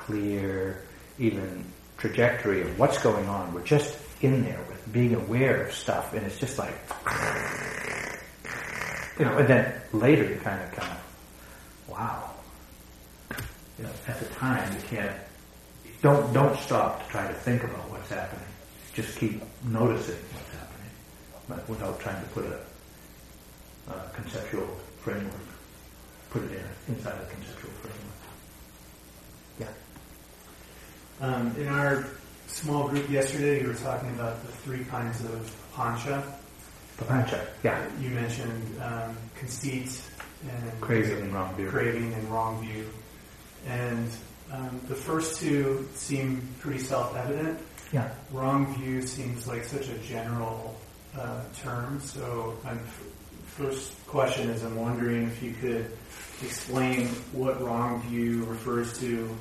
clear, 0.07 0.83
even 1.19 1.65
trajectory 1.99 2.63
of 2.63 2.79
what's 2.79 2.99
going 2.99 3.29
on. 3.29 3.53
We're 3.53 3.65
just 3.65 3.99
in 4.23 4.45
there 4.45 4.61
with 4.69 4.93
being 4.93 5.15
aware 5.15 5.65
of 5.65 5.73
stuff 5.73 6.15
and 6.15 6.25
it's 6.25 6.39
just 6.39 6.59
like, 6.59 6.75
you 9.19 9.25
know, 9.25 9.37
and 9.37 9.49
then 9.49 9.75
later 9.93 10.25
you 10.25 10.37
kind 10.37 10.63
of, 10.63 10.79
of, 10.79 11.89
wow. 11.89 12.31
You 13.79 13.85
know, 13.85 13.91
at 14.07 14.21
the 14.21 14.27
time 14.27 14.73
you 14.73 14.81
can't, 14.89 15.17
don't, 16.03 16.33
don't 16.33 16.57
stop 16.59 17.05
to 17.05 17.11
try 17.11 17.27
to 17.27 17.35
think 17.35 17.65
about 17.65 17.91
what's 17.91 18.09
happening. 18.09 18.47
Just 18.95 19.19
keep 19.19 19.43
noticing 19.65 20.17
what's 20.33 20.51
happening, 20.53 20.91
but 21.49 21.69
without 21.69 22.01
trying 22.01 22.23
to 22.23 22.29
put 22.31 22.45
a, 22.47 22.59
a 23.93 24.11
conceptual 24.15 24.67
framework, 25.01 25.35
put 26.31 26.43
it 26.45 26.53
in, 26.53 26.95
inside 26.95 27.15
a 27.21 27.27
conceptual 27.27 27.71
framework. 27.83 28.07
Yeah. 29.61 29.67
Um, 31.21 31.55
in 31.59 31.69
our 31.69 32.07
small 32.47 32.89
group 32.89 33.09
yesterday, 33.11 33.61
you 33.63 33.69
were 33.69 33.75
talking 33.75 34.11
about 34.11 34.41
the 34.43 34.53
three 34.53 34.85
kinds 34.85 35.25
of 35.25 35.55
pancha. 35.75 36.23
Papancha, 36.99 37.47
yeah. 37.63 37.85
You 38.01 38.11
mentioned 38.11 38.83
um, 38.83 39.17
conceit 39.35 40.01
and 40.49 40.81
Craving 40.81 41.23
and 41.25 41.35
wrong 41.35 41.55
view. 41.55 41.69
craving 41.69 42.13
and 42.15 42.29
wrong 42.31 42.61
view. 42.63 42.87
And 43.67 44.09
um, 44.53 44.81
the 44.89 44.95
first 44.95 45.41
two 45.41 45.89
seem 45.95 46.47
pretty 46.61 46.79
self-evident. 46.79 47.59
Yeah. 47.93 48.11
Wrong 48.33 48.75
view 48.79 49.03
seems 49.03 49.47
like 49.47 49.65
such 49.65 49.89
a 49.89 49.99
general 49.99 50.79
uh, 51.19 51.43
term. 51.63 52.01
So, 52.01 52.57
my 52.65 52.73
f- 52.73 53.03
first 53.47 53.93
question 54.07 54.51
is, 54.51 54.63
I'm 54.63 54.77
wondering 54.77 55.25
if 55.25 55.43
you 55.43 55.53
could 55.55 55.91
explain 56.43 57.09
what 57.33 57.61
wrong 57.63 58.03
view 58.03 58.45
refers 58.45 58.99
to 59.01 59.35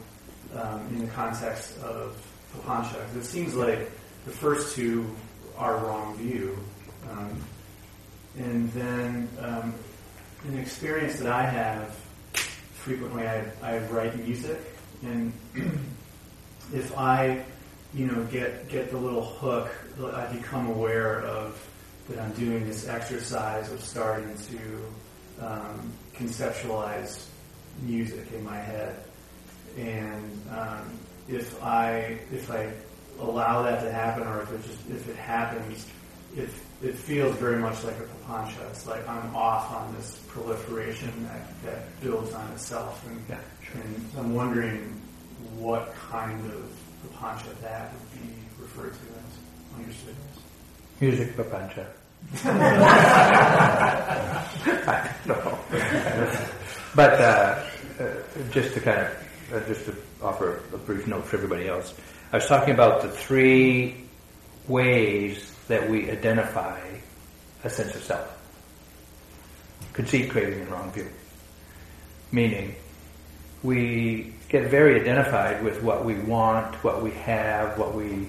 um, 0.56 0.88
in 0.92 1.00
the 1.06 1.12
context 1.12 1.78
of 1.80 2.16
papancha. 2.54 2.94
'Cause 3.08 3.16
It 3.18 3.26
seems 3.26 3.54
like 3.56 3.92
the 4.26 4.32
first 4.32 4.76
two 4.76 5.06
are 5.58 5.78
wrong 5.78 6.18
view. 6.18 6.58
Um, 7.10 7.42
and 8.38 8.72
then 8.74 9.30
um, 9.40 9.74
an 10.48 10.58
experience 10.58 11.18
that 11.20 11.32
I 11.32 11.44
have 11.44 11.96
frequently, 12.74 13.28
I, 13.28 13.46
I 13.62 13.78
write 13.88 14.18
music, 14.26 14.60
and 15.04 15.32
if 16.74 16.98
I, 16.98 17.44
you 17.94 18.08
know, 18.08 18.24
get 18.26 18.68
get 18.68 18.92
the 18.92 18.98
little 18.98 19.24
hook, 19.24 19.70
I 20.14 20.26
become 20.34 20.68
aware 20.68 21.22
of 21.22 21.58
that 22.10 22.20
I'm 22.20 22.32
doing 22.34 22.66
this 22.68 22.88
exercise 22.88 23.72
of 23.72 23.82
starting 23.82 24.36
to 24.50 25.46
um, 25.46 25.92
conceptualize 26.16 27.26
music 27.82 28.32
in 28.34 28.44
my 28.44 28.58
head, 28.58 28.96
and 29.78 30.42
um, 30.52 31.00
if 31.28 31.62
I 31.64 32.18
if 32.32 32.50
I 32.52 32.72
allow 33.20 33.64
that 33.64 33.82
to 33.84 33.92
happen, 33.92 34.28
or 34.28 34.42
if 34.42 34.52
it 34.52 34.64
just 34.64 34.90
if 34.90 35.08
it 35.10 35.16
happens, 35.16 35.88
it 36.36 36.50
it 36.84 36.96
feels 36.96 37.36
very 37.38 37.58
much 37.60 37.84
like 37.84 37.96
a 37.98 38.04
papancha. 38.04 38.70
It's 38.70 38.86
like 38.88 39.08
I'm 39.08 39.36
off 39.36 39.72
on 39.72 39.94
this 39.96 40.20
proliferation 40.28 41.12
that, 41.28 41.64
that 41.64 42.02
builds 42.02 42.34
on 42.34 42.52
itself, 42.52 43.06
and, 43.08 43.22
Yeah, 43.30 43.40
and 43.74 44.06
I'm 44.18 44.34
wondering 44.36 45.02
what 45.58 45.94
kind 46.10 46.46
of 46.52 46.70
papancha 47.04 47.60
that 47.62 47.94
would 47.94 48.22
be 48.22 48.30
referred 48.60 48.94
to 48.94 49.00
as, 49.00 49.80
understood 49.80 50.16
as. 50.34 50.40
Music 51.02 51.36
papancha. 51.36 51.88
I 54.88 55.14
don't 55.28 55.46
know. 55.46 55.58
but 56.96 57.14
uh, 57.22 57.64
uh, 58.00 58.06
just 58.52 58.74
to 58.74 58.80
kind 58.80 59.00
of, 59.02 59.25
uh, 59.54 59.60
just 59.68 59.86
to 59.86 59.96
offer 60.22 60.62
a 60.74 60.78
brief 60.78 61.08
note 61.08 61.26
for 61.26 61.38
everybody 61.38 61.68
else, 61.68 61.94
I 62.32 62.38
was 62.38 62.48
talking 62.48 62.74
about 62.74 63.02
the 63.02 63.10
three 63.10 63.96
ways 64.68 65.52
that 65.68 65.90
we 65.90 66.10
identify 66.10 66.80
a 67.64 67.70
sense 67.70 67.96
of 67.96 68.04
self. 68.04 68.32
Conceit, 69.94 70.30
craving, 70.30 70.62
and 70.62 70.70
wrong 70.70 70.92
view. 70.92 71.08
Meaning, 72.32 72.76
we 73.64 74.34
get 74.50 74.70
very 74.70 75.00
identified 75.00 75.64
with 75.64 75.82
what 75.82 76.06
we 76.06 76.16
want, 76.16 76.76
what 76.84 77.02
we 77.02 77.12
have, 77.12 77.78
what 77.78 77.96
we, 77.96 78.28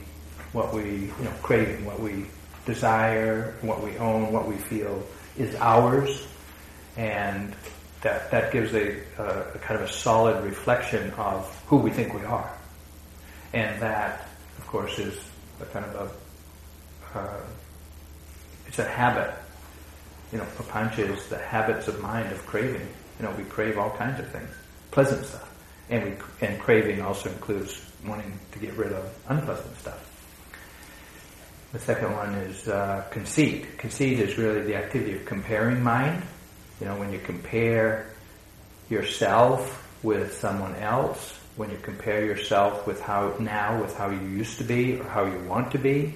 what 0.53 0.73
we, 0.73 0.83
you 0.83 1.25
know, 1.25 1.33
craving, 1.43 1.85
what 1.85 2.01
we 2.01 2.27
desire, 2.65 3.55
what 3.61 3.83
we 3.83 3.97
own, 3.99 4.33
what 4.33 4.47
we 4.47 4.57
feel 4.57 5.03
is 5.37 5.55
ours, 5.57 6.27
and 6.97 7.55
that 8.03 8.31
that 8.31 8.53
gives 8.53 8.75
a, 8.75 8.99
a, 9.19 9.25
a 9.55 9.59
kind 9.59 9.81
of 9.81 9.89
a 9.89 9.93
solid 9.93 10.45
reflection 10.45 11.11
of 11.13 11.63
who 11.67 11.77
we 11.77 11.91
think 11.91 12.15
we 12.15 12.25
are, 12.25 12.51
and 13.53 13.81
that, 13.81 14.29
of 14.59 14.67
course, 14.67 14.99
is 14.99 15.19
a 15.61 15.65
kind 15.67 15.85
of 15.87 15.95
a 17.15 17.19
uh, 17.19 17.41
it's 18.67 18.79
a 18.79 18.85
habit. 18.85 19.33
You 20.33 20.39
know, 20.39 20.47
papancha 20.57 20.99
is 20.99 21.27
the 21.29 21.39
habits 21.39 21.89
of 21.89 22.01
mind 22.01 22.33
of 22.33 22.45
craving. 22.47 22.87
You 23.19 23.27
know, 23.27 23.33
we 23.33 23.45
crave 23.45 23.79
all 23.79 23.91
kinds 23.91 24.21
of 24.21 24.29
things, 24.31 24.51
pleasant 24.91 25.25
stuff, 25.25 25.55
and 25.89 26.05
we 26.05 26.47
and 26.47 26.61
craving 26.61 27.01
also 27.01 27.31
includes 27.31 27.81
wanting 28.07 28.39
to 28.53 28.59
get 28.59 28.75
rid 28.75 28.93
of 28.93 29.19
unpleasant 29.29 29.77
stuff. 29.79 30.03
The 31.73 31.79
second 31.79 32.13
one 32.13 32.35
is 32.35 32.69
uh, 32.69 33.05
conceit. 33.11 33.79
Conceit 33.79 34.21
is 34.21 34.39
really 34.39 34.63
the 34.63 34.77
activity 34.77 35.15
of 35.15 35.25
comparing 35.25 35.83
mind. 35.83 36.23
You 36.81 36.87
know, 36.87 36.97
when 36.97 37.13
you 37.13 37.19
compare 37.19 38.07
yourself 38.91 39.83
with 40.03 40.35
someone 40.35 40.75
else, 40.77 41.39
when 41.57 41.71
you 41.71 41.79
compare 41.83 42.25
yourself 42.25 42.87
with 42.87 43.01
how 43.01 43.35
now 43.39 43.81
with 43.81 43.97
how 43.97 44.11
you 44.11 44.21
used 44.21 44.59
to 44.59 44.65
be 44.65 45.01
or 45.01 45.05
how 45.05 45.25
you 45.25 45.39
want 45.49 45.73
to 45.73 45.79
be, 45.79 46.15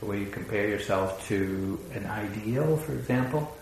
when 0.00 0.20
you 0.20 0.26
compare 0.26 0.68
yourself 0.68 1.26
to 1.28 1.78
an 1.92 2.06
ideal, 2.06 2.76
for 2.78 2.92
example, 2.92 3.56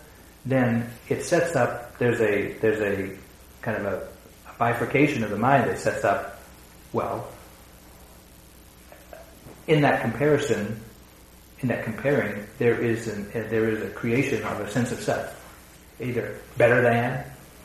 then 0.45 0.89
it 1.09 1.23
sets 1.23 1.55
up. 1.55 1.97
There's 1.97 2.21
a 2.21 2.53
there's 2.53 2.79
a 2.79 3.17
kind 3.61 3.77
of 3.77 3.85
a, 3.85 3.97
a 4.49 4.53
bifurcation 4.57 5.23
of 5.23 5.29
the 5.29 5.37
mind 5.37 5.69
that 5.69 5.79
sets 5.79 6.05
up. 6.05 6.41
Well, 6.93 7.27
in 9.67 9.81
that 9.81 10.01
comparison, 10.01 10.79
in 11.59 11.67
that 11.67 11.83
comparing, 11.83 12.47
there 12.57 12.79
is 12.79 13.07
an, 13.07 13.29
there 13.33 13.69
is 13.69 13.81
a 13.81 13.89
creation 13.89 14.43
of 14.43 14.61
a 14.61 14.71
sense 14.71 14.91
of 14.91 14.99
self, 15.01 15.36
either 15.99 16.39
better 16.57 16.81
than, 16.81 17.23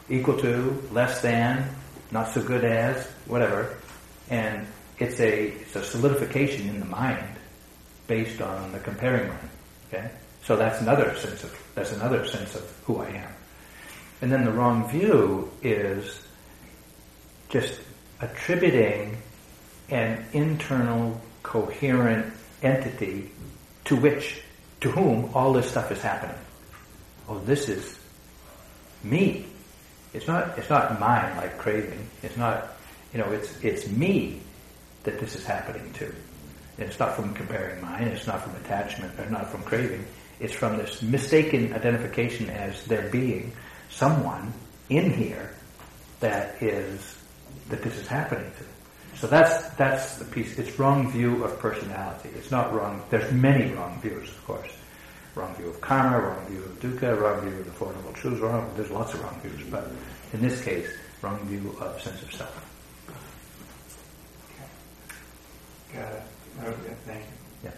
equal 0.09 0.39
to, 0.39 0.83
less 0.93 1.21
than, 1.21 1.69
not 2.11 2.29
so 2.33 2.43
good 2.43 2.65
as, 2.65 3.07
whatever, 3.27 3.77
and 4.31 4.67
it's 4.99 5.21
a 5.21 5.49
it's 5.49 5.77
a 5.77 5.85
solidification 5.85 6.69
in 6.69 6.81
the 6.81 6.87
mind 6.87 7.37
based 8.07 8.41
on 8.41 8.73
the 8.73 8.79
comparing 8.81 9.29
mind. 9.29 9.49
Okay, 9.89 10.11
so 10.45 10.57
that's 10.57 10.81
another 10.81 11.15
sense 11.17 11.43
of 11.45 11.59
that's 11.75 11.93
another 11.93 12.27
sense 12.27 12.55
of 12.55 12.63
who 12.85 12.99
I 12.99 13.09
am, 13.09 13.33
and 14.21 14.31
then 14.31 14.45
the 14.45 14.53
wrong 14.53 14.89
view 14.89 15.51
is 15.63 16.23
just 17.49 17.81
attributing 18.21 19.17
an 19.91 20.25
internal 20.33 21.21
coherent 21.43 22.33
entity 22.63 23.31
to 23.85 23.97
which, 23.97 24.41
to 24.81 24.91
whom 24.91 25.31
all 25.35 25.53
this 25.53 25.69
stuff 25.69 25.91
is 25.91 26.01
happening. 26.01 26.39
Oh, 27.29 27.39
this 27.41 27.69
is 27.69 27.99
me. 29.05 29.47
It's 30.13 30.27
not, 30.27 30.59
it's 30.59 30.71
not 30.71 30.99
mine 31.01 31.37
like 31.37 31.59
craving. 31.59 32.07
It's 32.23 32.37
not, 32.37 32.77
you 33.13 33.19
know, 33.19 33.31
it's, 33.33 33.63
it's 33.63 33.89
me 33.89 34.41
that 35.05 35.19
this 35.19 35.35
is 35.35 35.45
happening 35.45 35.93
to. 35.95 36.15
It's 36.79 36.99
not 36.99 37.17
from 37.17 37.35
comparing 37.35 37.81
mine, 37.83 38.09
it's 38.09 38.27
not 38.27 38.43
from 38.43 38.55
attachment, 38.57 39.19
or 39.19 39.29
not 39.31 39.51
from 39.51 39.63
craving. 39.63 40.05
It's 40.41 40.55
from 40.55 40.77
this 40.79 41.03
mistaken 41.03 41.73
identification 41.73 42.51
as 42.51 42.85
there 42.87 43.09
being 43.11 43.53
someone 43.91 44.53
in 44.89 45.13
here 45.13 45.51
that 46.21 46.63
is, 46.63 47.17
that 47.69 47.83
this 47.83 47.97
is 47.97 48.07
happening 48.07 48.51
to. 48.59 48.65
So 49.19 49.27
that's 49.27 49.69
that's 49.75 50.17
the 50.17 50.25
piece. 50.25 50.59
It's 50.59 50.79
wrong 50.79 51.11
view 51.13 51.45
of 51.45 51.59
personality. 51.59 52.31
It's 52.35 52.51
not 52.51 52.73
wrong. 52.73 53.03
There's 53.11 53.31
many 53.33 53.73
wrong 53.73 54.01
views, 54.01 54.29
of 54.29 54.45
course. 54.47 54.71
Wrong 55.35 55.55
view 55.55 55.69
of 55.69 55.81
karma, 55.81 56.21
wrong 56.21 56.47
view 56.47 56.63
of 56.63 56.81
dukkha, 56.81 57.19
wrong 57.19 57.41
view 57.41 57.59
of 57.59 57.65
the 57.65 57.73
Four 57.73 57.93
Noble 57.93 58.13
Truths. 58.13 58.41
Wrong. 58.41 58.71
There's 58.77 58.91
lots 58.91 59.15
of 59.15 59.23
wrong 59.23 59.41
views, 59.43 59.67
but 59.71 59.91
in 60.35 60.43
this 60.43 60.63
case, 60.63 60.89
wrong 61.23 61.39
view 61.47 61.75
of 61.81 62.01
sense 62.03 62.23
of 62.23 62.33
self. 62.33 62.69
Okay. 65.95 66.01
Got 66.01 66.13
it. 66.13 66.23
Okay, 66.65 66.95
thank 67.07 67.21
you. 67.21 67.31
Yeah. 67.65 67.71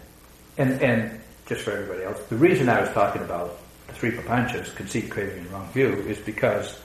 And, 0.57 0.81
and 0.81 1.21
just 1.45 1.61
for 1.61 1.71
everybody 1.71 2.03
else, 2.03 2.19
the 2.27 2.35
reason 2.35 2.67
I 2.67 2.81
was 2.81 2.89
talking 2.89 3.21
about 3.21 3.57
the 3.87 3.93
three 3.93 4.11
papanchas, 4.11 4.75
conceit, 4.75 5.09
craving, 5.09 5.39
and 5.39 5.51
wrong 5.51 5.67
view, 5.71 5.93
is 6.07 6.17
because 6.17 6.79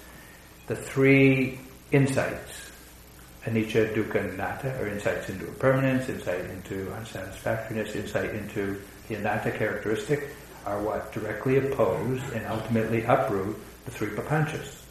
the 0.69 0.77
three 0.77 1.59
insights, 1.91 2.71
anicca, 3.45 3.93
dukkha, 3.93 4.21
and 4.21 4.35
anatta, 4.35 4.79
are 4.81 4.87
insights 4.87 5.29
into 5.29 5.49
impermanence, 5.49 6.09
insight 6.09 6.45
into 6.45 6.93
unsatisfactoriness, 6.95 7.97
insight 7.97 8.31
into 8.35 8.81
the 9.09 9.17
anatta 9.17 9.51
characteristic, 9.51 10.29
are 10.67 10.83
what 10.83 11.13
directly 11.13 11.59
oppose 11.59 12.21
and 12.35 12.47
ultimately 12.47 13.05
uproot 13.05 13.57
the 13.85 13.91
three 13.91 14.09
papanchas. 14.09 14.83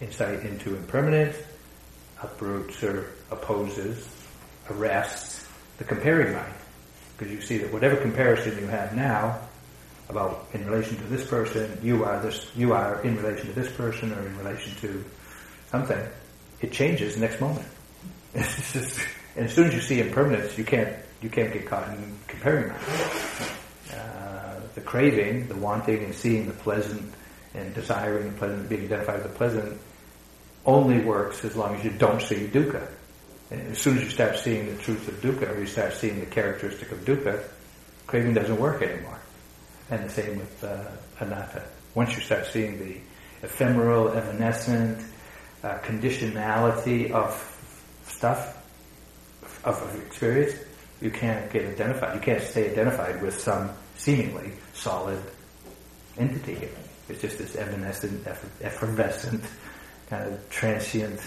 Insight 0.00 0.40
into 0.44 0.76
impermanence 0.76 1.36
uproots 2.22 2.82
or 2.82 3.12
opposes, 3.30 4.08
arrests 4.70 5.46
the 5.78 5.84
comparing 5.84 6.34
mind. 6.34 6.52
Because 7.16 7.32
you 7.32 7.40
see 7.40 7.58
that 7.58 7.72
whatever 7.72 7.96
comparison 7.96 8.58
you 8.58 8.66
have 8.66 8.94
now 8.94 9.38
about 10.08 10.48
in 10.52 10.66
relation 10.66 10.96
to 10.96 11.04
this 11.04 11.26
person, 11.26 11.78
you 11.82 12.04
are 12.04 12.20
this, 12.20 12.50
you 12.56 12.72
are 12.72 13.02
in 13.02 13.16
relation 13.16 13.46
to 13.46 13.52
this 13.52 13.70
person 13.72 14.12
or 14.12 14.26
in 14.26 14.38
relation 14.38 14.74
to 14.80 15.04
something, 15.70 16.00
it 16.60 16.72
changes 16.72 17.16
next 17.16 17.40
moment. 17.40 17.66
And 19.36 19.46
as 19.46 19.54
soon 19.54 19.68
as 19.68 19.74
you 19.74 19.80
see 19.80 20.00
impermanence, 20.00 20.58
you 20.58 20.64
can't, 20.64 20.96
you 21.22 21.30
can't 21.30 21.52
get 21.52 21.64
caught 21.64 21.88
in 21.90 22.18
comparing 22.26 22.70
mind. 22.70 23.52
The 24.78 24.84
craving, 24.84 25.48
the 25.48 25.56
wanting 25.56 26.04
and 26.04 26.14
seeing 26.14 26.46
the 26.46 26.52
pleasant 26.52 27.12
and 27.52 27.74
desiring 27.74 28.30
the 28.30 28.38
pleasant, 28.38 28.68
being 28.68 28.84
identified 28.84 29.24
with 29.24 29.32
the 29.32 29.36
pleasant, 29.36 29.80
only 30.64 31.00
works 31.00 31.44
as 31.44 31.56
long 31.56 31.74
as 31.74 31.82
you 31.82 31.90
don't 31.90 32.22
see 32.22 32.46
dukkha. 32.46 32.86
And 33.50 33.72
as 33.72 33.78
soon 33.78 33.98
as 33.98 34.04
you 34.04 34.10
start 34.10 34.38
seeing 34.38 34.66
the 34.66 34.80
truth 34.80 35.08
of 35.08 35.14
dukkha, 35.20 35.50
or 35.52 35.58
you 35.58 35.66
start 35.66 35.94
seeing 35.94 36.20
the 36.20 36.26
characteristic 36.26 36.92
of 36.92 36.98
dukkha, 37.00 37.42
craving 38.06 38.34
doesn't 38.34 38.60
work 38.60 38.80
anymore. 38.80 39.18
And 39.90 40.04
the 40.04 40.10
same 40.10 40.38
with 40.38 40.62
uh, 40.62 40.84
anatta. 41.18 41.64
Once 41.96 42.14
you 42.14 42.22
start 42.22 42.46
seeing 42.46 42.78
the 42.78 42.98
ephemeral, 43.42 44.12
evanescent 44.12 45.04
uh, 45.64 45.78
conditionality 45.78 47.10
of 47.10 47.34
stuff, 48.06 48.64
of, 49.64 49.82
of 49.82 50.06
experience, 50.06 50.54
you 51.00 51.10
can't 51.10 51.50
get 51.50 51.64
identified. 51.64 52.14
You 52.14 52.20
can't 52.20 52.44
stay 52.44 52.70
identified 52.70 53.20
with 53.20 53.40
some 53.40 53.70
seemingly 53.96 54.52
solid 54.78 55.22
entity. 56.16 56.68
It's 57.08 57.20
just 57.20 57.38
this 57.38 57.56
evanescent, 57.56 58.26
effervescent, 58.60 59.42
kind 60.08 60.32
of 60.32 60.50
transient 60.50 61.20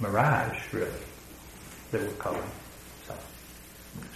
mirage, 0.00 0.58
really, 0.72 0.90
that 1.90 2.00
we're 2.00 2.10
calling. 2.14 2.42
So, 3.06 3.14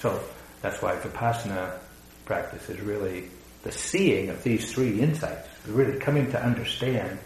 so 0.01 0.23
that's 0.61 0.83
why 0.83 0.97
Vipassana 0.97 1.79
practice 2.25 2.69
is 2.69 2.81
really 2.81 3.29
the 3.63 3.73
seeing 3.73 4.29
of 4.29 4.43
these 4.43 4.73
three 4.73 5.01
insights, 5.01 5.49
really 5.67 5.99
coming 5.99 6.31
to 6.33 6.43
understand 6.43 7.19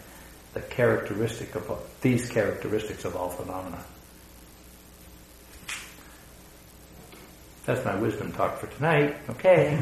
the 0.53 0.61
characteristic 0.61 1.55
of 1.55 1.89
these 2.01 2.29
characteristics 2.29 3.05
of 3.05 3.15
all 3.15 3.29
phenomena. 3.29 3.83
That's 7.65 7.83
my 7.83 7.95
wisdom 7.95 8.31
talk 8.33 8.59
for 8.59 8.67
tonight. 8.67 9.15
Okay. 9.27 9.73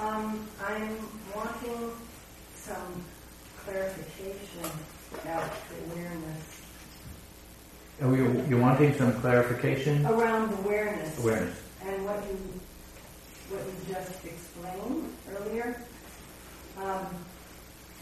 um, 0.00 0.46
I'm 0.64 0.96
wanting 1.34 1.90
some 2.54 3.04
clarification 3.64 4.70
about 5.14 5.50
awareness. 5.90 6.60
Oh, 8.02 8.14
you, 8.14 8.44
you're 8.48 8.60
wanting 8.60 8.94
some 8.94 9.12
clarification? 9.20 10.06
Around 10.06 10.52
awareness. 10.60 11.18
Awareness. 11.18 11.60
And 11.84 12.04
what 12.04 12.24
you, 12.24 12.38
what 13.50 13.66
you 13.66 13.74
just 13.92 14.24
explained 14.24 15.12
earlier. 15.28 15.82
Um, 16.78 17.06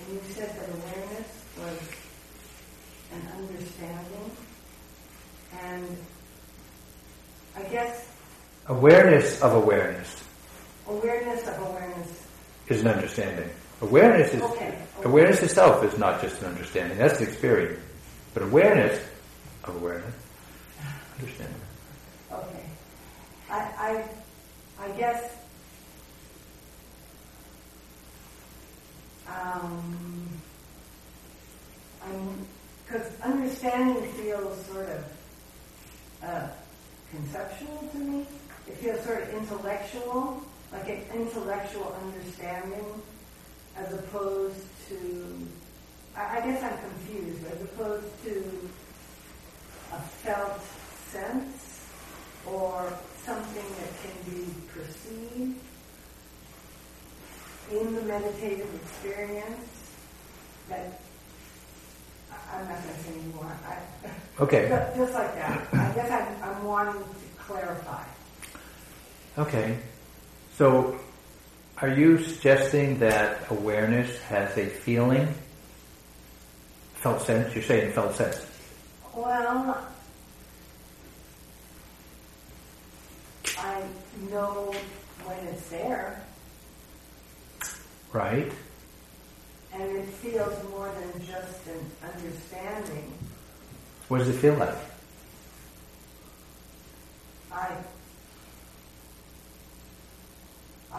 and 0.01 0.13
you 0.13 0.21
said 0.35 0.51
that 0.59 0.69
awareness 0.69 1.45
was 1.59 1.79
an 3.13 3.23
understanding. 3.37 4.31
And 5.63 5.97
I 7.57 7.63
guess 7.65 8.07
Awareness 8.67 9.41
of 9.43 9.55
awareness 9.55 10.23
awareness 10.87 11.47
of 11.49 11.59
awareness. 11.69 12.09
is 12.69 12.81
an 12.83 12.89
understanding. 12.89 13.49
Awareness 13.81 14.33
is 14.35 14.43
Okay. 14.43 14.79
awareness 15.05 15.43
itself 15.43 15.83
is 15.85 15.99
not 15.99 16.21
just 16.21 16.41
an 16.43 16.49
understanding. 16.49 16.99
That's 16.99 17.19
the 17.19 17.25
experience. 17.25 17.81
But 18.35 18.45
awareness 18.45 19.01
of 19.65 19.77
awareness, 19.77 20.15
understanding. 21.19 21.61
Okay. 22.33 22.63
I, 23.51 24.05
I, 24.79 24.85
I 24.85 24.89
guess, 24.97 25.33
um, 29.29 30.29
I'm, 32.05 32.47
because 32.87 33.07
understanding 33.21 34.11
feels 34.13 34.65
sort 34.67 34.89
of 34.89 35.05
uh, 36.23 36.49
conceptual 37.11 37.89
to 37.93 37.99
me. 37.99 38.27
It 38.81 38.85
feels 38.85 39.05
sort 39.05 39.23
of 39.25 39.29
intellectual, 39.35 40.43
like 40.73 40.89
an 40.89 41.03
intellectual 41.15 41.95
understanding, 42.03 42.87
as 43.77 43.93
opposed 43.93 44.65
to, 44.89 45.49
I, 46.17 46.41
guess 46.41 46.63
I'm 46.63 46.79
confused, 46.79 47.45
as 47.53 47.61
opposed 47.61 48.07
to 48.25 48.71
a 49.93 50.01
felt 50.01 50.63
sense 51.13 51.81
or 52.47 52.91
something 53.27 53.65
that 53.81 53.91
can 54.03 54.33
be 54.33 54.47
perceived 54.73 55.61
in 57.71 57.95
the 57.97 58.03
meditative 58.03 58.75
experience 58.83 59.93
that 60.71 61.03
I'm 62.51 62.67
not 62.67 62.83
going 62.83 62.95
to 62.95 63.01
say 63.03 63.11
anymore. 63.11 63.59
I, 63.69 63.77
Okay. 64.43 64.69
Just- 64.71 64.97
Just 64.97 65.13
like 65.13 65.35
that. 65.35 65.69
I 65.75 65.93
guess 65.95 66.11
I'm, 66.11 66.43
I'm 66.51 66.65
wanting 66.65 67.03
to 67.03 67.43
clarify. 67.45 68.05
Okay. 69.41 69.79
So 70.57 71.01
are 71.79 71.89
you 71.89 72.23
suggesting 72.23 72.99
that 72.99 73.51
awareness 73.51 74.19
has 74.25 74.57
a 74.59 74.67
feeling? 74.67 75.33
Felt 76.97 77.23
sense? 77.23 77.55
You're 77.55 77.65
saying 77.65 77.93
felt 77.93 78.15
sense. 78.15 78.45
Well, 79.15 79.83
I 83.57 83.83
know 84.31 84.75
when 85.25 85.39
it's 85.49 85.69
there, 85.71 86.23
Right? 88.13 88.53
and 89.73 89.83
it 89.97 90.07
feels 90.07 90.53
more 90.71 90.93
than 91.01 91.27
just 91.27 91.67
an 91.69 91.91
understanding. 92.03 93.13
What 94.09 94.19
does 94.19 94.29
it 94.29 94.35
feel 94.35 94.55
like? 94.55 94.75
I, 97.53 97.69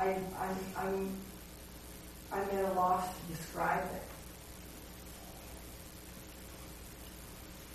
I, 0.01 0.17
I'm, 0.39 0.57
I'm, 0.77 1.09
I'm 2.31 2.49
at 2.57 2.65
a 2.65 2.73
loss 2.73 3.07
to 3.07 3.33
describe 3.35 3.83
it. 3.93 4.03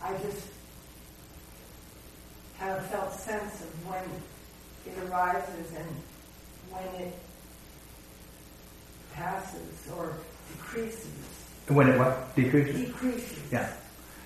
I 0.03 0.13
just 0.19 0.49
have 2.59 2.79
a 2.79 2.83
felt 2.83 3.13
sense 3.13 3.61
of 3.61 3.87
when 3.87 4.03
it 4.87 5.09
arises 5.09 5.73
and 5.77 5.89
when 6.71 7.01
it 7.01 7.17
passes 9.15 9.89
or 9.97 10.13
decreases. 10.53 11.07
When 11.69 11.91
it 11.91 11.99
what? 11.99 12.35
Decreases? 12.35 12.87
Decreases. 12.87 13.39
Yeah. 13.53 13.73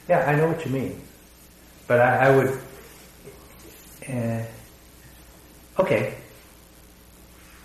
Yeah, 0.08 0.24
I 0.24 0.36
know 0.36 0.48
what 0.48 0.64
you 0.64 0.72
mean. 0.72 1.02
But 1.86 2.00
I, 2.00 2.28
I 2.28 2.36
would. 2.36 2.60
Uh, 4.08 4.42
okay. 5.78 6.14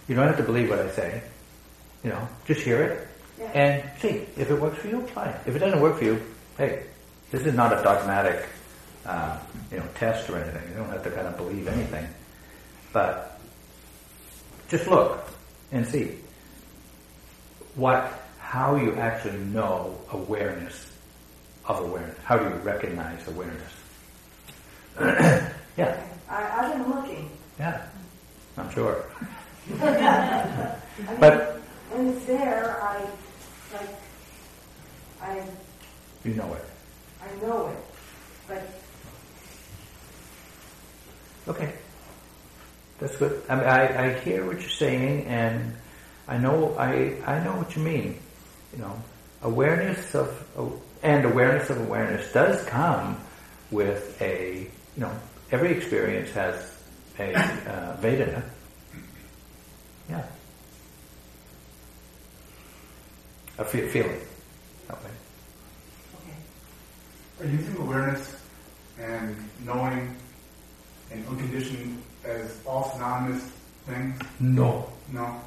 You 0.08 0.16
don't 0.16 0.28
have 0.28 0.38
to 0.38 0.44
believe 0.44 0.70
what 0.70 0.80
I 0.80 0.90
say. 0.92 1.22
You 2.04 2.12
know, 2.12 2.28
just 2.46 2.62
hear 2.62 2.82
it 2.84 3.08
Yeah. 3.40 3.52
and 3.54 4.00
see 4.00 4.26
if 4.38 4.50
it 4.52 4.60
works 4.62 4.78
for 4.78 4.88
you. 4.88 5.02
Fine. 5.08 5.34
If 5.46 5.56
it 5.56 5.60
doesn't 5.60 5.82
work 5.82 5.98
for 5.98 6.04
you, 6.06 6.22
hey, 6.58 6.84
this 7.32 7.46
is 7.46 7.54
not 7.56 7.74
a 7.78 7.82
dogmatic, 7.84 8.46
uh, 9.06 9.38
you 9.72 9.78
know, 9.80 9.86
test 9.96 10.30
or 10.30 10.38
anything. 10.38 10.70
You 10.70 10.76
don't 10.78 10.90
have 10.90 11.04
to 11.04 11.10
kind 11.12 11.28
of 11.28 11.36
believe 11.38 11.68
anything. 11.68 12.08
But 12.94 13.40
just 14.70 14.88
look 14.88 15.28
and 15.72 15.86
see 15.88 16.18
what, 17.76 18.12
how 18.40 18.76
you 18.76 18.96
actually 18.96 19.40
know 19.40 19.98
awareness 20.12 20.92
of 21.66 21.80
awareness. 21.80 22.18
How 22.24 22.38
do 22.38 22.46
you 22.46 22.56
recognize 22.62 23.28
awareness? 23.28 23.72
yeah, 25.78 26.00
I, 26.30 26.44
I've 26.62 26.72
been 26.74 26.96
looking. 26.96 27.30
yeah, 27.60 27.82
I'm 28.58 28.70
sure. 28.72 29.04
I 29.68 29.74
mean, 29.74 31.20
But 31.20 31.60
when 31.92 32.10
it's 32.10 32.26
there, 32.26 32.82
I 32.82 33.00
like, 33.74 33.90
I 35.22 35.44
you 36.24 36.36
know 36.36 36.54
it. 36.54 36.66
I 37.22 37.46
know 37.46 37.68
it, 37.68 37.78
but 38.48 38.62
Okay. 41.48 41.74
That's 43.00 43.18
good. 43.18 43.35
I 43.50 43.56
mean, 43.56 43.66
I, 43.66 44.06
I 44.06 44.20
hear 44.20 44.46
what 44.46 44.60
you're 44.60 44.70
saying, 44.70 45.26
and 45.26 45.76
I 46.28 46.38
know 46.38 46.76
I 46.78 47.14
I 47.26 47.44
know 47.44 47.56
what 47.58 47.76
you 47.76 47.82
mean. 47.82 48.20
You 48.74 48.80
know, 48.80 49.02
awareness 49.42 50.16
of 50.16 50.46
and 51.04 51.26
awareness 51.26 51.70
of 51.70 51.80
awareness 51.82 52.32
does 52.34 52.64
come 52.66 53.20
with 53.72 54.20
a 54.22 54.62
you 54.96 55.02
know 55.02 55.12
every 55.52 55.72
experience 55.72 56.32
has 56.32 56.76
a 57.20 57.34
uh, 57.36 57.98
Vedana. 58.02 58.44
Yeah. 60.10 60.26
A 63.58 63.66
fe- 63.66 63.88
feeling. 63.88 64.20
That 64.88 65.04
way. 65.04 65.10
Are 67.40 67.46
you 67.46 67.58
using 67.58 67.78
awareness 67.78 68.36
and 69.00 69.36
knowing 69.66 70.16
and 71.12 71.28
unconditioned 71.28 72.02
as 72.24 72.60
all 72.66 72.92
synonymous 72.92 73.44
things? 73.86 74.20
No. 74.40 74.90
No. 75.12 75.42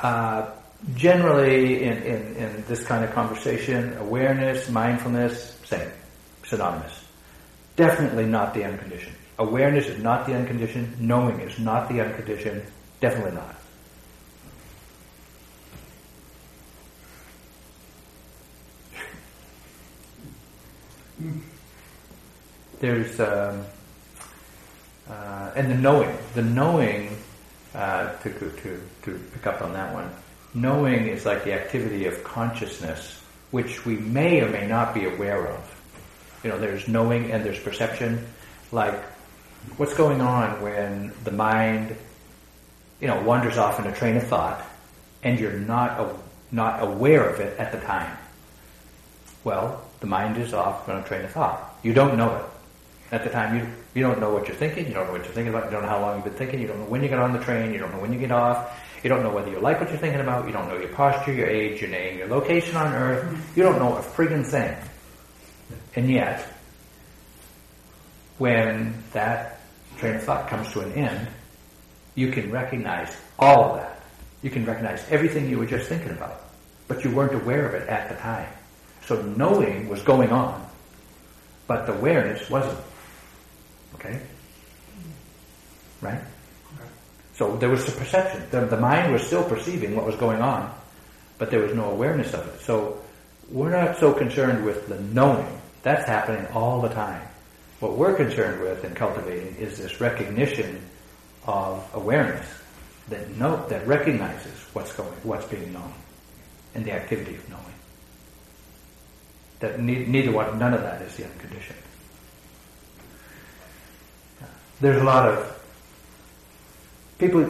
Uh, 0.00 0.50
generally, 0.94 1.84
in, 1.84 2.02
in, 2.02 2.36
in 2.36 2.61
this 2.72 2.84
kind 2.84 3.04
of 3.04 3.12
conversation, 3.12 3.94
awareness, 3.98 4.70
mindfulness, 4.70 5.58
same, 5.66 5.90
synonymous. 6.42 7.04
Definitely 7.76 8.24
not 8.24 8.54
the 8.54 8.64
unconditioned. 8.64 9.14
Awareness 9.38 9.88
is 9.88 10.02
not 10.02 10.26
the 10.26 10.34
unconditioned. 10.34 10.98
Knowing 10.98 11.38
is 11.40 11.58
not 11.58 11.90
the 11.90 12.00
unconditioned. 12.00 12.62
Definitely 12.98 13.32
not. 13.32 13.56
There's 22.80 23.20
um, 23.20 23.66
uh, 25.10 25.50
and 25.54 25.70
the 25.70 25.76
knowing, 25.76 26.16
the 26.34 26.42
knowing 26.42 27.18
uh, 27.74 28.16
to, 28.16 28.30
to 28.30 28.82
to 29.02 29.18
pick 29.34 29.46
up 29.46 29.60
on 29.60 29.74
that 29.74 29.92
one. 29.92 30.10
Knowing 30.54 31.06
is 31.08 31.24
like 31.24 31.44
the 31.44 31.52
activity 31.52 32.06
of 32.06 32.22
consciousness, 32.24 33.22
which 33.50 33.86
we 33.86 33.96
may 33.96 34.40
or 34.40 34.48
may 34.50 34.66
not 34.66 34.94
be 34.94 35.04
aware 35.04 35.46
of. 35.46 35.82
You 36.44 36.50
know, 36.50 36.58
there's 36.58 36.88
knowing 36.88 37.30
and 37.30 37.44
there's 37.44 37.58
perception. 37.58 38.26
Like, 38.70 39.00
what's 39.76 39.94
going 39.94 40.20
on 40.20 40.60
when 40.60 41.12
the 41.24 41.30
mind, 41.30 41.96
you 43.00 43.06
know, 43.06 43.22
wanders 43.22 43.56
off 43.56 43.78
in 43.78 43.86
a 43.86 43.94
train 43.94 44.16
of 44.16 44.24
thought, 44.24 44.62
and 45.22 45.38
you're 45.38 45.52
not 45.52 46.00
a, 46.00 46.14
not 46.50 46.82
aware 46.82 47.28
of 47.28 47.40
it 47.40 47.58
at 47.58 47.72
the 47.72 47.80
time. 47.80 48.16
Well, 49.44 49.82
the 50.00 50.06
mind 50.06 50.36
is 50.36 50.52
off 50.52 50.88
on 50.88 50.98
a 50.98 51.04
train 51.04 51.24
of 51.24 51.30
thought. 51.30 51.78
You 51.82 51.94
don't 51.94 52.16
know 52.16 52.36
it 52.36 52.44
at 53.12 53.24
the 53.24 53.30
time. 53.30 53.56
You 53.56 53.66
you 53.94 54.02
don't 54.02 54.20
know 54.20 54.32
what 54.32 54.48
you're 54.48 54.56
thinking. 54.56 54.86
You 54.86 54.94
don't 54.94 55.06
know 55.06 55.12
what 55.12 55.24
you're 55.24 55.34
thinking 55.34 55.52
about. 55.52 55.66
You 55.66 55.72
don't 55.72 55.82
know 55.82 55.88
how 55.88 56.00
long 56.00 56.16
you've 56.16 56.24
been 56.24 56.34
thinking. 56.34 56.60
You 56.60 56.66
don't 56.66 56.78
know 56.78 56.86
when 56.86 57.02
you 57.02 57.08
get 57.08 57.18
on 57.18 57.32
the 57.32 57.38
train. 57.40 57.72
You 57.72 57.78
don't 57.78 57.92
know 57.92 58.00
when 58.00 58.12
you 58.12 58.18
get 58.18 58.32
off. 58.32 58.78
You 59.02 59.08
don't 59.08 59.22
know 59.22 59.32
whether 59.32 59.50
you 59.50 59.58
like 59.58 59.80
what 59.80 59.90
you're 59.90 59.98
thinking 59.98 60.20
about. 60.20 60.46
You 60.46 60.52
don't 60.52 60.68
know 60.68 60.76
your 60.76 60.90
posture, 60.90 61.32
your 61.32 61.48
age, 61.48 61.80
your 61.80 61.90
name, 61.90 62.18
your 62.18 62.28
location 62.28 62.76
on 62.76 62.92
Earth. 62.92 63.52
You 63.56 63.64
don't 63.64 63.78
know 63.78 63.96
a 63.96 64.00
friggin' 64.00 64.46
thing. 64.46 64.76
And 65.96 66.08
yet, 66.08 66.46
when 68.38 69.02
that 69.12 69.60
train 69.96 70.16
of 70.16 70.22
thought 70.22 70.48
comes 70.48 70.72
to 70.72 70.80
an 70.80 70.92
end, 70.92 71.28
you 72.14 72.30
can 72.30 72.50
recognize 72.50 73.16
all 73.38 73.70
of 73.70 73.76
that. 73.76 74.00
You 74.42 74.50
can 74.50 74.64
recognize 74.64 75.04
everything 75.10 75.48
you 75.48 75.58
were 75.58 75.66
just 75.66 75.88
thinking 75.88 76.10
about, 76.10 76.40
but 76.88 77.04
you 77.04 77.10
weren't 77.10 77.34
aware 77.34 77.66
of 77.66 77.74
it 77.74 77.88
at 77.88 78.08
the 78.08 78.16
time. 78.16 78.48
So 79.06 79.20
knowing 79.22 79.88
was 79.88 80.02
going 80.02 80.30
on, 80.30 80.64
but 81.66 81.86
the 81.86 81.94
awareness 81.94 82.48
wasn't. 82.48 82.78
Okay? 83.94 84.20
Right? 86.00 86.20
So 87.42 87.56
there 87.56 87.70
was 87.70 87.88
a 87.88 87.90
perception. 87.90 88.44
The, 88.52 88.66
the 88.66 88.76
mind 88.76 89.12
was 89.12 89.26
still 89.26 89.42
perceiving 89.42 89.96
what 89.96 90.06
was 90.06 90.14
going 90.14 90.40
on, 90.40 90.72
but 91.38 91.50
there 91.50 91.58
was 91.58 91.74
no 91.74 91.90
awareness 91.90 92.32
of 92.34 92.46
it. 92.46 92.60
So 92.60 93.02
we're 93.50 93.72
not 93.72 93.98
so 93.98 94.12
concerned 94.12 94.64
with 94.64 94.86
the 94.86 95.00
knowing. 95.00 95.60
That's 95.82 96.06
happening 96.06 96.46
all 96.54 96.80
the 96.80 96.90
time. 96.90 97.20
What 97.80 97.96
we're 97.96 98.14
concerned 98.14 98.60
with 98.60 98.84
and 98.84 98.94
cultivating 98.94 99.56
is 99.56 99.76
this 99.76 100.00
recognition 100.00 100.82
of 101.44 101.84
awareness 101.94 102.46
that 103.08 103.28
know, 103.36 103.66
that 103.66 103.88
recognizes 103.88 104.54
what's 104.72 104.92
going, 104.92 105.10
what's 105.24 105.46
being 105.46 105.72
known, 105.72 105.92
and 106.76 106.84
the 106.84 106.92
activity 106.92 107.34
of 107.34 107.50
knowing. 107.50 107.74
That 109.58 109.80
ne- 109.80 110.06
neither 110.06 110.30
one, 110.30 110.60
none 110.60 110.74
of 110.74 110.82
that 110.82 111.02
is 111.02 111.16
the 111.16 111.24
unconditioned. 111.24 111.80
There's 114.80 115.02
a 115.02 115.04
lot 115.04 115.28
of 115.28 115.61
people. 117.18 117.48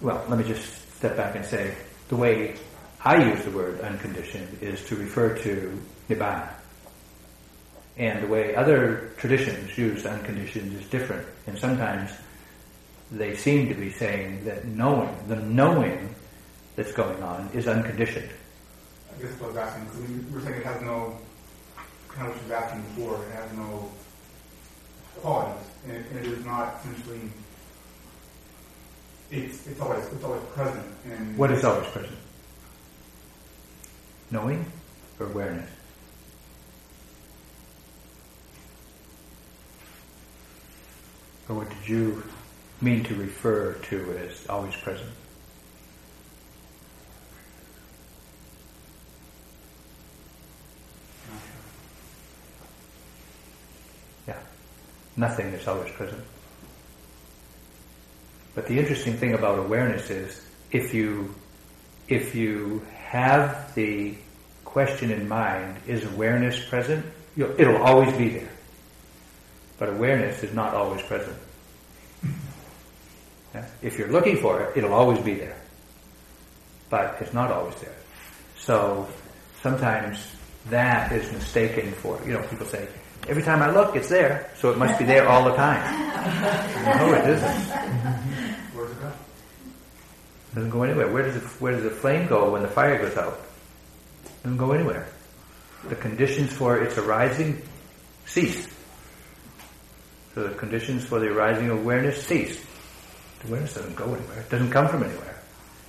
Well, 0.00 0.24
let 0.28 0.38
me 0.38 0.44
just 0.44 0.96
step 0.96 1.16
back 1.16 1.34
and 1.34 1.44
say 1.44 1.74
the 2.08 2.16
way 2.16 2.56
I 3.04 3.16
use 3.30 3.44
the 3.44 3.50
word 3.50 3.80
unconditioned 3.80 4.58
is 4.60 4.84
to 4.86 4.96
refer 4.96 5.36
to 5.38 5.80
nibbana. 6.08 6.50
And 7.96 8.22
the 8.22 8.28
way 8.28 8.54
other 8.54 9.12
traditions 9.16 9.76
use 9.76 10.06
unconditioned 10.06 10.80
is 10.80 10.88
different. 10.88 11.26
And 11.46 11.58
sometimes 11.58 12.12
they 13.10 13.34
seem 13.34 13.68
to 13.68 13.74
be 13.74 13.90
saying 13.90 14.44
that 14.44 14.66
knowing, 14.66 15.14
the 15.26 15.36
knowing 15.36 16.14
that's 16.76 16.92
going 16.92 17.22
on 17.22 17.50
is 17.54 17.66
unconditioned. 17.66 18.30
I 19.10 19.22
guess 19.22 19.32
what 19.40 19.46
I 19.46 19.48
was 19.48 19.56
asking, 19.56 19.84
because 19.84 20.00
we 20.00 20.34
were 20.34 20.40
saying 20.40 20.60
it 20.60 20.66
has 20.66 20.80
no, 20.82 21.18
kind 22.08 22.28
of 22.28 22.34
what 22.34 22.36
you 22.36 22.42
was 22.42 22.62
asking 22.62 22.82
before, 22.82 23.24
it 23.24 23.32
has 23.32 23.52
no 23.54 23.90
qualities. 25.16 25.66
And 25.84 25.96
it, 25.96 26.06
it 26.16 26.26
is 26.26 26.44
not 26.44 26.76
essentially, 26.80 27.30
it's, 29.30 29.66
it's 29.66 29.80
always, 29.80 30.04
it's 30.06 30.24
always 30.24 30.42
present. 30.54 30.86
And 31.04 31.36
What 31.36 31.50
is 31.50 31.64
always 31.64 31.86
present? 31.88 32.16
Knowing 34.30 34.64
or 35.18 35.26
awareness? 35.26 35.70
Or 41.48 41.56
what 41.56 41.70
did 41.70 41.88
you 41.88 42.22
mean 42.80 43.04
to 43.04 43.14
refer 43.14 43.74
to 43.74 44.18
as 44.18 44.46
always 44.48 44.76
present? 44.76 45.10
Yeah. 54.26 54.38
Nothing 55.16 55.46
is 55.48 55.66
always 55.66 55.90
present. 55.92 56.22
But 58.58 58.66
the 58.66 58.76
interesting 58.76 59.16
thing 59.16 59.34
about 59.34 59.60
awareness 59.60 60.10
is 60.10 60.44
if 60.72 60.92
you 60.92 61.32
if 62.08 62.34
you 62.34 62.84
have 63.04 63.72
the 63.76 64.16
question 64.64 65.12
in 65.12 65.28
mind, 65.28 65.76
is 65.86 66.02
awareness 66.02 66.58
present? 66.68 67.06
You'll, 67.36 67.54
it'll 67.56 67.80
always 67.80 68.12
be 68.16 68.30
there. 68.30 68.50
But 69.78 69.90
awareness 69.90 70.42
is 70.42 70.52
not 70.54 70.74
always 70.74 71.02
present. 71.02 71.38
Yeah? 73.54 73.64
If 73.80 73.96
you're 73.96 74.08
looking 74.10 74.38
for 74.38 74.60
it, 74.60 74.76
it'll 74.76 74.92
always 74.92 75.20
be 75.20 75.34
there. 75.34 75.56
But 76.90 77.16
it's 77.20 77.32
not 77.32 77.52
always 77.52 77.76
there. 77.76 77.96
So 78.58 79.08
sometimes 79.62 80.18
that 80.68 81.12
is 81.12 81.32
mistaken 81.32 81.92
for, 81.92 82.20
you 82.26 82.32
know, 82.32 82.42
people 82.48 82.66
say, 82.66 82.88
every 83.26 83.42
time 83.42 83.62
I 83.62 83.70
look, 83.70 83.96
it's 83.96 84.08
there, 84.08 84.50
so 84.60 84.70
it 84.70 84.78
must 84.78 84.98
be 84.98 85.04
there 85.04 85.28
all 85.28 85.44
the 85.44 85.54
time. 85.54 85.80
no, 86.98 87.14
it 87.14 87.28
isn't. 87.28 88.48
Where's 88.74 88.90
it 88.90 89.00
go? 89.00 89.08
It 89.08 90.47
doesn't 90.58 90.70
go 90.70 90.82
anywhere. 90.82 91.08
Where 91.08 91.22
does 91.22 91.36
it, 91.36 91.42
where 91.60 91.72
does 91.72 91.84
the 91.84 91.90
flame 91.90 92.26
go 92.26 92.50
when 92.50 92.62
the 92.62 92.68
fire 92.68 92.98
goes 92.98 93.16
out? 93.16 93.40
It 94.24 94.42
doesn't 94.42 94.58
go 94.58 94.72
anywhere. 94.72 95.06
The 95.88 95.94
conditions 95.94 96.52
for 96.52 96.82
its 96.82 96.98
arising 96.98 97.62
cease. 98.26 98.66
So 100.34 100.48
the 100.48 100.54
conditions 100.54 101.04
for 101.04 101.20
the 101.20 101.28
arising 101.28 101.70
of 101.70 101.78
awareness 101.78 102.26
cease. 102.26 102.64
The 103.40 103.48
awareness 103.48 103.74
doesn't 103.74 103.94
go 103.94 104.06
anywhere. 104.06 104.40
It 104.40 104.50
doesn't 104.50 104.70
come 104.70 104.88
from 104.88 105.04
anywhere. 105.04 105.40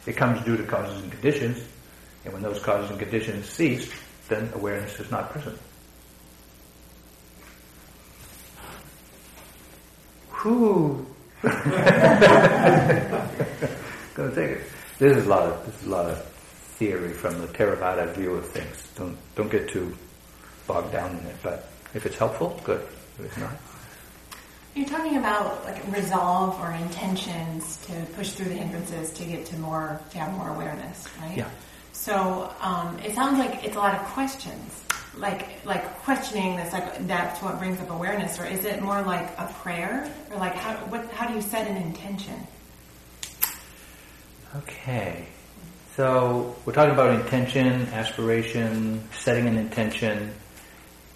It 0.05 0.15
comes 0.15 0.43
due 0.45 0.57
to 0.57 0.63
causes 0.63 1.01
and 1.01 1.11
conditions. 1.11 1.63
And 2.23 2.33
when 2.33 2.43
those 2.43 2.61
causes 2.61 2.91
and 2.91 2.99
conditions 2.99 3.49
cease, 3.49 3.91
then 4.27 4.51
awareness 4.53 4.99
is 4.99 5.09
not 5.09 5.31
present. 5.31 5.57
Whew. 10.41 11.07
Gonna 14.19 14.35
take 14.35 14.51
it. 14.57 14.63
This 14.97 15.15
is 15.15 15.25
a 15.27 15.29
lot 15.29 15.43
of 15.43 15.65
this 15.65 15.81
is 15.81 15.87
a 15.87 15.89
lot 15.91 16.05
of 16.07 16.21
theory 16.77 17.13
from 17.13 17.39
the 17.39 17.47
Theravada 17.47 18.13
view 18.13 18.33
of 18.33 18.45
things. 18.49 18.91
Don't 18.97 19.17
don't 19.35 19.49
get 19.49 19.69
too 19.69 19.95
bogged 20.67 20.91
down 20.91 21.11
in 21.17 21.25
it. 21.25 21.37
But 21.41 21.69
if 21.93 22.05
it's 22.05 22.17
helpful, 22.17 22.59
good. 22.65 22.81
If 23.17 23.25
it's 23.27 23.37
not, 23.37 23.51
You're 24.75 24.87
talking 24.89 25.15
about 25.15 25.63
like 25.63 25.81
resolve 25.95 26.59
or 26.59 26.73
intentions 26.73 27.77
to 27.87 27.93
push 28.17 28.31
through 28.31 28.49
the 28.49 28.55
hindrances 28.55 29.13
to 29.13 29.23
get 29.23 29.45
to 29.47 29.57
more, 29.57 30.01
to 30.11 30.17
have 30.19 30.33
more 30.33 30.49
awareness, 30.49 31.07
right? 31.21 31.37
Yeah. 31.37 31.49
So 31.93 32.53
um, 32.59 32.99
it 32.99 33.15
sounds 33.15 33.39
like 33.39 33.63
it's 33.63 33.77
a 33.77 33.79
lot 33.79 33.95
of 33.95 34.05
questions. 34.07 34.83
like 35.17 35.63
like 35.65 35.83
questioning 36.03 36.55
this 36.57 36.71
like 36.73 37.07
that's 37.07 37.41
what 37.41 37.57
brings 37.57 37.79
up 37.79 37.89
awareness 37.89 38.37
or 38.39 38.45
is 38.45 38.63
it 38.65 38.81
more 38.81 39.01
like 39.01 39.27
a 39.37 39.47
prayer 39.63 40.11
or 40.31 40.37
like 40.37 40.53
how 40.55 40.73
what 40.91 41.03
how 41.13 41.25
do 41.27 41.33
you 41.33 41.41
set 41.41 41.67
an 41.67 41.77
intention 41.77 42.35
Okay. 44.55 45.27
So 45.95 46.55
we're 46.65 46.73
talking 46.73 46.93
about 46.93 47.19
intention, 47.19 47.87
aspiration, 47.93 49.03
setting 49.11 49.47
an 49.47 49.57
intention, 49.57 50.33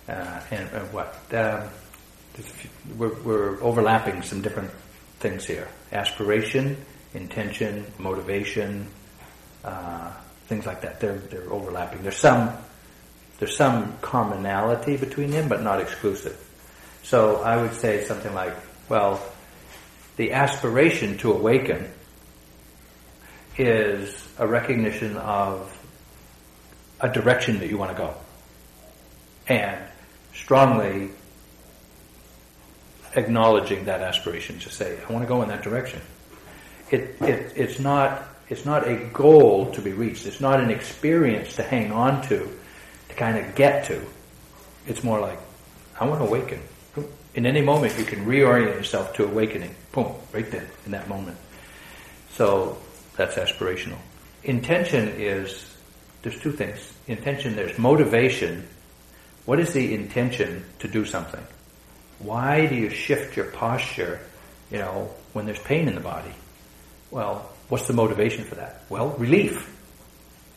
uh, 0.08 0.42
and, 0.52 0.70
and 0.70 0.94
what? 0.94 1.16
Um, 1.34 1.70
few- 2.34 2.70
we're, 2.98 3.14
we're 3.22 3.64
overlapping 3.64 4.22
some 4.22 4.42
different 4.42 4.70
things 5.20 5.46
here. 5.46 5.68
Aspiration, 5.92 6.78
intention, 7.14 7.86
motivation, 7.98 8.88
uh, 9.64 10.12
things 10.48 10.66
like 10.66 10.82
that. 10.82 11.00
They're, 11.00 11.18
they're 11.18 11.52
overlapping. 11.52 12.04
There's 12.04 12.18
some, 12.18 12.52
there's 13.40 13.56
some 13.56 13.98
commonality 14.02 14.98
between 14.98 15.32
them, 15.32 15.48
but 15.48 15.64
not 15.64 15.80
exclusive. 15.80 16.38
So 17.02 17.38
I 17.42 17.60
would 17.60 17.74
say 17.74 18.04
something 18.04 18.34
like, 18.34 18.54
well, 18.90 19.24
the 20.18 20.34
aspiration 20.34 21.18
to 21.20 21.32
awaken 21.34 21.90
is 23.58 24.28
a 24.38 24.48
recognition 24.48 25.18
of 25.18 25.80
a 27.00 27.10
direction 27.10 27.60
that 27.60 27.70
you 27.70 27.78
want 27.78 27.92
to 27.92 27.98
go. 27.98 28.16
And 29.48 29.80
strongly 30.34 31.10
acknowledging 33.16 33.86
that 33.86 34.02
aspiration 34.02 34.60
to 34.60 34.70
say, 34.70 34.98
I 35.08 35.12
want 35.12 35.24
to 35.24 35.28
go 35.28 35.42
in 35.44 35.50
that 35.50 35.62
direction. 35.62 36.02
It, 36.90 37.22
it, 37.22 37.54
it's 37.56 37.80
not, 37.80 38.24
it's 38.50 38.66
not 38.66 38.88
a 38.88 38.96
goal 39.14 39.72
to 39.72 39.82
be 39.82 39.92
reached. 39.92 40.26
It's 40.26 40.42
not 40.42 40.60
an 40.60 40.70
experience 40.70 41.56
to 41.58 41.64
hang 41.64 41.92
on 41.92 42.22
to, 42.24 42.50
to 43.10 43.16
kind 43.16 43.38
of 43.38 43.56
get 43.56 43.86
to. 43.86 44.02
It's 44.88 45.04
more 45.04 45.20
like, 45.20 45.40
I 46.00 46.08
want 46.08 46.22
to 46.22 46.28
awaken. 46.28 46.62
In 47.36 47.46
any 47.46 47.62
moment, 47.62 47.98
you 47.98 48.06
can 48.06 48.26
reorient 48.26 48.76
yourself 48.76 49.14
to 49.16 49.26
awakening. 49.26 49.76
Boom, 49.92 50.14
right 50.32 50.50
there, 50.50 50.68
in 50.86 50.92
that 50.92 51.08
moment. 51.08 51.38
So 52.34 52.78
that's 53.16 53.36
aspirational. 53.36 53.98
Intention 54.44 55.10
is, 55.10 55.66
there's 56.22 56.40
two 56.40 56.52
things. 56.52 56.92
Intention, 57.08 57.56
there's 57.56 57.78
motivation. 57.78 58.68
What 59.46 59.60
is 59.60 59.74
the 59.74 59.94
intention 59.94 60.66
to 60.80 60.88
do 60.88 61.06
something? 61.06 61.44
Why 62.20 62.66
do 62.66 62.76
you 62.76 62.90
shift 62.90 63.36
your 63.36 63.46
posture, 63.48 64.20
you 64.72 64.80
know, 64.80 65.10
when 65.34 65.46
there's 65.46 65.60
pain 65.60 65.88
in 65.88 65.96
the 65.96 66.02
body? 66.02 66.34
Well, 67.12 67.50
what's 67.70 67.88
the 67.88 67.94
motivation 67.94 68.46
for 68.46 68.56
that? 68.56 68.84
Well, 68.90 69.10
relief. 69.18 69.70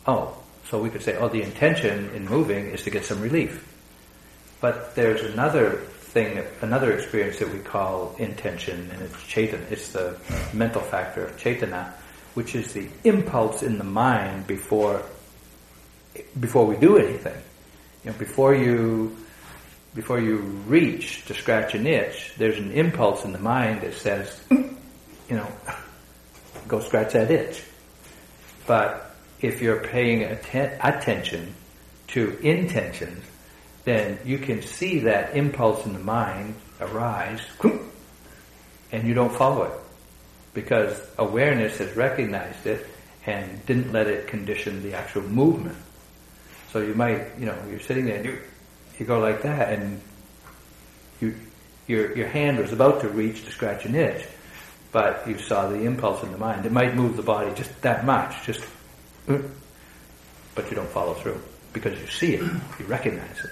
Oh, 0.07 0.37
so 0.69 0.81
we 0.81 0.91
could 0.91 1.03
say, 1.03 1.17
oh, 1.17 1.29
the 1.29 1.43
intention 1.43 2.11
in 2.11 2.27
moving 2.27 2.67
is 2.71 2.83
to 2.85 2.91
get 2.91 3.05
some 3.05 3.21
relief. 3.21 3.73
But 4.61 4.95
there's 4.95 5.23
another 5.23 5.73
thing, 5.73 6.43
another 6.63 6.93
experience 6.93 7.39
that 7.39 7.53
we 7.53 7.59
call 7.59 8.17
intention, 8.19 8.91
and 8.91 9.03
it's 9.03 9.15
cetana. 9.17 9.71
It's 9.71 9.93
the 9.93 10.17
mental 10.53 10.81
factor 10.81 11.27
of 11.27 11.37
cetana, 11.37 11.93
which 12.37 12.55
is 12.55 12.75
the 12.75 12.87
impulse 13.05 13.63
in 13.63 13.79
the 13.79 13.85
mind 13.85 14.47
before 14.47 15.03
before 16.39 16.67
we 16.67 16.77
do 16.77 16.99
anything. 16.99 17.41
You 18.05 18.11
know, 18.11 18.19
before 18.19 18.55
you 18.55 19.17
before 19.95 20.21
you 20.21 20.37
reach 20.69 21.25
to 21.25 21.35
scratch 21.35 21.75
an 21.75 21.87
itch, 21.87 22.35
there's 22.37 22.59
an 22.59 22.73
impulse 22.73 23.25
in 23.25 23.33
the 23.33 23.39
mind 23.39 23.81
that 23.81 23.95
says, 23.95 24.39
you 24.51 24.77
know, 25.31 25.51
go 26.69 26.81
scratch 26.81 27.15
that 27.15 27.31
itch. 27.31 27.63
But 28.67 29.17
if 29.41 29.63
you're 29.63 29.81
paying 29.81 30.25
atten- 30.25 30.79
attention 30.83 31.55
to 32.09 32.37
intentions, 32.43 33.25
then 33.85 34.19
you 34.27 34.37
can 34.37 34.61
see 34.61 34.99
that 35.01 35.35
impulse 35.35 35.87
in 35.87 35.95
the 35.95 36.01
mind 36.01 36.55
arise, 36.83 37.41
and 38.93 39.09
you 39.09 39.15
don't 39.15 39.35
follow 39.35 39.63
it. 39.63 39.86
Because 40.57 40.99
awareness 41.19 41.77
has 41.77 41.95
recognized 41.95 42.65
it 42.67 42.87
and 43.27 43.65
didn't 43.67 43.93
let 43.93 44.07
it 44.07 44.27
condition 44.27 44.83
the 44.83 44.95
actual 44.95 45.21
movement. 45.21 45.77
So 46.73 46.81
you 46.81 46.95
might, 46.95 47.39
you 47.39 47.45
know, 47.45 47.59
you're 47.69 47.81
sitting 47.81 48.07
there 48.07 48.17
and 48.17 48.25
you, 48.25 48.39
you 48.99 49.05
go 49.05 49.19
like 49.19 49.43
that 49.43 49.75
and 49.75 50.01
you, 51.21 51.35
your, 51.87 52.17
your 52.17 52.29
hand 52.29 52.57
was 52.59 52.73
about 52.73 53.03
to 53.03 53.09
reach 53.11 53.45
to 53.45 53.51
scratch 53.51 53.85
an 53.85 53.95
itch, 53.95 54.27
but 54.93 55.29
you 55.29 55.37
saw 55.37 55.69
the 55.69 55.83
impulse 55.83 56.23
in 56.23 56.33
the 56.33 56.39
mind. 56.39 56.65
It 56.65 56.73
might 56.73 56.95
move 56.95 57.19
the 57.19 57.23
body 57.23 57.53
just 57.55 57.83
that 57.83 58.07
much, 58.07 58.47
just, 58.47 58.65
but 59.27 60.71
you 60.71 60.75
don't 60.75 60.89
follow 60.89 61.13
through 61.13 61.43
because 61.75 62.01
you 62.01 62.07
see 62.07 62.35
it, 62.37 62.41
you 62.41 62.87
recognize 62.87 63.45
it. 63.45 63.51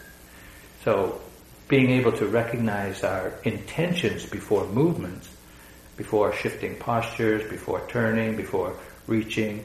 So 0.85 1.21
being 1.69 1.91
able 1.91 2.13
to 2.13 2.27
recognize 2.27 3.05
our 3.05 3.35
intentions 3.45 4.25
before 4.25 4.67
movements, 4.69 5.29
before 5.97 6.33
shifting 6.33 6.77
postures, 6.77 7.49
before 7.51 7.83
turning, 7.89 8.37
before 8.37 8.77
reaching, 9.07 9.65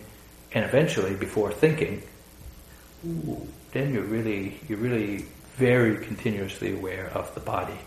and 0.54 0.66
eventually 0.66 1.16
before 1.16 1.52
thinking, 1.52 2.02
ooh, 3.06 3.48
then 3.72 3.94
you're 3.94 4.04
really, 4.04 4.60
you're 4.68 4.78
really 4.78 5.26
very 5.56 6.04
continuously 6.06 6.74
aware 6.74 7.08
of 7.14 7.34
the 7.36 7.42
body. 7.42 7.78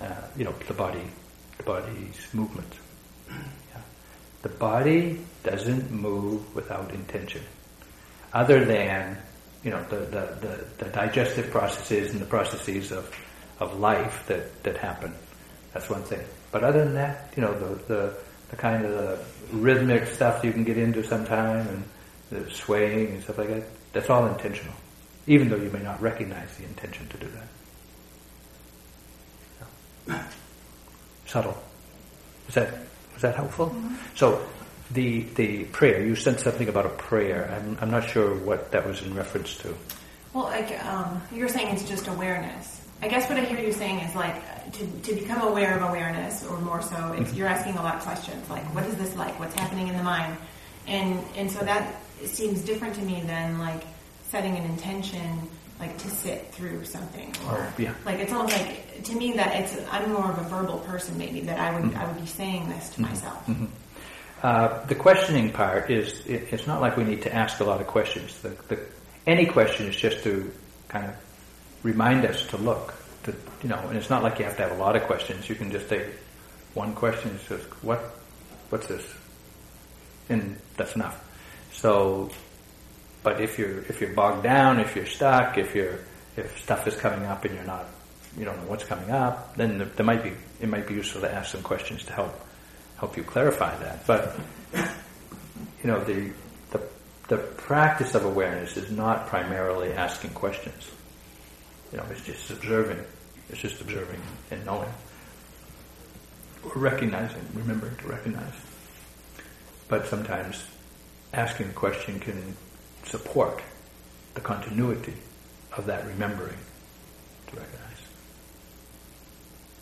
Uh, 0.00 0.14
you 0.36 0.44
know, 0.44 0.54
the 0.66 0.74
body, 0.74 1.02
the 1.58 1.62
body's 1.62 2.26
movement. 2.32 2.72
Yeah. 3.28 3.80
The 4.42 4.48
body 4.48 5.20
doesn't 5.42 5.90
move 5.90 6.54
without 6.54 6.92
intention, 6.92 7.42
other 8.32 8.64
than 8.64 9.18
you 9.62 9.70
know 9.70 9.82
the, 9.84 9.96
the, 9.96 10.36
the, 10.40 10.84
the 10.84 10.90
digestive 10.90 11.50
processes 11.50 12.12
and 12.12 12.20
the 12.20 12.26
processes 12.26 12.92
of, 12.92 13.14
of 13.58 13.78
life 13.78 14.26
that, 14.28 14.62
that 14.62 14.78
happen. 14.78 15.14
That's 15.74 15.90
one 15.90 16.02
thing. 16.02 16.24
But 16.52 16.64
other 16.64 16.84
than 16.84 16.94
that, 16.94 17.32
you 17.36 17.42
know, 17.42 17.52
the, 17.58 17.74
the, 17.84 18.14
the 18.50 18.56
kind 18.56 18.84
of 18.84 18.90
the 18.92 19.18
rhythmic 19.56 20.06
stuff 20.08 20.44
you 20.44 20.52
can 20.52 20.64
get 20.64 20.78
into 20.78 21.04
sometime 21.04 21.66
and 21.68 21.84
the 22.30 22.50
swaying 22.50 23.08
and 23.08 23.22
stuff 23.22 23.38
like 23.38 23.48
that, 23.48 23.64
that's 23.92 24.10
all 24.10 24.26
intentional. 24.26 24.74
Even 25.26 25.48
though 25.48 25.56
you 25.56 25.70
may 25.70 25.82
not 25.82 26.00
recognize 26.00 26.56
the 26.56 26.64
intention 26.64 27.08
to 27.08 27.16
do 27.18 27.28
that. 30.08 30.28
Subtle. 31.26 31.56
Was 32.46 32.54
that, 32.56 32.74
was 33.14 33.22
that 33.22 33.36
helpful? 33.36 33.66
Mm-hmm. 33.66 33.94
So, 34.16 34.44
the, 34.92 35.20
the 35.36 35.64
prayer, 35.66 36.04
you 36.04 36.16
said 36.16 36.40
something 36.40 36.68
about 36.68 36.84
a 36.86 36.88
prayer. 36.90 37.48
I'm, 37.56 37.78
I'm 37.80 37.90
not 37.92 38.08
sure 38.10 38.34
what 38.34 38.72
that 38.72 38.84
was 38.84 39.02
in 39.02 39.14
reference 39.14 39.56
to. 39.58 39.72
well 40.32 40.44
like 40.44 40.84
um, 40.84 41.20
you're 41.32 41.48
saying 41.48 41.74
it's 41.74 41.88
just 41.88 42.06
awareness 42.08 42.86
i 43.02 43.08
guess 43.08 43.28
what 43.28 43.38
i 43.38 43.44
hear 43.44 43.58
you 43.58 43.72
saying 43.72 43.98
is 44.00 44.14
like 44.14 44.36
to, 44.72 44.86
to 45.02 45.14
become 45.14 45.42
aware 45.42 45.76
of 45.76 45.88
awareness 45.88 46.44
or 46.46 46.58
more 46.60 46.82
so 46.82 47.12
it's, 47.12 47.30
mm-hmm. 47.30 47.36
you're 47.38 47.48
asking 47.48 47.76
a 47.76 47.82
lot 47.82 47.96
of 47.96 48.02
questions 48.02 48.48
like 48.50 48.62
what 48.74 48.84
is 48.86 48.96
this 48.96 49.16
like? 49.16 49.38
What's 49.38 49.54
happening 49.54 49.88
in 49.88 49.96
the 49.96 50.02
mind? 50.02 50.36
And 50.86 51.22
and 51.36 51.50
so 51.50 51.60
that 51.60 51.94
seems 52.24 52.62
different 52.62 52.94
to 52.96 53.02
me 53.02 53.22
than 53.26 53.58
like 53.58 53.82
setting 54.28 54.56
an 54.56 54.64
intention 54.64 55.48
like 55.78 55.96
to 55.98 56.10
sit 56.10 56.52
through 56.52 56.84
something 56.84 57.34
or 57.48 57.72
yeah. 57.78 57.94
like 58.04 58.18
it's 58.18 58.32
almost 58.32 58.54
like 58.54 59.02
to 59.02 59.14
me 59.14 59.32
that 59.32 59.56
it's 59.56 59.78
i'm 59.90 60.12
more 60.12 60.30
of 60.30 60.38
a 60.38 60.42
verbal 60.50 60.78
person 60.80 61.16
maybe 61.16 61.40
that 61.40 61.58
i 61.58 61.72
would 61.72 61.90
mm-hmm. 61.90 61.98
i 61.98 62.06
would 62.06 62.20
be 62.20 62.26
saying 62.26 62.68
this 62.68 62.90
to 62.90 63.00
mm-hmm. 63.00 63.10
myself. 63.10 63.48
Uh, 64.42 64.84
the 64.86 64.94
questioning 64.94 65.52
part 65.52 65.90
is, 65.90 66.24
it, 66.26 66.48
it's 66.50 66.66
not 66.66 66.80
like 66.80 66.96
we 66.96 67.04
need 67.04 67.22
to 67.22 67.34
ask 67.34 67.60
a 67.60 67.64
lot 67.64 67.80
of 67.80 67.86
questions. 67.86 68.38
The, 68.40 68.48
the, 68.68 68.80
any 69.26 69.44
question 69.44 69.86
is 69.86 69.96
just 69.96 70.22
to 70.24 70.50
kind 70.88 71.06
of 71.06 71.14
remind 71.82 72.24
us 72.24 72.46
to 72.46 72.56
look, 72.56 72.94
to, 73.24 73.34
you 73.62 73.68
know, 73.68 73.78
and 73.88 73.96
it's 73.96 74.10
not 74.10 74.22
like 74.22 74.38
you 74.38 74.44
have 74.44 74.56
to 74.56 74.62
have 74.62 74.72
a 74.72 74.80
lot 74.80 74.96
of 74.96 75.02
questions. 75.02 75.48
You 75.48 75.54
can 75.54 75.70
just 75.70 75.88
take 75.88 76.06
one 76.74 76.94
question 76.94 77.30
and 77.30 77.40
just, 77.40 77.64
what, 77.84 77.98
what's 78.70 78.86
this? 78.86 79.04
And 80.28 80.56
that's 80.76 80.94
enough. 80.94 81.22
So, 81.72 82.30
but 83.22 83.40
if 83.40 83.58
you're, 83.58 83.80
if 83.80 84.00
you're 84.00 84.14
bogged 84.14 84.42
down, 84.42 84.80
if 84.80 84.96
you're 84.96 85.06
stuck, 85.06 85.58
if 85.58 85.74
you're, 85.74 85.98
if 86.36 86.60
stuff 86.62 86.86
is 86.86 86.96
coming 86.96 87.26
up 87.26 87.44
and 87.44 87.54
you're 87.54 87.64
not, 87.64 87.86
you 88.36 88.44
don't 88.44 88.56
know 88.56 88.68
what's 88.68 88.84
coming 88.84 89.10
up, 89.10 89.56
then 89.56 89.78
there, 89.78 89.88
there 89.88 90.06
might 90.06 90.22
be, 90.22 90.32
it 90.60 90.68
might 90.68 90.86
be 90.86 90.94
useful 90.94 91.20
to 91.22 91.32
ask 91.32 91.52
some 91.52 91.62
questions 91.62 92.04
to 92.04 92.12
help 92.12 92.40
help 93.00 93.16
you 93.16 93.24
clarify 93.24 93.74
that. 93.78 94.06
But 94.06 94.38
you 94.72 95.90
know, 95.90 96.04
the, 96.04 96.30
the 96.70 96.80
the 97.28 97.38
practice 97.38 98.14
of 98.14 98.24
awareness 98.24 98.76
is 98.76 98.90
not 98.90 99.26
primarily 99.26 99.92
asking 99.92 100.30
questions. 100.30 100.90
You 101.92 101.98
know, 101.98 102.04
it's 102.10 102.22
just 102.22 102.50
observing. 102.50 103.04
It's 103.48 103.60
just 103.60 103.80
observing 103.80 104.20
and 104.50 104.64
knowing. 104.64 104.92
Or 106.64 106.72
recognizing, 106.74 107.42
remembering 107.54 107.96
to 107.96 108.08
recognize. 108.08 108.52
But 109.88 110.06
sometimes 110.06 110.64
asking 111.32 111.70
a 111.70 111.72
question 111.72 112.20
can 112.20 112.56
support 113.04 113.62
the 114.34 114.40
continuity 114.40 115.14
of 115.76 115.86
that 115.86 116.06
remembering 116.06 116.56
to 117.48 117.56
recognize. 117.56 117.80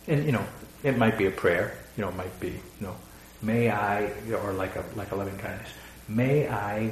And 0.07 0.25
you 0.25 0.31
know, 0.31 0.45
it 0.83 0.97
might 0.97 1.17
be 1.17 1.27
a 1.27 1.31
prayer, 1.31 1.77
you 1.95 2.03
know, 2.03 2.09
it 2.09 2.15
might 2.15 2.39
be, 2.39 2.47
you 2.47 2.81
know, 2.81 2.95
may 3.41 3.69
I, 3.69 4.11
or 4.31 4.53
like 4.53 4.75
a 4.75 4.83
like 4.95 5.11
a 5.11 5.15
loving 5.15 5.37
kindness, 5.37 5.69
may 6.07 6.47
I, 6.47 6.91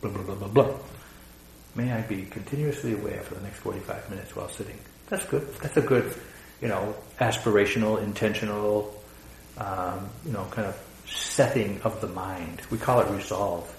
blah 0.00 0.10
blah 0.10 0.22
blah 0.22 0.34
blah 0.34 0.48
blah. 0.48 0.78
May 1.74 1.92
I 1.92 2.02
be 2.02 2.24
continuously 2.24 2.94
aware 2.94 3.20
for 3.20 3.34
the 3.34 3.42
next 3.42 3.58
45 3.58 4.10
minutes 4.10 4.36
while 4.36 4.48
sitting. 4.48 4.78
That's 5.08 5.24
good. 5.26 5.46
That's 5.56 5.76
a 5.76 5.82
good, 5.82 6.14
you 6.60 6.68
know, 6.68 6.94
aspirational, 7.20 8.02
intentional, 8.02 8.94
um, 9.58 10.08
you 10.24 10.32
know, 10.32 10.46
kind 10.50 10.68
of 10.68 10.78
setting 11.06 11.80
of 11.82 12.00
the 12.00 12.08
mind. 12.08 12.62
We 12.70 12.78
call 12.78 13.00
it 13.00 13.10
resolve. 13.10 13.74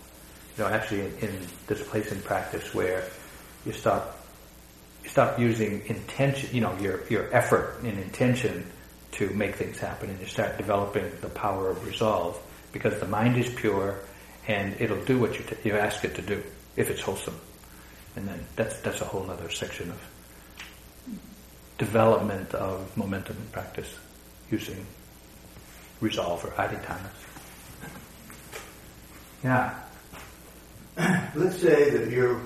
You 0.57 0.63
know, 0.63 0.69
actually, 0.69 1.01
in, 1.01 1.29
in 1.29 1.47
this 1.67 1.81
place 1.87 2.11
in 2.11 2.21
practice 2.21 2.73
where 2.73 3.03
you 3.65 3.71
stop, 3.71 4.19
you 5.03 5.09
stop 5.09 5.39
using 5.39 5.85
intention, 5.87 6.49
you 6.53 6.61
know, 6.61 6.77
your 6.79 7.01
your 7.09 7.33
effort 7.33 7.79
and 7.83 7.97
intention 7.97 8.65
to 9.13 9.29
make 9.31 9.55
things 9.55 9.79
happen, 9.79 10.09
and 10.09 10.19
you 10.19 10.25
start 10.25 10.57
developing 10.57 11.11
the 11.21 11.29
power 11.29 11.69
of 11.69 11.85
resolve 11.85 12.39
because 12.71 12.99
the 12.99 13.07
mind 13.07 13.37
is 13.37 13.47
pure 13.49 13.99
and 14.47 14.75
it'll 14.79 15.03
do 15.05 15.19
what 15.19 15.37
you, 15.37 15.45
t- 15.45 15.55
you 15.63 15.75
ask 15.75 16.03
it 16.03 16.15
to 16.15 16.21
do 16.21 16.43
if 16.75 16.89
it's 16.89 17.01
wholesome. 17.01 17.35
And 18.15 18.27
then 18.27 18.45
that's 18.55 18.79
that's 18.81 19.01
a 19.01 19.05
whole 19.05 19.29
other 19.29 19.49
section 19.49 19.89
of 19.89 19.99
development 21.77 22.53
of 22.53 22.95
momentum 22.95 23.37
in 23.37 23.47
practice 23.47 23.91
using 24.51 24.85
resolve 25.99 26.45
or 26.45 26.49
adhitthana. 26.49 27.09
Yeah. 29.43 29.79
Let's 31.35 31.59
say 31.59 31.89
that 31.89 32.09
you're 32.11 32.39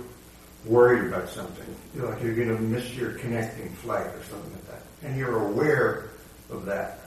worried 0.65 1.11
about 1.11 1.29
something, 1.29 1.75
you 1.93 2.01
know, 2.01 2.09
like 2.09 2.21
you're 2.21 2.35
going 2.35 2.55
to 2.55 2.61
miss 2.61 2.93
your 2.93 3.13
connecting 3.13 3.69
flight 3.69 4.07
or 4.07 4.23
something 4.23 4.51
like 4.51 4.67
that, 4.67 4.81
and 5.03 5.17
you're 5.17 5.47
aware 5.47 6.09
of 6.49 6.65
that. 6.65 6.99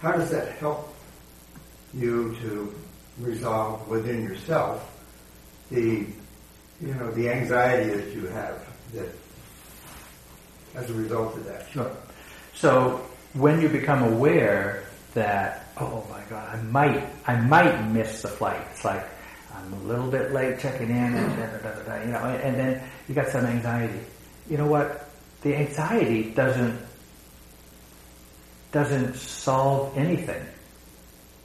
How 0.00 0.12
does 0.12 0.30
that 0.30 0.52
help 0.58 0.94
you 1.94 2.36
to 2.42 2.74
resolve 3.18 3.88
within 3.88 4.24
yourself 4.24 4.90
the, 5.70 6.06
you 6.84 6.94
know, 6.94 7.10
the 7.12 7.30
anxiety 7.30 7.90
that 7.90 8.14
you 8.14 8.26
have 8.26 8.62
that 8.92 9.08
as 10.74 10.90
a 10.90 10.94
result 10.94 11.34
of 11.36 11.44
that? 11.46 11.66
Sure. 11.70 11.90
So 12.54 13.00
when 13.32 13.60
you 13.60 13.68
become 13.68 14.02
aware 14.02 14.84
that, 15.14 15.66
oh 15.80 16.06
my 16.10 16.20
God, 16.28 16.54
I 16.54 16.62
might, 16.62 17.04
I 17.26 17.36
might 17.36 17.88
miss 17.88 18.22
the 18.22 18.28
flight. 18.28 18.60
It's 18.72 18.84
like 18.84 19.04
I'm 19.54 19.72
a 19.72 19.78
little 19.84 20.10
bit 20.10 20.32
late 20.32 20.58
checking 20.58 20.90
in, 20.90 21.14
and 21.14 21.36
da, 21.36 21.46
da, 21.46 21.74
da, 21.74 21.82
da, 21.84 22.04
you 22.04 22.12
know, 22.12 22.18
and 22.18 22.56
then 22.56 22.82
you 23.08 23.14
got 23.14 23.28
some 23.28 23.46
anxiety. 23.46 24.00
You 24.48 24.58
know 24.58 24.66
what? 24.66 25.08
The 25.42 25.56
anxiety 25.56 26.30
doesn't 26.30 26.78
doesn't 28.72 29.14
solve 29.14 29.96
anything. 29.96 30.44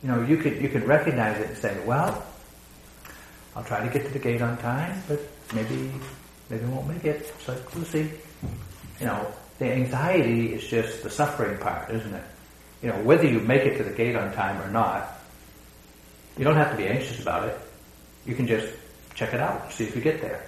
You 0.02 0.10
know, 0.10 0.24
you 0.24 0.38
could 0.38 0.62
you 0.62 0.70
could 0.70 0.86
recognize 0.86 1.40
it 1.40 1.48
and 1.50 1.58
say, 1.58 1.78
well, 1.86 2.26
I'll 3.60 3.66
try 3.66 3.86
to 3.86 3.92
get 3.92 4.06
to 4.06 4.14
the 4.14 4.20
gate 4.20 4.42
on 4.42 4.58
time, 4.60 5.04
but 5.10 5.20
maybe 5.54 5.92
maybe 6.50 6.64
won't 6.68 6.88
make 6.88 7.04
it. 7.04 7.34
So 7.42 7.62
we'll 7.76 7.84
see. 7.84 8.10
You 9.02 9.06
know, 9.06 9.34
the 9.58 9.66
anxiety 9.66 10.54
is 10.54 10.66
just 10.66 11.04
the 11.04 11.10
suffering 11.10 11.58
part, 11.60 11.92
isn't 11.92 12.14
it? 12.14 12.24
You 12.82 12.90
know, 12.90 12.96
whether 13.04 13.28
you 13.28 13.42
make 13.42 13.64
it 13.64 13.78
to 13.78 13.84
the 13.84 13.92
gate 13.92 14.16
on 14.16 14.32
time 14.32 14.62
or 14.62 14.72
not, 14.72 15.20
you 16.38 16.46
don't 16.46 16.56
have 16.56 16.72
to 16.72 16.78
be 16.78 16.88
anxious 16.88 17.22
about 17.22 17.50
it. 17.50 17.60
You 18.26 18.34
can 18.34 18.48
just 18.48 18.74
check 19.14 19.34
it 19.34 19.42
out, 19.42 19.74
see 19.74 19.84
if 19.84 19.94
you 19.94 20.02
get 20.02 20.22
there. 20.22 20.46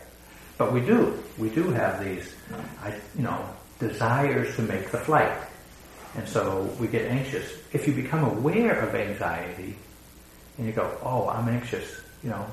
But 0.58 0.72
we 0.72 0.80
do, 0.80 1.22
we 1.38 1.50
do 1.50 1.70
have 1.72 2.02
these, 2.02 2.34
I, 2.82 2.96
you 3.18 3.24
know, 3.24 3.46
desires 3.78 4.56
to 4.56 4.62
make 4.62 4.90
the 4.90 5.00
flight. 5.00 5.38
And 6.16 6.26
so 6.30 6.74
we 6.80 6.88
get 6.88 7.12
anxious. 7.12 7.58
If 7.74 7.88
you 7.88 7.94
become 7.94 8.24
aware 8.24 8.80
of 8.80 8.96
anxiety 8.96 9.76
and 10.58 10.66
you 10.66 10.72
go, 10.72 10.98
oh, 11.04 11.28
I'm 11.28 11.50
anxious, 11.50 12.00
you 12.24 12.30
know, 12.30 12.46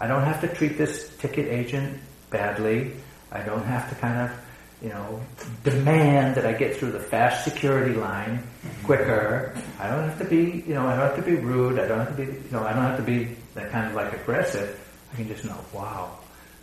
I 0.00 0.06
don't 0.06 0.22
have 0.22 0.40
to 0.42 0.48
treat 0.48 0.78
this 0.78 1.14
ticket 1.18 1.48
agent 1.48 2.00
badly. 2.30 2.92
I 3.32 3.42
don't 3.42 3.64
have 3.64 3.88
to 3.88 3.94
kind 3.96 4.18
of, 4.18 4.38
you 4.82 4.90
know, 4.90 5.20
demand 5.64 6.36
that 6.36 6.46
I 6.46 6.52
get 6.52 6.76
through 6.76 6.92
the 6.92 7.00
fast 7.00 7.44
security 7.44 7.94
line 7.94 8.42
quicker. 8.84 9.56
I 9.78 9.88
don't 9.88 10.08
have 10.08 10.18
to 10.18 10.24
be, 10.24 10.64
you 10.66 10.74
know, 10.74 10.86
I 10.86 10.96
don't 10.96 11.06
have 11.06 11.16
to 11.16 11.22
be 11.22 11.36
rude. 11.36 11.78
I 11.78 11.88
don't 11.88 11.98
have 11.98 12.16
to 12.16 12.24
be, 12.24 12.32
you 12.32 12.50
know, 12.52 12.64
I 12.64 12.72
don't 12.72 12.82
have 12.82 12.96
to 12.98 13.02
be 13.02 13.36
that 13.54 13.70
kind 13.72 13.88
of 13.88 13.94
like 13.94 14.12
aggressive. 14.12 14.78
I 15.12 15.16
can 15.16 15.28
just 15.28 15.44
know, 15.44 15.58
wow, 15.72 16.16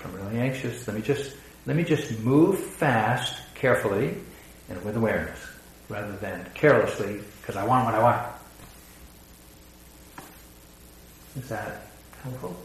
I'm 0.04 0.14
really 0.14 0.40
anxious. 0.40 0.88
Let 0.88 0.96
me 0.96 1.02
just, 1.02 1.36
let 1.66 1.76
me 1.76 1.84
just 1.84 2.20
move 2.20 2.60
fast, 2.60 3.42
carefully, 3.56 4.16
and 4.70 4.84
with 4.86 4.96
awareness 4.96 5.40
rather 5.90 6.16
than 6.18 6.48
carelessly 6.54 7.20
because 7.42 7.56
I 7.56 7.66
want 7.66 7.86
what 7.86 7.96
I 7.96 8.02
want. 8.02 8.28
Is 11.38 11.50
that 11.50 11.88
helpful? 12.24 12.56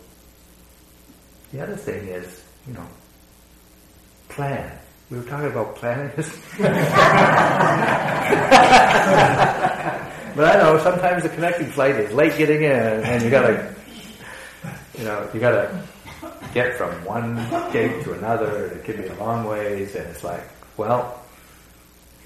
The 1.52 1.62
other 1.62 1.76
thing 1.76 2.08
is, 2.08 2.44
you 2.66 2.74
know, 2.74 2.86
plan. 4.28 4.78
We 5.10 5.18
were 5.18 5.24
talking 5.24 5.50
about 5.50 5.74
planning. 5.74 6.12
but 6.16 6.26
I 10.44 10.62
know 10.62 10.78
sometimes 10.84 11.24
the 11.24 11.28
connecting 11.30 11.66
flight 11.66 11.96
is 11.96 12.12
late 12.12 12.36
getting 12.38 12.62
in, 12.62 12.70
and 12.70 13.22
you 13.24 13.30
gotta, 13.30 13.74
you 14.96 15.04
know, 15.04 15.28
you 15.34 15.40
gotta 15.40 15.82
get 16.54 16.76
from 16.76 16.92
one 17.04 17.34
gate 17.72 18.04
to 18.04 18.12
another. 18.12 18.66
It 18.66 18.84
can 18.84 19.02
be 19.02 19.08
a 19.08 19.14
long 19.14 19.44
ways, 19.44 19.96
and 19.96 20.06
it's 20.08 20.22
like, 20.22 20.44
well, 20.76 21.20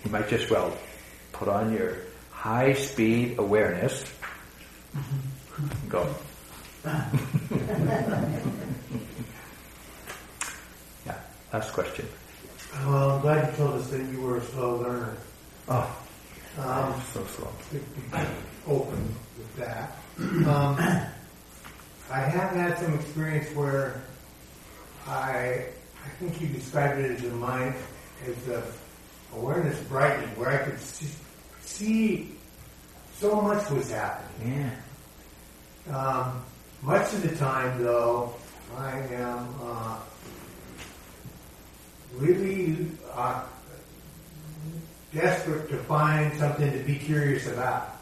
you 0.05 0.11
might 0.11 0.29
just 0.29 0.51
well 0.51 0.77
put 1.33 1.49
on 1.49 1.73
your 1.73 1.97
high 2.31 2.75
speed 2.75 3.39
awareness. 3.39 4.05
Go. 5.89 6.15
yeah, 11.07 11.19
last 11.53 11.73
question. 11.73 12.07
Well, 12.87 13.13
I'm 13.13 13.21
glad 13.23 13.51
you 13.51 13.57
told 13.57 13.81
us 13.81 13.89
that 13.91 14.05
you 14.13 14.21
were 14.21 14.37
a 14.39 14.45
slow 14.47 14.77
learner. 14.77 15.17
Oh, 15.69 15.97
Um, 16.59 17.01
so 17.13 17.25
slow. 17.25 17.51
to 17.71 17.79
be 17.79 17.83
open 18.67 19.15
with 19.39 19.57
that. 19.57 19.97
Um, 20.19 20.77
I 22.11 22.21
have 22.21 22.51
had 22.51 22.79
some 22.79 22.95
experience 22.95 23.49
where 23.57 24.03
I, 25.07 25.67
I 26.05 26.09
think 26.21 26.41
you 26.41 26.49
described 26.49 27.01
it 27.01 27.11
as 27.13 27.25
a 27.25 27.29
mind, 27.31 27.75
as 28.27 28.49
a 28.49 28.63
awareness 29.35 29.79
brightening, 29.85 30.29
where 30.39 30.51
I 30.51 30.59
could 30.65 30.79
see, 30.81 31.09
see 31.61 32.37
so 33.19 33.41
much 33.41 33.69
was 33.71 33.91
happening. 33.91 34.71
Yeah. 35.89 35.97
Um, 35.97 36.43
much 36.85 37.13
of 37.15 37.23
the 37.23 37.35
time, 37.37 37.83
though, 37.83 38.35
I 38.77 38.99
am 38.99 39.55
uh, 39.63 39.99
really 42.15 42.91
uh, 43.13 43.45
desperate 45.13 45.71
to 45.71 45.79
find 45.85 46.37
something 46.39 46.71
to 46.71 46.79
be 46.81 46.97
curious 46.97 47.47
about. 47.47 47.97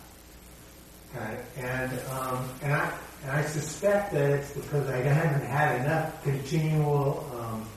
Okay? 1.15 1.41
And 1.59 1.93
um, 2.11 2.49
and 2.63 2.73
I 2.73 2.93
and 3.23 3.31
I 3.31 3.45
suspect 3.45 4.13
that 4.15 4.31
it's 4.31 4.51
because 4.53 4.89
I 4.89 4.97
haven't 4.97 5.47
had 5.47 5.81
enough 5.83 6.23
continual 6.25 7.29
um, 7.39 7.69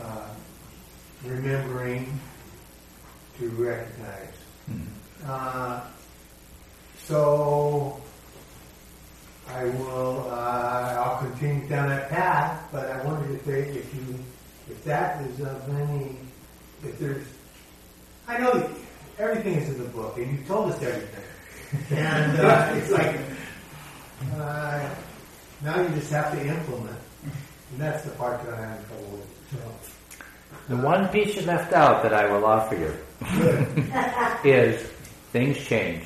uh, 0.00 0.28
remembering 1.24 2.18
to 3.38 3.48
recognize. 3.50 4.32
Uh, 5.26 5.80
so 6.98 8.00
I 9.48 9.64
will. 9.64 10.26
Uh, 10.30 11.02
I'll 11.04 11.18
continue 11.18 11.68
down 11.68 11.88
that 11.88 12.10
path, 12.10 12.68
but 12.72 12.90
I 12.90 13.04
wondered 13.04 13.34
if 13.36 13.44
they, 13.44 13.60
if 13.60 13.94
you, 13.94 14.18
if 14.68 14.82
that 14.84 15.22
is 15.22 15.40
of 15.40 15.68
any, 15.80 16.16
if 16.84 16.98
there's. 16.98 17.26
I 18.28 18.38
know 18.38 18.70
everything 19.18 19.54
is 19.54 19.68
in 19.68 19.78
the 19.82 19.88
book, 19.90 20.16
and 20.18 20.38
you 20.38 20.44
told 20.46 20.72
us 20.72 20.82
everything, 20.82 21.24
and 21.98 22.40
uh, 22.40 22.72
it's 22.74 22.90
like 22.90 23.20
uh, 24.34 24.88
now 25.62 25.80
you 25.80 25.88
just 25.90 26.10
have 26.10 26.32
to 26.32 26.46
implement, 26.46 26.98
and 27.22 27.80
that's 27.80 28.04
the 28.04 28.10
part 28.12 28.42
that 28.44 28.54
I'm 28.54 28.68
having 28.68 28.86
trouble 28.86 29.06
with. 29.12 29.50
So. 29.52 29.92
The 30.68 30.76
one 30.76 31.08
piece 31.08 31.36
you 31.36 31.42
left 31.42 31.72
out 31.72 32.02
that 32.02 32.12
I 32.12 32.30
will 32.30 32.44
offer 32.44 32.74
you 32.74 32.92
is 34.50 34.82
things 35.32 35.58
change. 35.64 36.02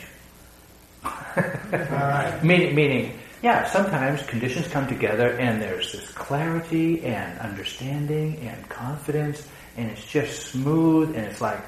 right. 1.05 2.38
meaning, 2.45 2.74
meaning, 2.74 3.18
yeah, 3.43 3.66
sometimes 3.66 4.22
conditions 4.24 4.68
come 4.68 4.86
together 4.86 5.30
and 5.38 5.62
there's 5.62 5.93
this 5.93 6.11
clarity 6.11 7.03
and 7.05 7.38
understanding 7.38 8.36
and 8.41 8.68
confidence 8.68 9.49
and 9.76 9.91
it's 9.91 10.05
just 10.05 10.49
smooth 10.49 11.16
and 11.16 11.24
it's 11.24 11.41
like, 11.41 11.61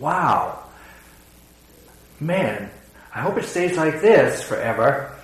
wow, 0.00 0.64
man, 2.18 2.70
I 3.14 3.20
hope 3.20 3.38
it 3.38 3.44
stays 3.44 3.76
like 3.76 4.00
this 4.00 4.42
forever. 4.42 5.16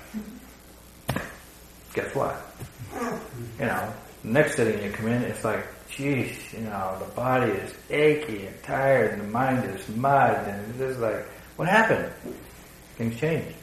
Guess 1.95 2.15
what? 2.15 2.41
You 3.59 3.67
know, 3.67 3.93
next 4.23 4.57
sitting 4.57 4.83
you 4.85 4.91
come 4.93 5.09
in, 5.09 5.23
it's 5.23 5.45
like, 5.45 5.67
geez, 5.91 6.53
you 6.53 6.61
know, 6.61 6.97
the 7.01 7.13
body 7.15 7.51
is 7.51 7.75
achy 7.91 8.47
and 8.47 8.63
tired 8.63 9.13
and 9.13 9.23
the 9.23 9.27
mind 9.27 9.69
is 9.69 9.89
mud 9.89 10.47
and 10.47 10.71
it's 10.71 10.79
just 10.79 11.01
like, 11.01 11.27
what 11.57 11.69
happened? 11.69 12.11
Things 12.97 13.19
changed. 13.19 13.57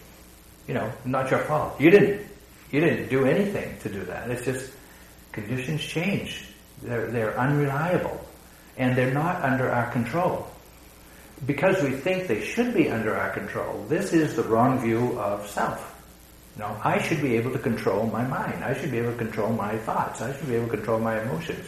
You 0.69 0.75
know, 0.75 0.93
not 1.03 1.31
your 1.31 1.39
fault. 1.39 1.81
You 1.81 1.89
didn't, 1.89 2.27
you 2.69 2.79
didn't 2.79 3.09
do 3.09 3.25
anything 3.25 3.75
to 3.79 3.89
do 3.89 4.03
that. 4.05 4.29
It's 4.29 4.45
just 4.45 4.71
conditions 5.31 5.81
change. 5.81 6.45
They're, 6.83 7.07
they're 7.07 7.39
unreliable. 7.39 8.23
And 8.77 8.95
they're 8.95 9.11
not 9.11 9.41
under 9.41 9.71
our 9.71 9.89
control. 9.89 10.45
Because 11.43 11.81
we 11.81 11.93
think 11.93 12.27
they 12.27 12.45
should 12.45 12.75
be 12.75 12.87
under 12.87 13.17
our 13.17 13.31
control, 13.31 13.83
this 13.89 14.13
is 14.13 14.35
the 14.35 14.43
wrong 14.43 14.77
view 14.77 15.19
of 15.19 15.49
self. 15.49 15.95
You 16.55 16.61
know, 16.61 16.77
I 16.83 17.01
should 17.01 17.23
be 17.23 17.35
able 17.35 17.51
to 17.53 17.59
control 17.59 18.05
my 18.05 18.27
mind. 18.27 18.63
I 18.63 18.79
should 18.79 18.91
be 18.91 18.99
able 18.99 19.13
to 19.13 19.17
control 19.17 19.51
my 19.51 19.75
thoughts. 19.75 20.21
I 20.21 20.37
should 20.37 20.49
be 20.49 20.55
able 20.55 20.67
to 20.67 20.77
control 20.77 20.99
my 20.99 21.19
emotions. 21.19 21.65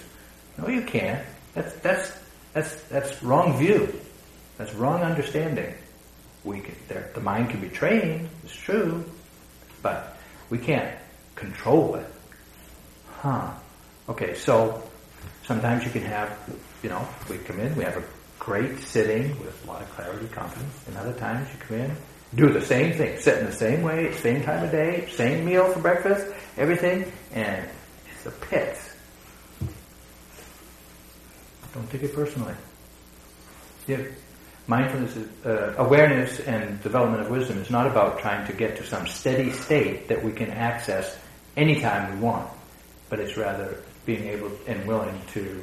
No, 0.59 0.67
you 0.67 0.83
can't. 0.83 1.25
That's, 1.55 1.73
that's, 1.77 2.19
that's, 2.53 2.83
that's 2.83 3.23
wrong 3.23 3.57
view. 3.57 3.99
That's 4.59 4.75
wrong 4.75 5.01
understanding. 5.01 5.73
We 6.43 6.59
can, 6.59 6.75
there, 6.87 7.11
the 7.13 7.21
mind 7.21 7.51
can 7.51 7.61
be 7.61 7.69
trained, 7.69 8.29
it's 8.43 8.55
true, 8.55 9.05
but 9.81 10.17
we 10.49 10.57
can't 10.57 10.97
control 11.35 11.95
it. 11.95 12.07
Huh. 13.19 13.51
Okay, 14.09 14.33
so 14.33 14.81
sometimes 15.45 15.85
you 15.85 15.91
can 15.91 16.03
have, 16.03 16.37
you 16.81 16.89
know, 16.89 17.07
we 17.29 17.37
come 17.37 17.59
in, 17.59 17.75
we 17.75 17.83
have 17.83 17.97
a 17.97 18.03
great 18.39 18.79
sitting 18.79 19.29
with 19.39 19.63
a 19.63 19.67
lot 19.67 19.81
of 19.81 19.89
clarity, 19.91 20.27
confidence, 20.27 20.73
and 20.87 20.97
other 20.97 21.13
times 21.13 21.47
you 21.53 21.59
come 21.59 21.77
in, 21.77 21.95
do 22.33 22.51
the 22.51 22.61
same 22.61 22.93
thing, 22.93 23.19
sit 23.19 23.37
in 23.39 23.45
the 23.45 23.53
same 23.53 23.83
way, 23.83 24.11
same 24.13 24.41
time 24.43 24.63
of 24.63 24.71
day, 24.71 25.07
same 25.11 25.45
meal 25.45 25.71
for 25.71 25.79
breakfast, 25.79 26.25
everything, 26.57 27.11
and 27.33 27.67
it's 28.09 28.25
a 28.25 28.31
pits. 28.31 28.89
Don't 31.73 31.89
take 31.89 32.03
it 32.03 32.13
personally. 32.13 32.55
Yeah. 33.87 34.03
Mindfulness, 34.71 35.17
is, 35.17 35.45
uh, 35.45 35.75
awareness, 35.79 36.39
and 36.39 36.81
development 36.81 37.21
of 37.23 37.29
wisdom 37.29 37.57
is 37.57 37.69
not 37.69 37.87
about 37.87 38.19
trying 38.19 38.47
to 38.47 38.53
get 38.53 38.77
to 38.77 38.85
some 38.85 39.05
steady 39.05 39.51
state 39.51 40.07
that 40.07 40.23
we 40.23 40.31
can 40.31 40.49
access 40.49 41.17
anytime 41.57 42.13
we 42.13 42.21
want, 42.21 42.49
but 43.09 43.19
it's 43.19 43.35
rather 43.35 43.83
being 44.05 44.29
able 44.29 44.49
and 44.67 44.87
willing 44.87 45.21
to 45.33 45.61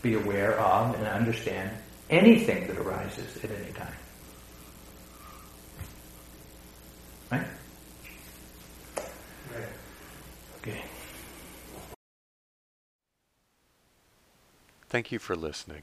be 0.00 0.14
aware 0.14 0.58
of 0.58 0.94
and 0.94 1.06
understand 1.06 1.70
anything 2.08 2.66
that 2.66 2.78
arises 2.78 3.44
at 3.44 3.50
any 3.50 3.72
time. 3.72 3.94
Right? 7.30 7.46
Right. 9.54 9.68
Okay. 10.62 10.82
Thank 14.88 15.12
you 15.12 15.18
for 15.18 15.36
listening. 15.36 15.82